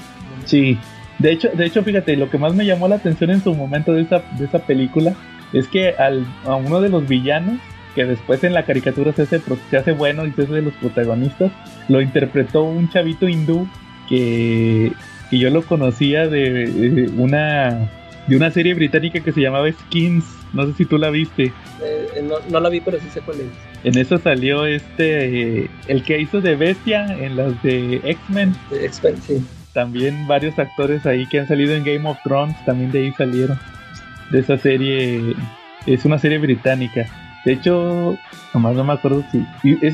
[0.45, 0.77] Sí.
[1.17, 3.93] De hecho, de hecho, fíjate, lo que más me llamó la atención en su momento
[3.93, 5.13] de esa, de esa película
[5.51, 7.59] es que al, a uno de los villanos
[7.95, 10.73] que después en la caricatura se hace, se hace bueno y se hace de los
[10.75, 11.51] protagonistas,
[11.87, 13.67] lo interpretó un chavito hindú
[14.07, 14.91] que,
[15.29, 17.89] que yo lo conocía de, una
[18.27, 20.23] de una serie británica que se llamaba Skins.
[20.53, 21.45] No sé si tú la viste.
[21.45, 21.51] Eh,
[22.15, 23.47] eh, no, no, la vi, pero sí sé cuál es.
[23.83, 28.55] En eso salió este, el que hizo de Bestia en las de X-Men.
[28.71, 29.43] X-Men, sí.
[29.73, 33.59] También varios actores ahí que han salido en Game of Thrones, también de ahí salieron.
[34.31, 35.35] De esa serie,
[35.85, 37.07] es una serie británica.
[37.45, 38.17] De hecho,
[38.53, 39.45] nomás no me acuerdo si.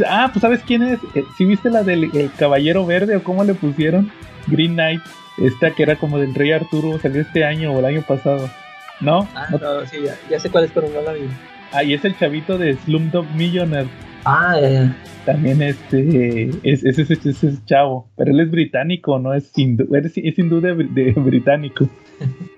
[0.07, 0.99] ah, pues ¿sabes quién es?
[1.13, 4.11] Eh, ¿Sí viste la del Caballero Verde o cómo le pusieron?
[4.47, 5.01] Green Knight.
[5.37, 8.49] Esta que era como del Rey Arturo, salió este año o el año pasado.
[9.01, 9.27] ¿No?
[9.35, 9.97] Ah, no, sí,
[10.29, 11.27] ya, sé cuál es, pero no la vi.
[11.73, 13.89] Ah, y es el chavito de Slumdog Millionaire.
[14.25, 19.95] Ah, ya, También este, es, es, ese chavo, pero él es británico, no es hindú,
[19.95, 21.87] es, es hindú de, de británico.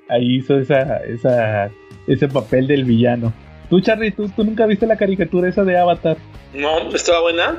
[0.09, 1.69] Ahí hizo esa, esa,
[2.07, 3.33] ese papel del villano.
[3.69, 6.17] Tú, Charlie, ¿tú, ¿tú nunca viste la caricatura esa de Avatar?
[6.53, 7.57] No, ¿estaba buena?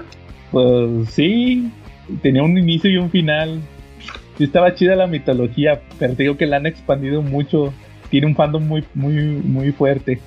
[0.51, 1.70] Pues sí,
[2.22, 3.60] tenía un inicio y un final.
[4.39, 7.74] Sí estaba chida la mitología, pero te digo que la han expandido mucho.
[8.09, 10.18] Tiene un fandom muy, muy, muy fuerte.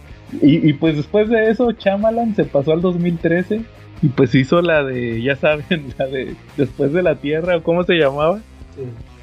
[0.41, 3.61] Y, pues después de eso, Chamalan se pasó al 2013
[4.01, 7.83] y pues hizo la de, ya saben, la de Después de la Tierra, o cómo
[7.83, 8.39] se llamaba.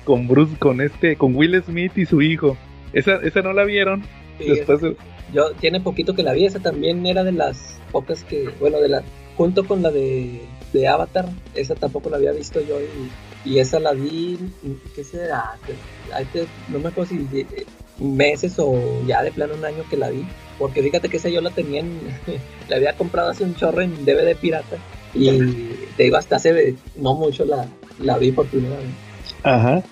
[0.04, 2.56] Con Bruce, con este, con Will Smith y su hijo.
[2.92, 4.02] Esa, esa no la vieron.
[4.38, 4.96] después de,
[5.32, 8.88] yo tiene poquito que la vi, esa también era de las pocas que, bueno, de
[8.88, 9.02] la
[9.36, 13.78] junto con la de, de Avatar, esa tampoco la había visto yo y, y esa
[13.78, 14.38] la vi,
[14.94, 15.56] ¿qué será?
[16.68, 17.46] no me acuerdo si
[17.98, 20.24] meses o ya de plano un año que la vi,
[20.58, 21.98] porque fíjate que esa yo la tenía en,
[22.68, 24.76] la había comprado hace un chorro en DVD pirata
[25.14, 25.30] y
[25.96, 27.66] te digo, hasta hace no mucho la,
[28.00, 28.86] la vi por primera vez.
[29.42, 29.82] Ajá.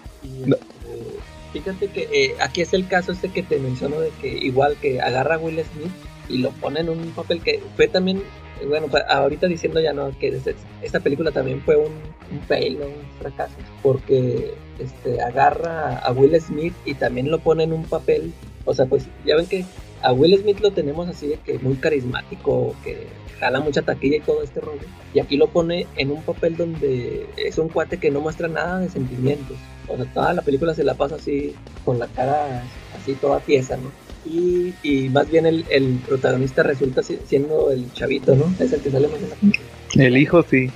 [1.53, 5.01] Fíjate que eh, aquí es el caso este que te menciono de que igual que
[5.01, 5.93] agarra a Will Smith
[6.29, 8.23] y lo pone en un papel que fue también,
[8.69, 10.39] bueno, ahorita diciendo ya no, que
[10.83, 11.93] esta película también fue un,
[12.31, 17.73] un fail, un fracaso, porque este, agarra a Will Smith y también lo pone en
[17.73, 18.33] un papel,
[18.65, 19.65] o sea, pues ya ven que
[20.03, 23.07] a Will Smith lo tenemos así de que muy carismático, que
[23.39, 24.87] jala mucha taquilla y todo este rollo.
[25.15, 28.81] Y aquí lo pone en un papel donde es un cuate que no muestra nada
[28.81, 29.57] de sentimientos.
[29.89, 31.55] O sea, toda la película se la pasa así,
[31.85, 32.63] con la cara
[33.01, 33.91] así toda pieza, ¿no?
[34.25, 38.53] Y, y más bien el, el, protagonista resulta siendo el chavito, ¿no?
[38.59, 40.07] Es el que sale más en la.
[40.07, 40.69] El hijo, sí.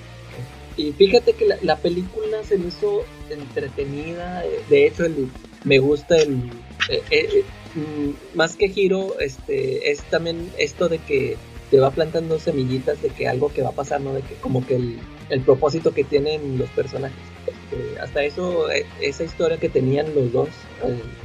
[0.77, 4.45] Y fíjate que la, la película se me hizo entretenida.
[4.69, 5.29] De hecho, el,
[5.65, 6.51] me gusta el.
[6.89, 7.45] Eh, eh,
[8.35, 11.37] más que giro, este, es también esto de que
[11.71, 14.13] te va plantando semillitas de que algo que va a pasar, ¿no?
[14.13, 14.99] De que como que el,
[15.31, 17.17] el propósito que tienen los personajes.
[17.47, 18.67] Este, hasta eso,
[19.01, 20.49] esa historia que tenían los dos,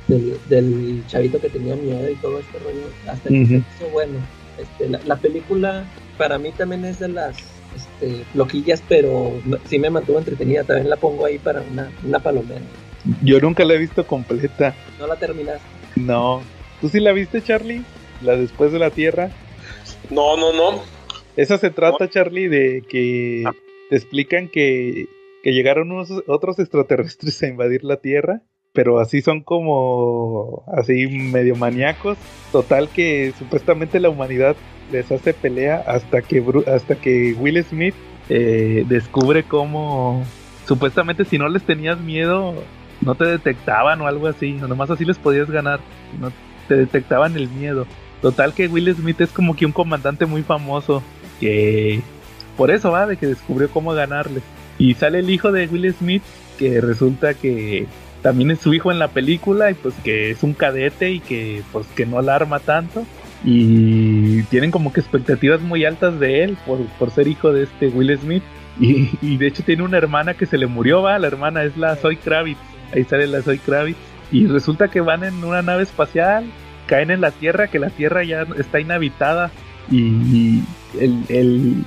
[0.08, 4.20] del, chavito que tenía miedo y todo este rollo, hasta eso bueno.
[4.58, 5.86] Este, la, película
[6.18, 7.36] para mí también es de las
[7.76, 9.34] este, loquillas, pero
[9.68, 10.64] sí me mantuvo entretenida.
[10.64, 12.62] También la pongo ahí para una, una palomera.
[13.22, 14.74] Yo nunca la he visto completa.
[14.98, 15.75] ¿No la terminaste?
[15.96, 16.42] No.
[16.82, 17.84] ¿Tú sí la viste, Charlie?
[18.22, 19.32] ¿La después de la Tierra?
[20.10, 20.82] No, no, no.
[21.36, 23.54] Esa se trata, Charlie, de que ah.
[23.90, 25.08] te explican que,
[25.44, 28.42] que llegaron unos otros extraterrestres a invadir la Tierra
[28.76, 32.18] pero así son como así medio maníacos.
[32.52, 34.56] Total que supuestamente la humanidad
[34.92, 37.96] les hace pelea hasta que hasta que Will Smith
[38.30, 40.24] eh, descubre cómo
[40.68, 42.54] supuestamente si no les tenías miedo
[43.02, 45.80] no te detectaban o algo así, nomás así les podías ganar,
[46.20, 46.32] no
[46.68, 47.86] te detectaban el miedo.
[48.22, 51.04] Total que Will Smith es como que un comandante muy famoso
[51.40, 52.02] que
[52.58, 54.44] por eso va de que descubrió cómo ganarles.
[54.78, 56.24] Y sale el hijo de Will Smith
[56.58, 57.88] que resulta que
[58.22, 61.62] también es su hijo en la película y pues que es un cadete y que
[61.72, 63.06] pues que no alarma tanto
[63.44, 68.18] y tienen como que expectativas muy altas de él por, ser hijo de este Will
[68.18, 68.44] Smith
[68.80, 71.96] y, de hecho tiene una hermana que se le murió, va, la hermana es la
[71.96, 72.58] Zoe Kravitz,
[72.94, 73.98] ahí sale la Zoe Kravitz
[74.32, 76.46] y resulta que van en una nave espacial,
[76.88, 79.52] caen en la Tierra, que la Tierra ya está inhabitada
[79.92, 80.64] y
[81.00, 81.84] el,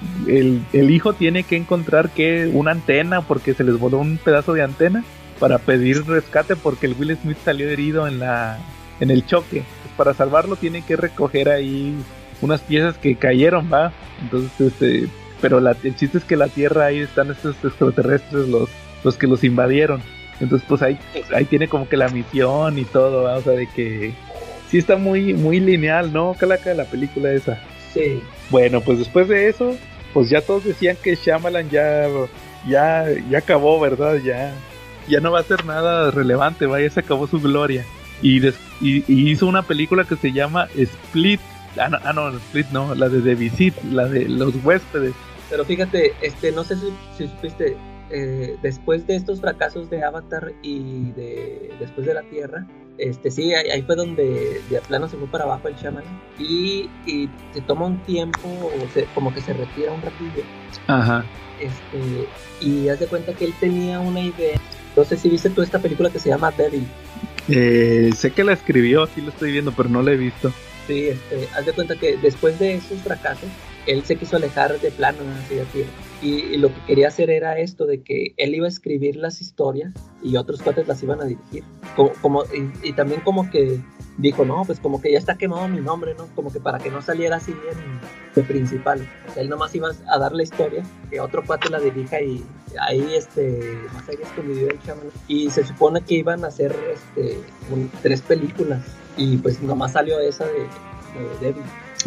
[0.73, 4.63] el hijo tiene que encontrar que una antena porque se les voló un pedazo de
[4.63, 5.05] antena
[5.39, 8.59] para pedir rescate porque el Will Smith salió herido en la
[9.01, 9.63] en el choque.
[9.97, 11.95] para salvarlo tiene que recoger ahí
[12.41, 13.93] unas piezas que cayeron, va.
[14.23, 15.09] Entonces, este,
[15.41, 18.69] pero el chiste es que la Tierra ahí están estos extraterrestres los
[19.05, 20.03] los que los invadieron.
[20.41, 20.99] Entonces, pues ahí
[21.35, 24.13] ahí tiene como que la misión y todo, o sea, de que
[24.71, 26.35] sí está muy muy lineal, ¿no?
[26.39, 27.61] Calaca la película esa.
[27.93, 28.23] Sí.
[28.51, 29.77] Bueno, pues después de eso,
[30.13, 32.07] pues ya todos decían que Shyamalan ya
[32.69, 34.17] ya ya acabó, ¿verdad?
[34.17, 34.55] Ya
[35.09, 37.85] ya no va a ser nada relevante, vaya, se acabó su gloria.
[38.21, 38.43] Y,
[38.81, 41.41] hizo una película que se llama Split.
[41.77, 45.15] Ah no, ah, Split no, la de The Visit, la de los huéspedes.
[45.49, 47.77] Pero fíjate, este, no sé si, si supiste,
[48.11, 52.67] eh, después de estos fracasos de Avatar y de después de la Tierra,
[52.99, 56.05] este sí, ahí, fue donde de plano se fue para abajo el shaman
[56.39, 60.43] y, y se toma un tiempo, o se, como que se retira un ratillo.
[60.87, 61.25] Ajá.
[61.61, 62.27] Este,
[62.61, 64.59] y haz de cuenta que él tenía una idea
[64.99, 66.85] no sé si viste tú esta película que se llama Devil.
[67.49, 70.53] Eh, sé que la escribió, sí lo estoy viendo, pero no la he visto.
[70.89, 73.49] Sí, este, haz de cuenta que después de esos fracasos,
[73.89, 75.85] él se quiso alejar de plano, así así.
[76.21, 79.95] Y, lo que quería hacer era esto, de que él iba a escribir las historias
[80.23, 81.65] y otros cuates las iban a dirigir.
[82.21, 82.45] Como,
[82.83, 83.81] y, también como que
[84.19, 86.27] dijo, no, pues como que ya está quemado mi nombre, ¿no?
[86.35, 88.01] Como que para que no saliera así bien
[88.35, 89.09] de principal.
[89.37, 92.45] él nomás iba a dar la historia, que otro cuate la dirija y
[92.81, 93.79] ahí, este.
[95.29, 97.39] Y se supone que iban a hacer, este,
[98.03, 98.85] tres películas.
[99.17, 100.67] Y pues nomás salió esa de,
[101.41, 101.55] de.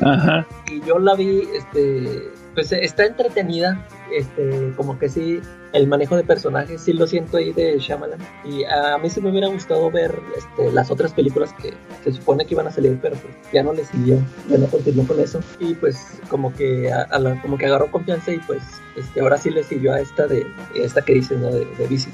[0.01, 0.47] Ajá.
[0.67, 5.39] Y yo la vi, este, pues está entretenida, este, como que sí,
[5.73, 8.19] el manejo de personajes sí lo siento ahí de Shyamalan.
[8.45, 11.73] Y a mí sí me hubiera gustado ver este, las otras películas que
[12.03, 14.17] se supone que iban a salir, pero pues ya no le siguió,
[14.49, 15.39] ya no continuó con eso.
[15.59, 17.07] Y pues como que, a,
[17.41, 18.61] como que agarró confianza y pues
[18.97, 20.45] este, ahora sí le siguió a esta de
[20.75, 21.51] esta que dice, ¿no?
[21.51, 22.13] De, de Visit.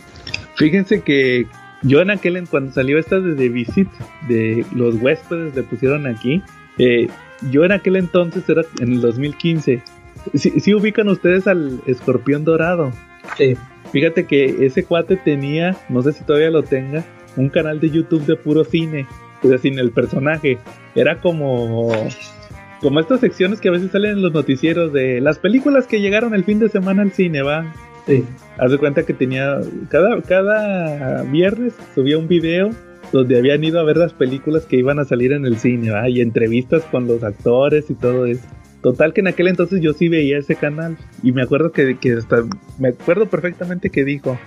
[0.55, 1.47] Fíjense que
[1.83, 3.89] yo en aquel, cuando salió esta de The Visit,
[4.27, 6.41] de los huéspedes le pusieron aquí,
[6.77, 7.07] eh,
[7.51, 9.81] yo en aquel entonces era en el 2015
[10.35, 12.91] si ubican ustedes al escorpión dorado.
[13.37, 13.55] Sí.
[13.91, 17.05] Fíjate que ese cuate tenía, no sé si todavía lo tenga,
[17.37, 19.07] un canal de YouTube de puro cine,
[19.41, 20.57] o sea, sin el personaje.
[20.95, 21.91] Era como
[22.81, 26.35] como estas secciones que a veces salen en los noticieros de las películas que llegaron
[26.35, 27.73] el fin de semana al cine, va.
[28.05, 28.23] Sí.
[28.57, 29.59] Haz de cuenta que tenía
[29.89, 32.71] cada cada viernes subía un video
[33.11, 36.09] donde habían ido a ver las películas que iban a salir en el cine, ¿va?
[36.09, 38.45] y entrevistas con los actores y todo eso.
[38.81, 42.13] Total que en aquel entonces yo sí veía ese canal y me acuerdo que, que
[42.13, 42.43] hasta,
[42.79, 44.37] me acuerdo perfectamente que dijo,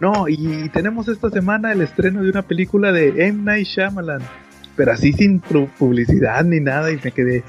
[0.00, 3.42] no, y tenemos esta semana el estreno de una película de M.
[3.42, 4.22] Night Shyamalan,
[4.76, 7.42] pero así sin publicidad ni nada y me quedé,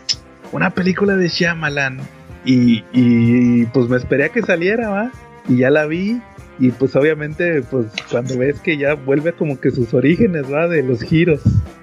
[0.52, 2.00] una película de Shyamalan
[2.44, 5.12] y, y pues me esperé a que saliera, ¿va?
[5.48, 6.20] Y ya la vi
[6.60, 10.68] y pues obviamente pues cuando ves que ya vuelve como que sus orígenes, ¿va?
[10.68, 11.42] De los giros.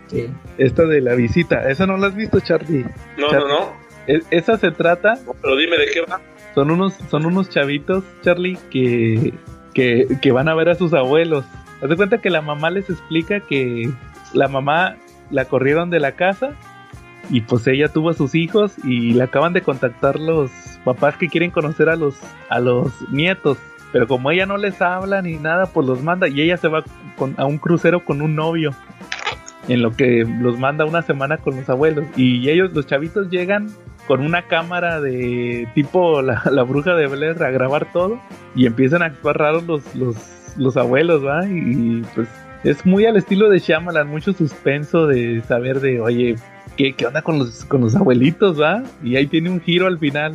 [0.08, 0.28] Sí.
[0.58, 2.84] Esta de la visita, ¿esa no la has visto, Charlie?
[3.18, 3.72] No, no, no.
[4.06, 5.18] E, esa se trata.
[5.40, 6.20] pero dime de qué va.
[6.54, 9.32] Son unos, son unos chavitos, Charlie, que
[9.72, 11.44] que, que van a ver a sus abuelos.
[11.82, 13.90] Haz de cuenta que la mamá les explica que
[14.32, 14.96] la mamá
[15.30, 16.52] la corrieron de la casa
[17.30, 20.50] y pues ella tuvo a sus hijos y le acaban de contactar los
[20.84, 22.16] papás que quieren conocer a los
[22.48, 23.58] a los nietos
[23.92, 26.82] pero como ella no les habla ni nada pues los manda y ella se va
[27.16, 28.70] con, a un crucero con un novio
[29.68, 33.68] en lo que los manda una semana con los abuelos y ellos los chavitos llegan
[34.06, 38.18] con una cámara de tipo la, la bruja de Blair a grabar todo
[38.54, 40.16] y empiezan a actuar raros los, los,
[40.56, 42.28] los abuelos va y, pues
[42.64, 46.36] es muy al estilo de Shyamalan, mucho suspenso de saber de, oye,
[46.76, 48.82] ¿qué, qué onda con los, con los abuelitos, va?
[49.02, 50.34] Y ahí tiene un giro al final.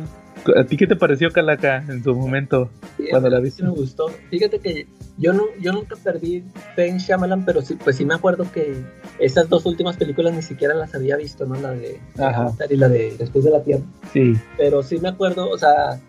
[0.56, 3.62] ¿A ti qué te pareció Calaca en su momento Sí, cuando la sí viste?
[3.64, 4.06] me gustó.
[4.30, 4.86] Fíjate que
[5.16, 6.44] yo no, yo nunca perdí
[6.76, 8.74] fe en Shyamalan, pero sí, pues sí me acuerdo que
[9.18, 11.54] esas dos últimas películas ni siquiera las había visto, ¿no?
[11.60, 12.00] La de.
[12.18, 13.82] Avatar y la de Después de la Tierra.
[14.12, 16.00] Sí, Pero sí me acuerdo, o sea,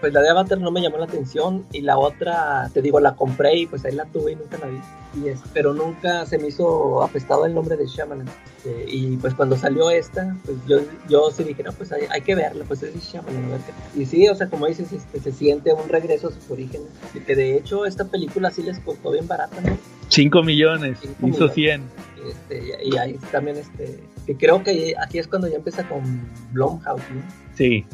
[0.00, 3.14] pues la de Avatar no me llamó la atención y la otra, te digo, la
[3.14, 4.78] compré y pues ahí la tuve y nunca la vi.
[5.22, 8.28] Y es, pero nunca se me hizo apestado el nombre de Shyamalan.
[8.28, 12.20] Este, y pues cuando salió esta, pues yo, yo sí dije, no, pues hay, hay
[12.20, 13.44] que verla, pues es Shyamalan.
[13.44, 14.00] a ver qué".
[14.00, 16.88] Y sí, o sea, como dices, este, se siente un regreso a sus orígenes.
[17.14, 19.76] Y que de hecho esta película sí les costó bien barata, ¿no?
[20.08, 21.54] 5 millones, Cinco hizo millones.
[21.54, 21.82] 100.
[22.28, 26.02] Este, y ahí también, este, que creo que aquí es cuando ya empieza con
[26.52, 27.22] Blumhouse, ¿no?
[27.54, 27.84] Sí,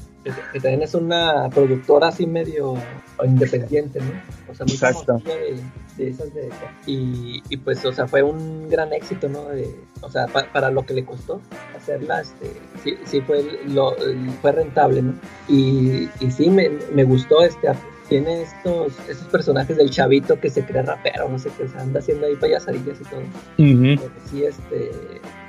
[0.53, 2.75] que, también es una productora así medio
[3.25, 4.13] independiente, ¿no?
[4.51, 5.21] O sea, muy Exacto.
[5.25, 5.61] de,
[5.97, 6.49] de esas de
[6.87, 9.45] y, y pues, o sea, fue un gran éxito, ¿no?
[9.47, 9.69] De,
[10.01, 11.41] o sea, pa- para lo que le costó
[11.77, 12.51] hacerla, este,
[12.83, 13.95] sí, sí fue, lo,
[14.41, 15.15] fue rentable, ¿no?
[15.49, 17.69] Y, y sí, me, me gustó, este,
[18.09, 21.81] tiene estos, estos personajes del chavito que se cree rapero, no sé qué, o sea,
[21.81, 23.23] anda haciendo ahí payasadillas y todo.
[24.31, 24.91] Sí, este,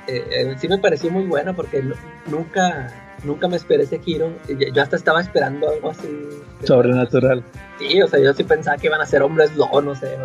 [0.08, 1.94] eh, eh, sí me pareció muy bueno porque nu-
[2.30, 2.88] nunca,
[3.26, 4.32] nunca me esperé ese giro.
[4.48, 6.08] Yo, yo hasta estaba esperando algo así.
[6.64, 7.42] sobrenatural.
[7.78, 10.16] Sí, o sea, yo sí pensaba que iban a ser hombres lobo, no sé,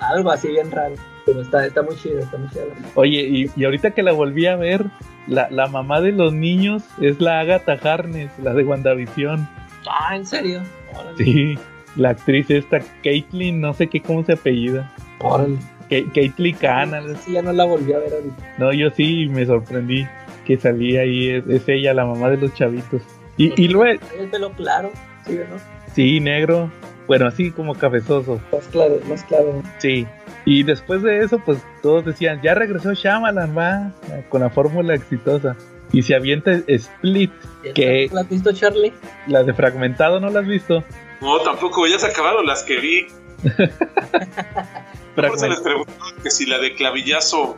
[0.00, 0.94] algo, así bien raro.
[1.26, 2.66] Pero está, está muy chido, está muy chido.
[2.94, 4.84] Oye, y, y ahorita que la volví a ver,
[5.26, 9.48] la, la mamá de los niños es la Agatha Harness, la de WandaVision.
[9.88, 10.62] Ah, ¿en serio?
[10.94, 11.16] Órale.
[11.24, 11.58] Sí,
[11.96, 14.90] la actriz esta, Caitlyn, no sé qué, cómo se apellida.
[15.20, 15.56] Órale.
[15.90, 16.92] Ca- Caitlyn Khan.
[17.24, 18.54] Sí, ya no la volví a ver ahorita.
[18.58, 20.06] No, yo sí me sorprendí
[20.50, 23.02] que salía ahí, es, es ella, la mamá de los chavitos.
[23.36, 24.90] Y, y luego, el pelo claro,
[25.24, 25.56] sí, ¿no?
[25.94, 26.72] sí, negro,
[27.06, 29.62] bueno, así como cabezoso, Más claro, más claro.
[29.78, 30.08] sí.
[30.44, 33.92] Y después de eso, pues todos decían, ya regresó Shyamalan, va,
[34.28, 35.54] con la fórmula exitosa.
[35.92, 37.30] Y se avienta Split,
[37.72, 38.10] ¿Qué?
[38.12, 38.92] ¿La has visto, Charlie?
[39.28, 40.82] la de Fragmentado, ¿no la has visto?
[41.20, 43.06] No, tampoco, ya se acabaron las que vi.
[45.14, 47.56] Por eso les pregunto que si la de clavillazo,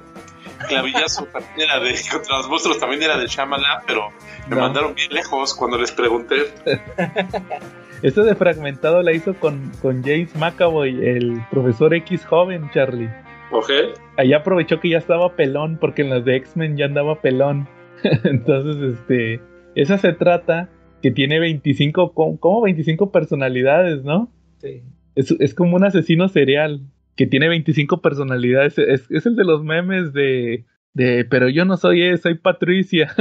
[0.69, 4.11] clavillazo también era de contra los monstruos también era de Shyamalan, pero
[4.49, 4.63] me No.
[4.63, 6.37] mandaron bien lejos cuando les pregunté.
[8.03, 13.09] Esta de Fragmentado la hizo con, con James McAvoy, el profesor X joven, Charlie.
[13.53, 13.71] ¿Ok?
[14.17, 17.69] Allá aprovechó que ya estaba pelón, porque en las de X-Men ya andaba pelón.
[18.25, 19.41] Entonces, este,
[19.77, 20.69] esa se trata
[21.01, 24.29] que tiene 25, ¿cómo como 25 personalidades, ¿no?
[24.59, 24.83] Sí.
[25.15, 26.81] Es, es como un asesino serial
[27.17, 28.79] que tiene 25 personalidades.
[28.79, 30.65] Es, es el de los memes de,
[30.95, 33.15] de, pero yo no soy él, soy Patricia.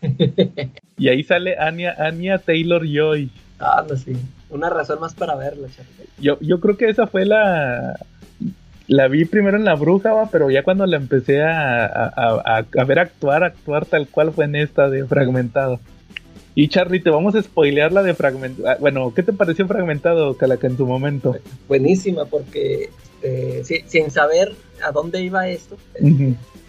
[0.98, 3.30] y ahí sale Anya, Anya Taylor Joy.
[3.58, 4.12] Ah, no, sí.
[4.48, 6.06] Una razón más para verla, Charlie.
[6.18, 7.98] Yo, yo creo que esa fue la.
[8.86, 12.66] La vi primero en La Bruja, va, pero ya cuando la empecé a, a, a-
[12.76, 15.78] a ver actuar, actuar tal cual fue en esta de Fragmentado.
[16.56, 18.76] Y Charlie, te vamos a spoilear la de Fragmentado.
[18.80, 21.36] Bueno, ¿qué te pareció Fragmentado, Calaca, en su momento?
[21.68, 22.88] buenísima porque
[23.22, 24.52] eh, si- sin saber
[24.82, 25.76] a dónde iba esto,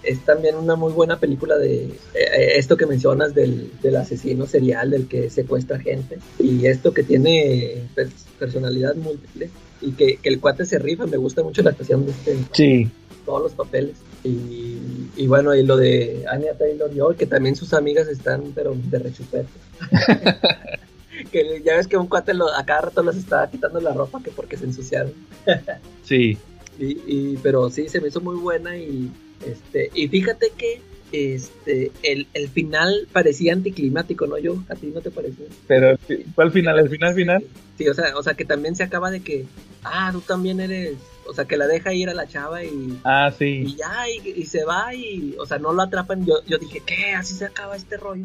[0.03, 4.89] es también una muy buena película de eh, esto que mencionas del, del asesino serial,
[4.89, 9.49] del que secuestra gente, y esto que tiene pers- personalidad múltiple,
[9.81, 12.89] y que, que el cuate se rifa, me gusta mucho la actuación de este, Sí,
[13.25, 13.93] todos los papeles.
[14.23, 14.77] Y,
[15.15, 18.99] y bueno, y lo de Anya Taylor Joy, que también sus amigas están, pero de
[18.99, 19.47] rechupete.
[21.31, 24.21] que ya ves que un cuate lo, a cada rato les estaba quitando la ropa
[24.23, 25.13] que porque se ensuciaron.
[26.03, 26.37] sí.
[26.79, 29.09] Y, y- pero sí, se me hizo muy buena y
[29.45, 30.81] este y fíjate que
[31.11, 34.37] este el, el final parecía anticlimático, ¿no?
[34.37, 35.45] Yo, ¿a ti no te pareció?
[35.67, 35.97] Pero,
[36.35, 36.79] ¿cuál final?
[36.79, 37.43] ¿El final final?
[37.77, 39.45] Sí, o sea, o sea que también se acaba de que,
[39.83, 40.93] ah, tú también eres,
[41.27, 43.75] o sea, que la deja ir a la chava y, Ah, y sí.
[43.77, 46.25] ya, y, y se va y, o sea, no lo atrapan.
[46.25, 47.13] Yo, yo dije, ¿qué?
[47.13, 48.23] Así se acaba este rollo.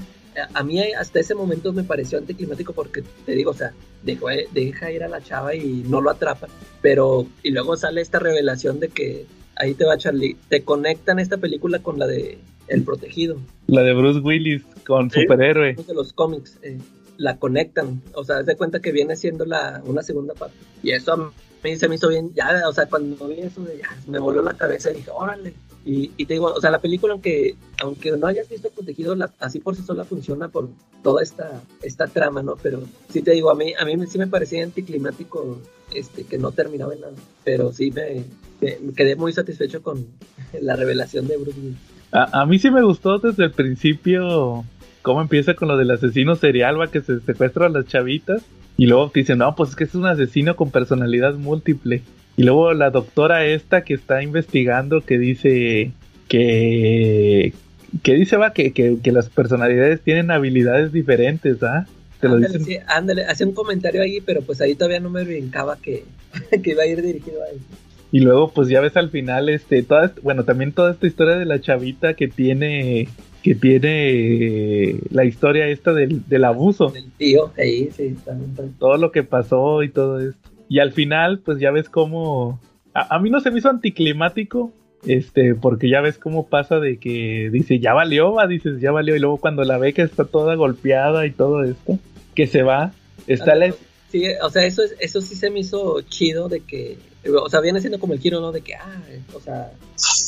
[0.54, 3.72] A, mí hasta ese momento me pareció anticlimático porque, te digo, o sea,
[4.02, 6.50] dejó, deja ir a la chava y no lo atrapan.
[6.82, 9.26] Pero, y luego sale esta revelación de que,
[9.56, 12.38] ahí te va Charlie, te conectan esta película con la de
[12.68, 15.22] El Protegido, La de Bruce Willis con Sí.
[15.22, 15.74] superhéroe.
[15.74, 16.58] de los cómics.
[16.62, 16.78] eh,
[17.18, 20.58] la conectan, o sea, haz de cuenta que viene siendo la, una segunda parte.
[20.82, 21.32] Y eso a
[21.66, 24.54] mí se me hizo bien, ya, o sea, cuando vi eso, ya, me voló la
[24.54, 25.54] cabeza y dije, órale.
[25.84, 29.60] Y, te digo, o sea, la película, aunque, aunque no hayas visto Protegido, la, así
[29.60, 30.68] por sí sola funciona por
[31.04, 32.56] toda esta, esta trama, ¿no?
[32.60, 35.60] Pero sí te digo, a mí, a mí sí me parecía anticlimático
[35.94, 37.12] este, que no terminaba en nada.
[37.44, 38.24] Pero sí me,
[38.60, 40.04] me quedé muy satisfecho con
[40.60, 41.78] la revelación de Bruce Willis.
[42.10, 44.64] A, a, mí sí me gustó desde el principio
[45.02, 48.42] cómo empieza con lo del asesino serial, va, que se secuestra a las chavitas.
[48.76, 52.02] Y luego te dicen, no, pues es que es un asesino con personalidad múltiple.
[52.36, 55.92] Y luego la doctora esta que está investigando que dice
[56.28, 57.52] que...
[58.02, 61.86] Que dice, va, que, que, que las personalidades tienen habilidades diferentes, ¿ah?
[62.20, 62.64] Te lo dicen.
[62.64, 66.04] Sí, ándale, hace un comentario ahí, pero pues ahí todavía no me brincaba que,
[66.62, 67.64] que iba a ir dirigido a eso.
[68.12, 71.44] Y luego, pues ya ves al final, este, toda, bueno, también toda esta historia de
[71.44, 73.08] la chavita que tiene,
[73.46, 76.88] que tiene la historia esta del, del abuso.
[76.88, 78.76] Del tío, ahí, sí, también, también.
[78.76, 80.50] Todo lo que pasó y todo esto.
[80.68, 82.58] Y al final, pues ya ves cómo,
[82.92, 84.72] a, a, mí no se me hizo anticlimático,
[85.06, 89.14] este, porque ya ves cómo pasa de que dice, ya valió, va, dices, ya valió,
[89.14, 92.00] y luego cuando la ve que está toda golpeada y todo esto,
[92.34, 92.94] que se va,
[93.28, 93.72] está la...
[94.08, 96.98] Sí, o sea, eso, eso sí se me hizo chido de que
[97.28, 98.52] o sea, viene siendo como el giro, ¿no?
[98.52, 99.02] De que, ah,
[99.34, 99.72] o sea,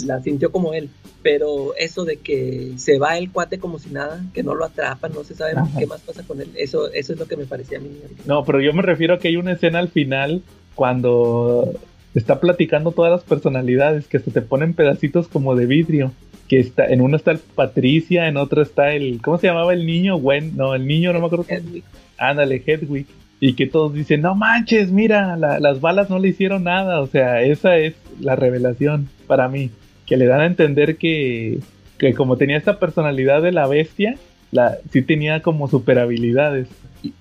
[0.06, 0.90] la sintió como él.
[1.22, 5.12] Pero eso de que se va el cuate como si nada, que no lo atrapan,
[5.12, 5.68] no se sabe Ajá.
[5.78, 7.90] qué más pasa con él, eso, eso es lo que me parecía a mí.
[8.24, 10.42] No, pero yo me refiero a que hay una escena al final
[10.74, 11.74] cuando
[12.14, 16.12] está platicando todas las personalidades, que se te ponen pedacitos como de vidrio.
[16.48, 19.84] Que está, en uno está el Patricia, en otro está el, ¿cómo se llamaba el
[19.84, 20.16] niño?
[20.16, 21.44] Gwen, no, el niño no me acuerdo.
[21.46, 21.84] Hedwig.
[22.16, 23.06] Ándale, Hedwig
[23.40, 27.00] y que todos dicen, no manches, mira, la, las balas no le hicieron nada.
[27.00, 29.70] O sea, esa es la revelación para mí,
[30.06, 31.60] que le dan a entender que,
[31.98, 34.16] que como tenía esta personalidad de la bestia,
[34.50, 36.68] la, sí tenía como super habilidades.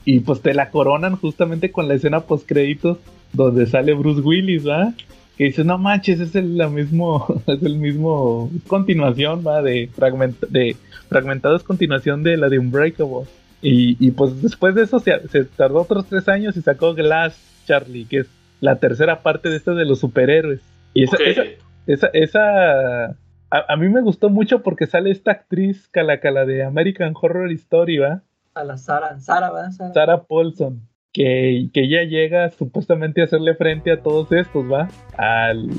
[0.05, 2.97] Y, pues te la coronan justamente con la escena post créditos
[3.31, 4.93] donde sale Bruce Willis, ¿va?
[5.37, 10.39] Que dices, no manches, es el la mismo, es el mismo continuación, va, de, fragment,
[10.49, 10.75] de
[11.09, 13.27] fragmentado es continuación de la de Unbreakable.
[13.61, 17.63] Y, y, pues después de eso se, se, tardó otros tres años y sacó Glass
[17.65, 18.27] Charlie, que es
[18.61, 20.61] la tercera parte de esta de los superhéroes.
[20.93, 21.31] Y esa, okay.
[21.31, 21.43] esa,
[21.87, 23.05] esa, esa
[23.49, 27.97] a, a, mí me gustó mucho porque sale esta actriz calacala de American Horror Story,
[27.97, 28.21] ¿va?
[28.53, 29.71] A la Sara, Sara, ¿va?
[29.71, 29.93] Sara.
[29.93, 30.81] Sara Paulson.
[31.13, 34.87] Que, que ella llega supuestamente a hacerle frente a todos estos, ¿va?
[35.17, 35.69] Al,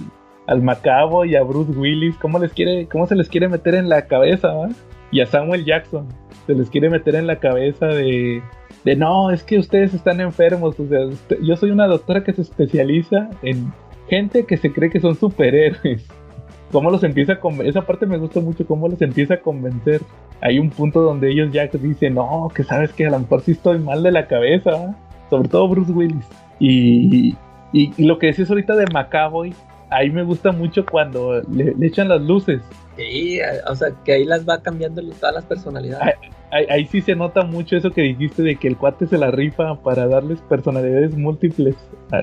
[0.48, 2.16] al Macabo y a Bruce Willis.
[2.16, 4.68] ¿Cómo, les quiere, ¿Cómo se les quiere meter en la cabeza, ¿va?
[5.12, 6.08] Y a Samuel Jackson
[6.48, 8.42] se les quiere meter en la cabeza de,
[8.82, 10.80] de no, es que ustedes están enfermos.
[10.80, 13.70] O sea, usted, yo soy una doctora que se especializa en
[14.08, 16.06] gente que se cree que son superhéroes.
[16.72, 20.02] Cómo los empieza a convencer, esa parte me gusta mucho, cómo los empieza a convencer.
[20.42, 23.52] Hay un punto donde ellos ya dicen, no, que sabes que a lo mejor sí
[23.52, 24.94] estoy mal de la cabeza,
[25.30, 26.26] sobre todo Bruce Willis.
[26.58, 27.34] Y,
[27.72, 29.54] y, y, lo que decías ahorita de Macaboy,
[29.88, 32.60] ahí me gusta mucho cuando le, le echan las luces.
[32.98, 36.16] Sí, o sea, que ahí las va cambiando todas las personalidades.
[36.50, 39.30] Ahí, ahí, sí se nota mucho eso que dijiste de que el cuate se la
[39.30, 41.76] rifa para darles personalidades múltiples.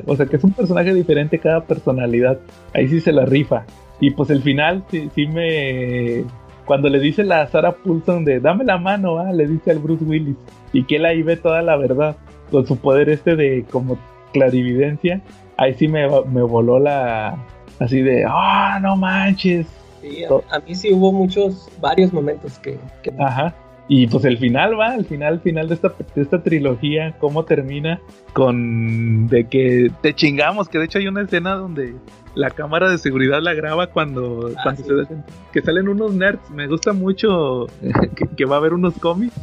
[0.07, 2.39] O sea, que es un personaje diferente cada personalidad.
[2.73, 3.65] Ahí sí se la rifa.
[3.99, 6.23] Y pues el final sí, sí me...
[6.65, 9.31] Cuando le dice la Sarah Paulson de dame la mano, ¿ah?
[9.31, 10.37] le dice al Bruce Willis.
[10.73, 12.17] Y que él ahí ve toda la verdad.
[12.49, 13.99] Con su poder este de como
[14.33, 15.21] clarividencia.
[15.57, 17.37] Ahí sí me, me voló la...
[17.79, 19.67] Así de, ah, oh, no manches,
[20.01, 23.11] Sí, a, a, mí sí hubo muchos, varios momentos que, que...
[23.19, 23.53] Ajá.
[23.87, 28.01] Y pues el final va, el final, final de esta, de esta trilogía, cómo termina
[28.33, 31.93] con de que te chingamos, que de hecho hay una escena donde
[32.33, 35.05] la cámara de seguridad la graba cuando, ah, cuando sí.
[35.07, 35.15] se
[35.53, 37.67] que salen unos nerds, me gusta mucho
[38.15, 39.35] que, que va a haber unos cómics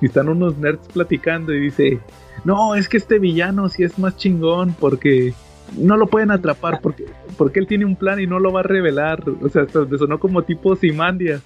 [0.00, 2.00] y están unos nerds platicando y dice,
[2.44, 5.32] no, es que este villano sí es más chingón porque
[5.76, 7.06] no lo pueden atrapar porque,
[7.36, 9.22] porque él tiene un plan y no lo va a revelar.
[9.42, 11.42] O sea, hasta sonó como tipo Simandias.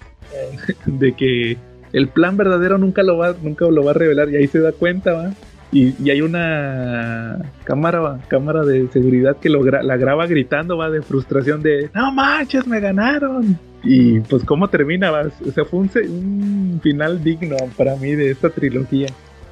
[0.87, 1.57] De que
[1.93, 4.31] el plan verdadero nunca lo va, nunca lo va a revelar.
[4.31, 5.33] Y ahí se da cuenta, ¿va?
[5.73, 8.21] Y, hay una cámara, ¿va?
[8.27, 12.67] cámara de seguridad que lo gra la graba gritando, va, de frustración de no manches,
[12.67, 13.59] me ganaron.
[13.85, 15.31] Y pues cómo termina, va.
[15.47, 19.07] O sea, fue un, un final digno para mí de esta trilogía.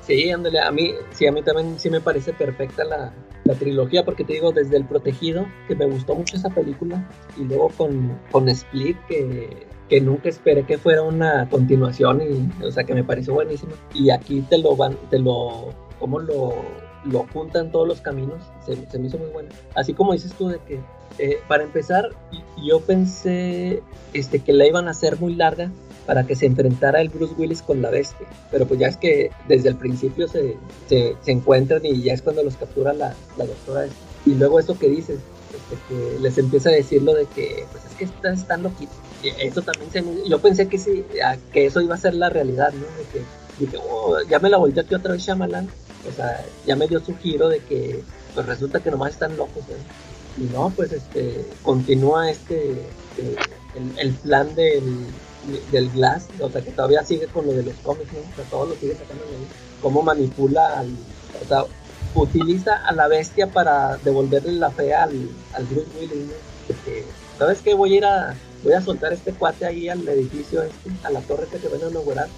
[0.09, 3.13] Sí, ándale, a mí, sí, a mí también sí me parece perfecta la,
[3.45, 7.07] la, trilogía, porque te digo, desde El Protegido, que me gustó mucho esa película,
[7.37, 12.71] y luego con, con Split, que, que nunca esperé que fuera una continuación, y, o
[12.71, 13.73] sea, que me pareció buenísima.
[13.95, 16.55] Y aquí te lo van, te lo, ¿cómo lo,
[17.05, 18.43] lo juntan todos los caminos?
[18.65, 19.49] Se, se me hizo muy bueno.
[19.75, 20.81] Así como dices tú, de que,
[21.19, 22.11] eh, para empezar,
[22.63, 23.83] yo pensé
[24.13, 25.71] este, que la iban a hacer muy larga,
[26.07, 28.27] para que se enfrentara el Bruce Willis con la bestia.
[28.51, 30.57] Pero pues ya es que desde el principio se,
[30.87, 33.87] se, se encuentran y ya es cuando los captura la, la doctora.
[34.25, 35.19] Y luego eso que dices,
[35.55, 38.97] este, que les empieza a decir lo de que, pues es que están, están loquitos.
[39.23, 41.05] Eso también se me, Yo pensé que sí,
[41.53, 42.87] que eso iba a ser la realidad, ¿no?
[42.97, 43.23] De que
[43.59, 45.69] dije, oh, ya me la volteó aquí otra vez Shyamalan.
[46.09, 48.03] O sea, ya me dio su giro de que,
[48.35, 50.41] pues resulta que nomás están locos, ¿eh?
[50.41, 52.87] Y no, pues este, continúa este,
[53.19, 55.07] el, el, plan del,
[55.73, 58.21] del Glass, o sea, que todavía sigue con lo de los cómics, ¿no?
[58.21, 59.47] O sea, todo lo sigue sacando de ahí.
[59.83, 60.91] Cómo manipula al,
[61.43, 61.65] o sea,
[62.15, 65.31] utiliza a la bestia para devolverle la fe al,
[65.71, 66.31] Bruce Willis,
[67.39, 67.75] ¿sabes qué?
[67.75, 71.21] Voy a ir a, voy a soltar este cuate ahí al edificio este, a la
[71.21, 72.29] torre que se van a inaugurar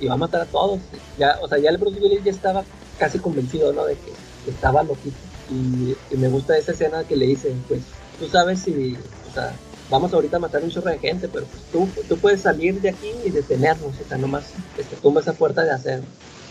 [0.00, 0.80] y, va a matar a todos.
[1.18, 2.64] Ya, o sea, ya el Bruce Willis ya estaba
[2.98, 3.84] casi convencido, ¿no?
[3.84, 4.12] De que,
[4.50, 5.16] estaba loquito.
[5.50, 7.80] Y, me gusta esa escena que le dicen, pues,
[8.18, 8.96] tú sabes si,
[9.30, 9.52] o sea,
[9.90, 12.90] vamos ahorita a matar un chorro de gente, pero pues, tú, tú puedes salir de
[12.90, 14.44] aquí y detenernos, o sea, nomás
[14.76, 16.02] este, tumba esa puerta de hacer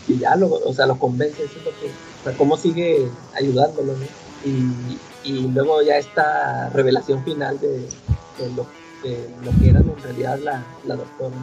[0.07, 4.05] y ya lo, o sea, lo convence, lo que, o sea, cómo sigue ayudándolo, ¿no?
[4.43, 8.65] Y, y luego ya esta revelación final de, de, lo,
[9.03, 11.35] de lo, que eran en realidad la, la doctora.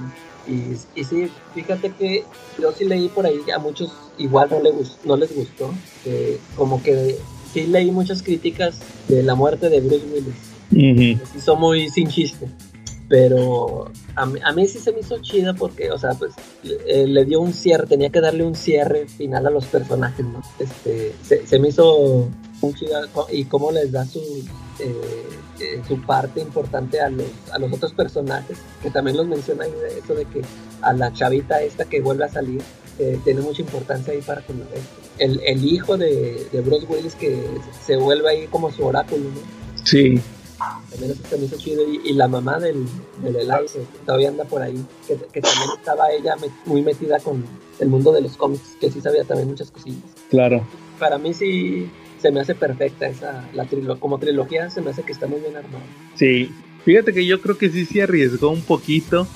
[0.47, 2.24] Y, y, sí, fíjate que
[2.59, 4.72] yo sí leí por ahí, a muchos igual no, le
[5.05, 5.72] no les gustó,
[6.56, 7.18] como que
[7.52, 8.78] sí leí muchas críticas
[9.09, 10.48] de la muerte de Bruce Willis.
[10.70, 12.47] Uh hizo muy sin chiste
[13.09, 17.06] pero a mí, a mí, sí se me hizo chida porque, o sea, pues eh,
[17.06, 20.43] le dio un cierre, tenía que darle un cierre final a los personajes, ¿no?
[20.59, 22.28] Este, se, me hizo
[22.60, 24.20] muy chida y cómo les da su,
[24.78, 25.26] eh,
[25.60, 29.72] eh, su parte importante a los, a los otros personajes, que también los menciona ahí,
[29.97, 30.43] eso de que
[30.82, 32.62] a la chavita esta que vuelve a salir,
[33.22, 34.60] tiene mucha importancia ahí para con
[35.20, 37.40] el, el hijo de, de Bruce Willis que
[37.86, 39.85] se vuelve ahí como su oráculo, ¿no?
[39.85, 40.20] Sí.
[40.59, 41.82] También se hizo chido.
[41.89, 42.85] Y, la mamá del,
[43.22, 46.35] del Eli, que todavía anda por ahí, que, también estaba ella
[46.66, 47.44] muy metida con
[47.78, 50.02] el mundo de los cómics, que sí sabía también muchas cosillas.
[50.30, 50.66] Claro.
[50.98, 51.90] Para mí sí
[52.20, 55.40] se me hace perfecta esa, la trilogía, como trilogía se me hace que está muy
[55.40, 55.85] bien armada.
[56.16, 56.51] Sí,
[56.85, 59.28] fíjate que yo creo que sí se arriesgó un poquito,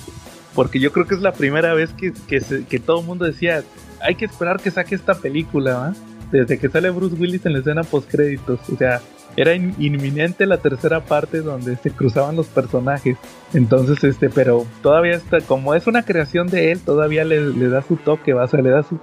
[0.55, 3.63] porque yo creo que es la primera vez que, que, que todo el mundo decía,
[4.01, 5.95] hay que esperar que saque esta película, ¿va?
[6.33, 9.01] Desde que sale Bruce Willis en la escena post créditos, o sea,
[9.37, 13.17] era inminente la tercera parte donde se cruzaban los personajes.
[13.55, 17.97] Entonces, este, pero todavía está, como es una creación de él, todavía le, da su
[17.97, 18.45] toque, ¿va?
[18.45, 18.99] o sea, le da su,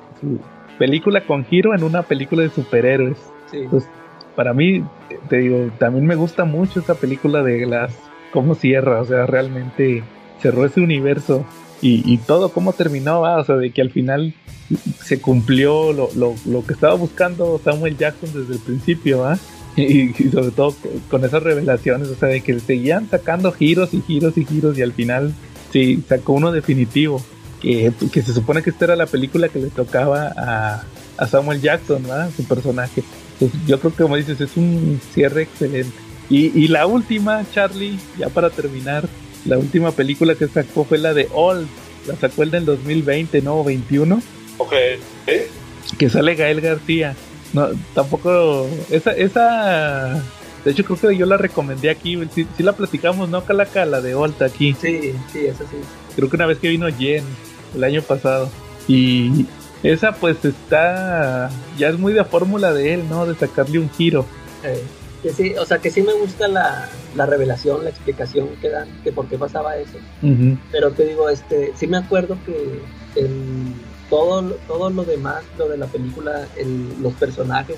[0.78, 3.18] película con giro en una película de superhéroes.
[3.52, 3.90] Entonces,
[4.36, 4.84] para mí,
[5.28, 7.98] te digo, también me gusta mucho esa película de Glass,
[8.32, 10.04] cómo cierra, o sea, realmente
[10.40, 11.44] cerró ese universo
[11.82, 13.38] y, y todo cómo terminó, ¿va?
[13.38, 14.34] o sea, de que al final
[15.02, 19.38] se cumplió lo, lo, lo que estaba buscando Samuel Jackson desde el principio, ¿va?
[20.20, 20.76] Y, sobre todo
[21.10, 24.82] con esas revelaciones, o sea, de que seguían sacando giros y giros y giros y
[24.82, 25.34] al final
[25.72, 27.24] sí, sacó uno definitivo,
[27.62, 30.84] que, que se supone que esta era la película que le tocaba a,
[31.18, 32.30] a Samuel Jackson, ¿verdad?
[32.36, 33.04] Su personaje.
[33.34, 35.94] Entonces, yo creo que como dices, es un cierre excelente.
[36.30, 39.08] Y, y la última, Charlie, ya para terminar,
[39.46, 41.68] la última película que sacó fue la de Old,
[42.08, 43.64] la sacó el del 2020, ¿no?
[43.64, 44.22] 21.
[44.58, 44.74] Ok.
[45.98, 47.16] Que sale Gael García.
[47.54, 48.68] No, tampoco.
[48.90, 50.24] Esa, esa.
[50.64, 52.18] De hecho, creo que yo la recomendé aquí.
[52.34, 53.86] Si sí, la platicamos, ¿no, Calaca?
[53.86, 54.76] La de Volta aquí.
[54.80, 55.78] Sí, sí, esa sí.
[56.16, 57.24] Creo que una vez que vino Jen,
[57.76, 58.50] el año pasado.
[58.88, 59.46] Y
[59.84, 61.50] esa, pues está.
[61.78, 63.26] Ya es muy de fórmula de él, ¿no?
[63.26, 64.26] De sacarle un giro.
[64.64, 64.84] Eh,
[65.24, 68.88] que sí, o sea, que sí me gusta la, la revelación, la explicación que dan,
[69.04, 69.98] que por qué pasaba eso.
[70.72, 72.82] Pero te digo, este, sí me acuerdo que
[73.20, 73.74] el
[74.10, 76.48] todo, todo lo demás, lo de la película,
[77.02, 77.78] los personajes,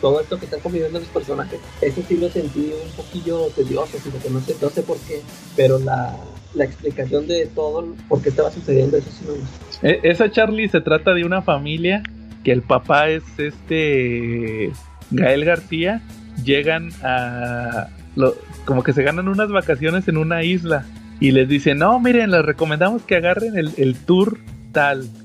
[0.00, 4.30] todo esto que están conviviendo los personajes, eso sí lo sentí un poquillo tedioso, que
[4.30, 5.22] no sé, no sé por qué,
[5.56, 6.16] pero la,
[6.54, 9.88] la explicación de todo, por qué estaba sucediendo, eso sí me gusta.
[9.88, 12.02] E, esa Charlie se trata de una familia
[12.42, 14.72] que el papá es este
[15.10, 16.02] Gael García,
[16.44, 17.88] llegan a...
[18.16, 20.86] Lo, como que se ganan unas vacaciones en una isla
[21.18, 24.38] y les dicen, no, miren, les recomendamos que agarren el, el tour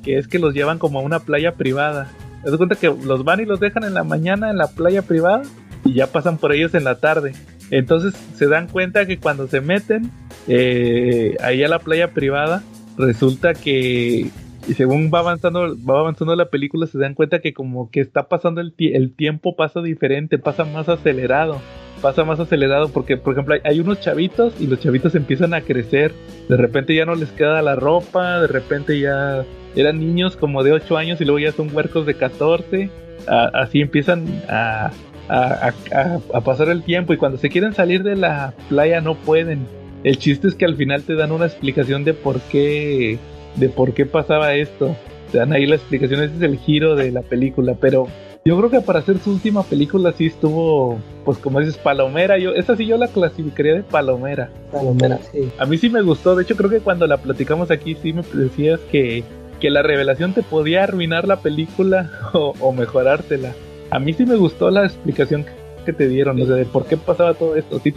[0.04, 2.10] que es que los llevan como a una playa privada.
[2.44, 5.02] Te das cuenta que los van y los dejan en la mañana en la playa
[5.02, 5.44] privada
[5.84, 7.34] y ya pasan por ellos en la tarde.
[7.72, 10.12] Entonces se dan cuenta que cuando se meten
[10.48, 12.64] eh, ahí a la playa privada,
[12.98, 14.30] resulta que
[14.76, 18.62] según va avanzando, va avanzando la película, se dan cuenta que como que está pasando
[18.62, 21.60] el, el tiempo pasa diferente, pasa más acelerado
[22.02, 26.14] pasa más acelerado porque, por ejemplo, hay, unos chavitos y los chavitos empiezan a crecer.
[26.48, 29.46] De repente ya no les queda la ropa, de repente ya
[29.76, 32.90] eran niños como de 8 años y luego ya son huercos de 14.
[33.28, 34.92] así empiezan a,
[35.30, 39.68] a, pasar el tiempo y cuando se quieren salir de la playa no pueden.
[40.04, 43.20] El chiste es que al final te dan una explicación de por qué,
[43.56, 44.96] de por qué pasaba esto.
[45.32, 48.08] Te dan ahí la explicación, ese es el giro de la película, pero
[48.46, 52.38] Yo creo que para hacer su última película sí estuvo, pues como dices, palomera.
[52.40, 54.50] Yo, esa sí yo la clasificaría de palomera.
[54.72, 55.52] Palomera, sí.
[55.60, 56.36] A mí sí me gustó.
[56.36, 59.24] De hecho, creo que cuando la platicamos aquí sí me decías que,
[59.60, 63.54] que la revelación te podía arruinar la película o, o mejorártela.
[63.92, 65.46] A mí sí me gustó la explicación
[65.86, 67.80] que te dieron, o sea, de por qué pasaba todo esto.
[67.80, 67.94] Sí,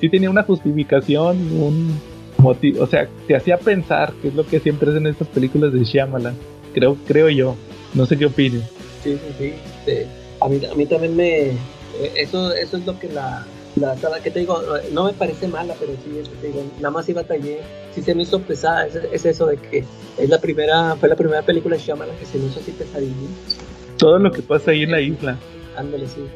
[0.00, 2.00] sí tenía una justificación, un
[2.38, 5.84] motivo, o sea, te hacía pensar, que es lo que siempre hacen estas películas de
[5.84, 6.34] Shyamalan.
[6.74, 7.56] Creo, creo yo.
[7.94, 8.75] No sé qué opines.
[9.06, 9.54] Sí, sí, sí.
[9.78, 10.06] Este,
[10.40, 11.52] a, mí, a mí también me...
[12.16, 13.46] Eso, eso es lo que la,
[13.76, 14.60] la que te digo,
[14.92, 17.60] no me parece mala, pero sí, te digo, nada más sí batallé,
[17.94, 19.84] sí se me hizo pesada, es, eso de que
[20.18, 23.14] es la primera, fue la primera película de Shyamalan que se me hizo así pesadilla.
[23.96, 25.38] Todo lo que pasa ahí en la isla.
[25.76, 26.26] Ándale, sí.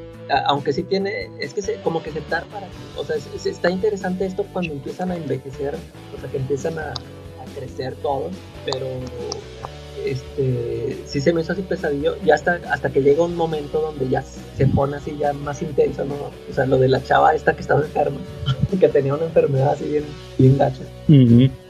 [0.47, 4.47] Aunque sí tiene, es que se, como que se tarda, o sea, está interesante esto
[4.53, 5.75] cuando empiezan a envejecer,
[6.17, 8.33] o sea, que empiezan a, a crecer todos,
[8.65, 8.87] pero
[10.07, 14.09] este, sí se me hizo así pesadillo, ya hasta, hasta que llega un momento donde
[14.09, 16.15] ya se pone así ya más intenso, ¿no?
[16.15, 18.19] O sea, lo de la chava esta que estaba enferma,
[18.81, 20.05] que tenía una enfermedad así bien,
[20.39, 20.83] bien gacha.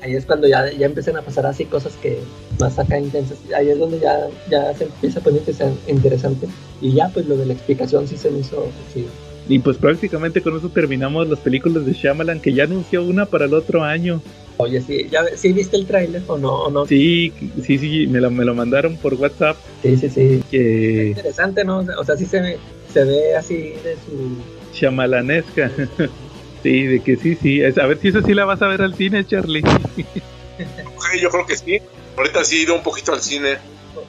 [0.02, 2.19] Ahí es cuando ya, ya empiezan a pasar así cosas que
[2.59, 3.39] más acá intensas.
[3.57, 5.43] Ahí es donde ya, ya se empieza a poner
[5.89, 6.47] interesante.
[6.81, 9.09] Y ya, pues lo de la explicación sí se me hizo chido.
[9.48, 13.47] Y pues prácticamente con eso terminamos las películas de Shyamalan, que ya anunció una para
[13.47, 14.20] el otro año.
[14.61, 16.87] Oye, ¿sí, ya, ¿sí viste el tráiler o no, no?
[16.87, 17.32] Sí,
[17.65, 19.57] sí, sí, me lo, me lo mandaron por WhatsApp.
[19.82, 20.45] Sí, sí, sí.
[20.51, 21.15] Que...
[21.16, 21.78] interesante, ¿no?
[21.78, 22.59] O sea, sí se ve,
[22.93, 24.37] se ve así de su...
[24.74, 25.70] Shamalanesca.
[26.62, 27.62] sí, de que sí, sí.
[27.65, 29.62] A ver si esa sí la vas a ver al cine, Charlie.
[31.23, 31.78] yo creo que sí.
[32.19, 33.57] Ahorita sí he ido un poquito al cine.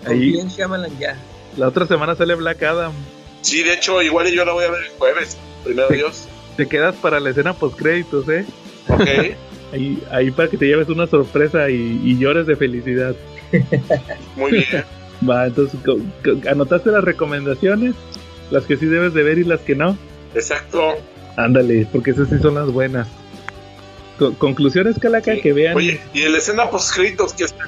[0.06, 0.32] Ahí.
[0.34, 1.16] Bien Shyamalan ya.
[1.56, 2.92] La otra semana sale Black Adam.
[3.42, 5.38] Sí, de hecho, igual yo la voy a ver el jueves.
[5.64, 6.28] Primero Dios.
[6.58, 8.46] Te quedas para la escena post créditos, ¿eh?
[8.90, 9.38] Ok.
[9.72, 13.16] Ahí, ahí para que te lleves una sorpresa y, llores de felicidad.
[14.36, 14.84] Muy bien.
[15.30, 15.80] Va, entonces,
[16.50, 17.94] ¿anotaste las recomendaciones?
[18.50, 19.98] Las que sí debes de ver y las que no.
[20.34, 20.96] Exacto.
[21.38, 23.08] Ándale, porque esas sí son las buenas.
[24.40, 25.76] conclusiones, Calaca, que vean.
[25.76, 27.66] Oye, y el escena post créditos que está.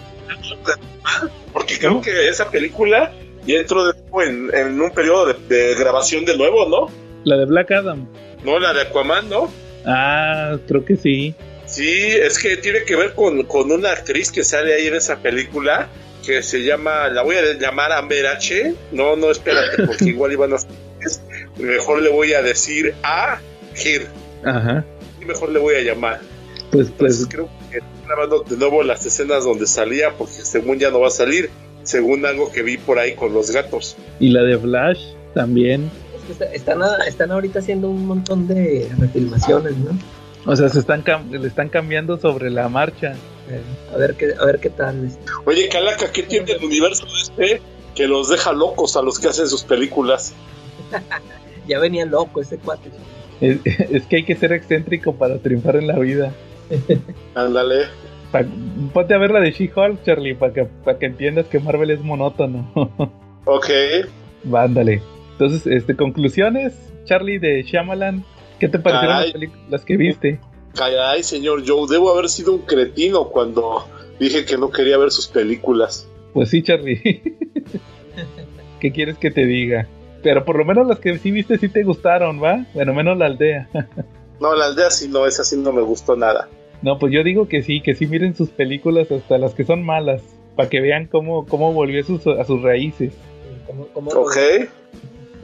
[1.54, 3.14] Porque creo que esa película
[3.46, 3.94] ya entró de
[4.26, 6.88] en, en un periodo de, de grabación de nuevo, ¿no?
[7.24, 8.08] La de Black Adam.
[8.44, 9.50] No, la de Aquaman, ¿no?
[9.86, 11.34] Ah, creo que sí.
[11.74, 15.90] Sí, es que tiene que ver con, una actriz que sale ahí en esa película
[16.24, 18.76] que se llama, la voy a llamar Amber H.
[18.92, 20.58] No, no, espérate, porque igual iban a.
[21.58, 23.40] Mejor le voy a decir a
[23.74, 24.06] Gir.
[24.46, 24.86] Ajá.
[25.20, 26.22] Y mejor le voy a llamar.
[26.72, 27.26] Pues, pues.
[27.28, 31.12] creo que grabando de nuevo las escenas donde salía, porque según ya no va a
[31.12, 31.50] salir,
[31.82, 33.98] según algo que vi por ahí con los gatos.
[34.20, 35.00] Y la de Flash
[35.34, 35.90] también.
[36.54, 39.98] están, están ahorita haciendo un montón de refilmaciones, ¿no?
[40.46, 43.16] O sea, se están le están cambiando sobre la marcha.
[43.50, 43.62] Eh,
[43.94, 45.10] a ver qué, a ver qué tal.
[45.46, 47.62] Oye, Calaca, ¿qué tiene el universo este
[47.96, 50.34] que los deja locos a los que hacen sus películas?
[51.68, 52.90] ya venía loco ese cuate.
[53.42, 56.34] Es, que hay que ser excéntrico para triunfar en la vida.
[57.36, 57.88] Ándale.
[58.94, 62.00] ponte a ver la de She-Hulk, Charlie, para que, para que entiendas que Marvel es
[62.00, 62.72] monótono.
[63.46, 63.70] ok.
[64.46, 65.02] Vándale.
[65.34, 66.74] Entonces, este, conclusiones,
[67.06, 68.24] Charlie de Shyamalan.
[68.60, 70.40] ¿Qué te parecieron las, las, que viste?
[70.76, 73.88] Caray, señor Joe, debo haber sido un cretino cuando
[74.20, 76.08] dije que no quería ver sus películas.
[76.34, 77.02] Pues sí, Charlie.
[78.80, 79.88] ¿Qué quieres que te diga?
[80.24, 82.66] Pero por lo menos las que sí viste sí te gustaron, ¿va?
[82.74, 83.70] Bueno, menos la aldea.
[84.40, 86.48] no, la aldea sí no, esa sí no me gustó nada.
[86.82, 89.84] No, pues yo digo que sí, que sí miren sus películas hasta las que son
[89.84, 90.22] malas,
[90.56, 93.14] para que vean cómo, cómo volvió a sus, a sus raíces.
[93.94, 94.38] ok.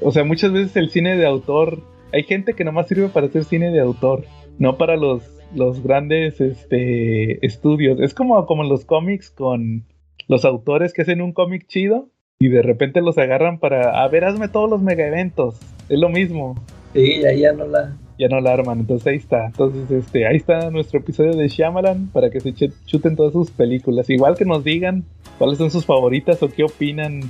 [0.02, 1.82] O sea, muchas veces el cine de autor
[2.12, 4.26] hay gente que nomás sirve para hacer cine de autor,
[4.58, 5.24] no para los,
[5.56, 8.00] los grandes este, estudios.
[8.00, 9.86] Es como, como en los cómics con
[10.28, 12.10] los autores que hacen un cómic chido
[12.40, 15.60] y de repente los agarran para, a ver, hazme todos los mega eventos.
[15.90, 16.56] Es lo mismo.
[16.94, 17.98] Sí, ahí ya no la...
[18.18, 19.46] Ya no la arman, entonces ahí está.
[19.46, 22.54] Entonces, este, ahí está nuestro episodio de Shyamalan para que se
[22.86, 24.10] chuten todas sus películas.
[24.10, 25.06] Igual que nos digan
[25.38, 27.22] cuáles son sus favoritas o qué opinan.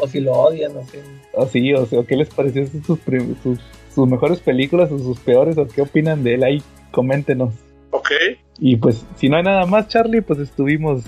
[0.00, 2.98] O, si lo odian, o, o sí, o, o qué les pareció sus,
[3.40, 3.60] sus
[3.94, 7.54] sus mejores películas o sus peores o qué opinan de él ahí, coméntenos.
[7.90, 8.10] Ok.
[8.58, 11.02] Y pues si no hay nada más, Charlie, pues estuvimos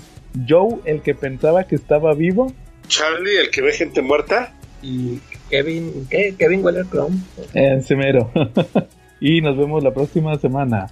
[0.47, 2.51] Joe, el que pensaba que estaba vivo.
[2.87, 4.53] Charlie, el que ve gente muerta.
[4.81, 6.35] Y Kevin, ¿qué?
[6.37, 7.17] Kevin Weller Chrome.
[7.53, 8.31] En Semero.
[9.19, 10.87] y nos vemos la próxima semana.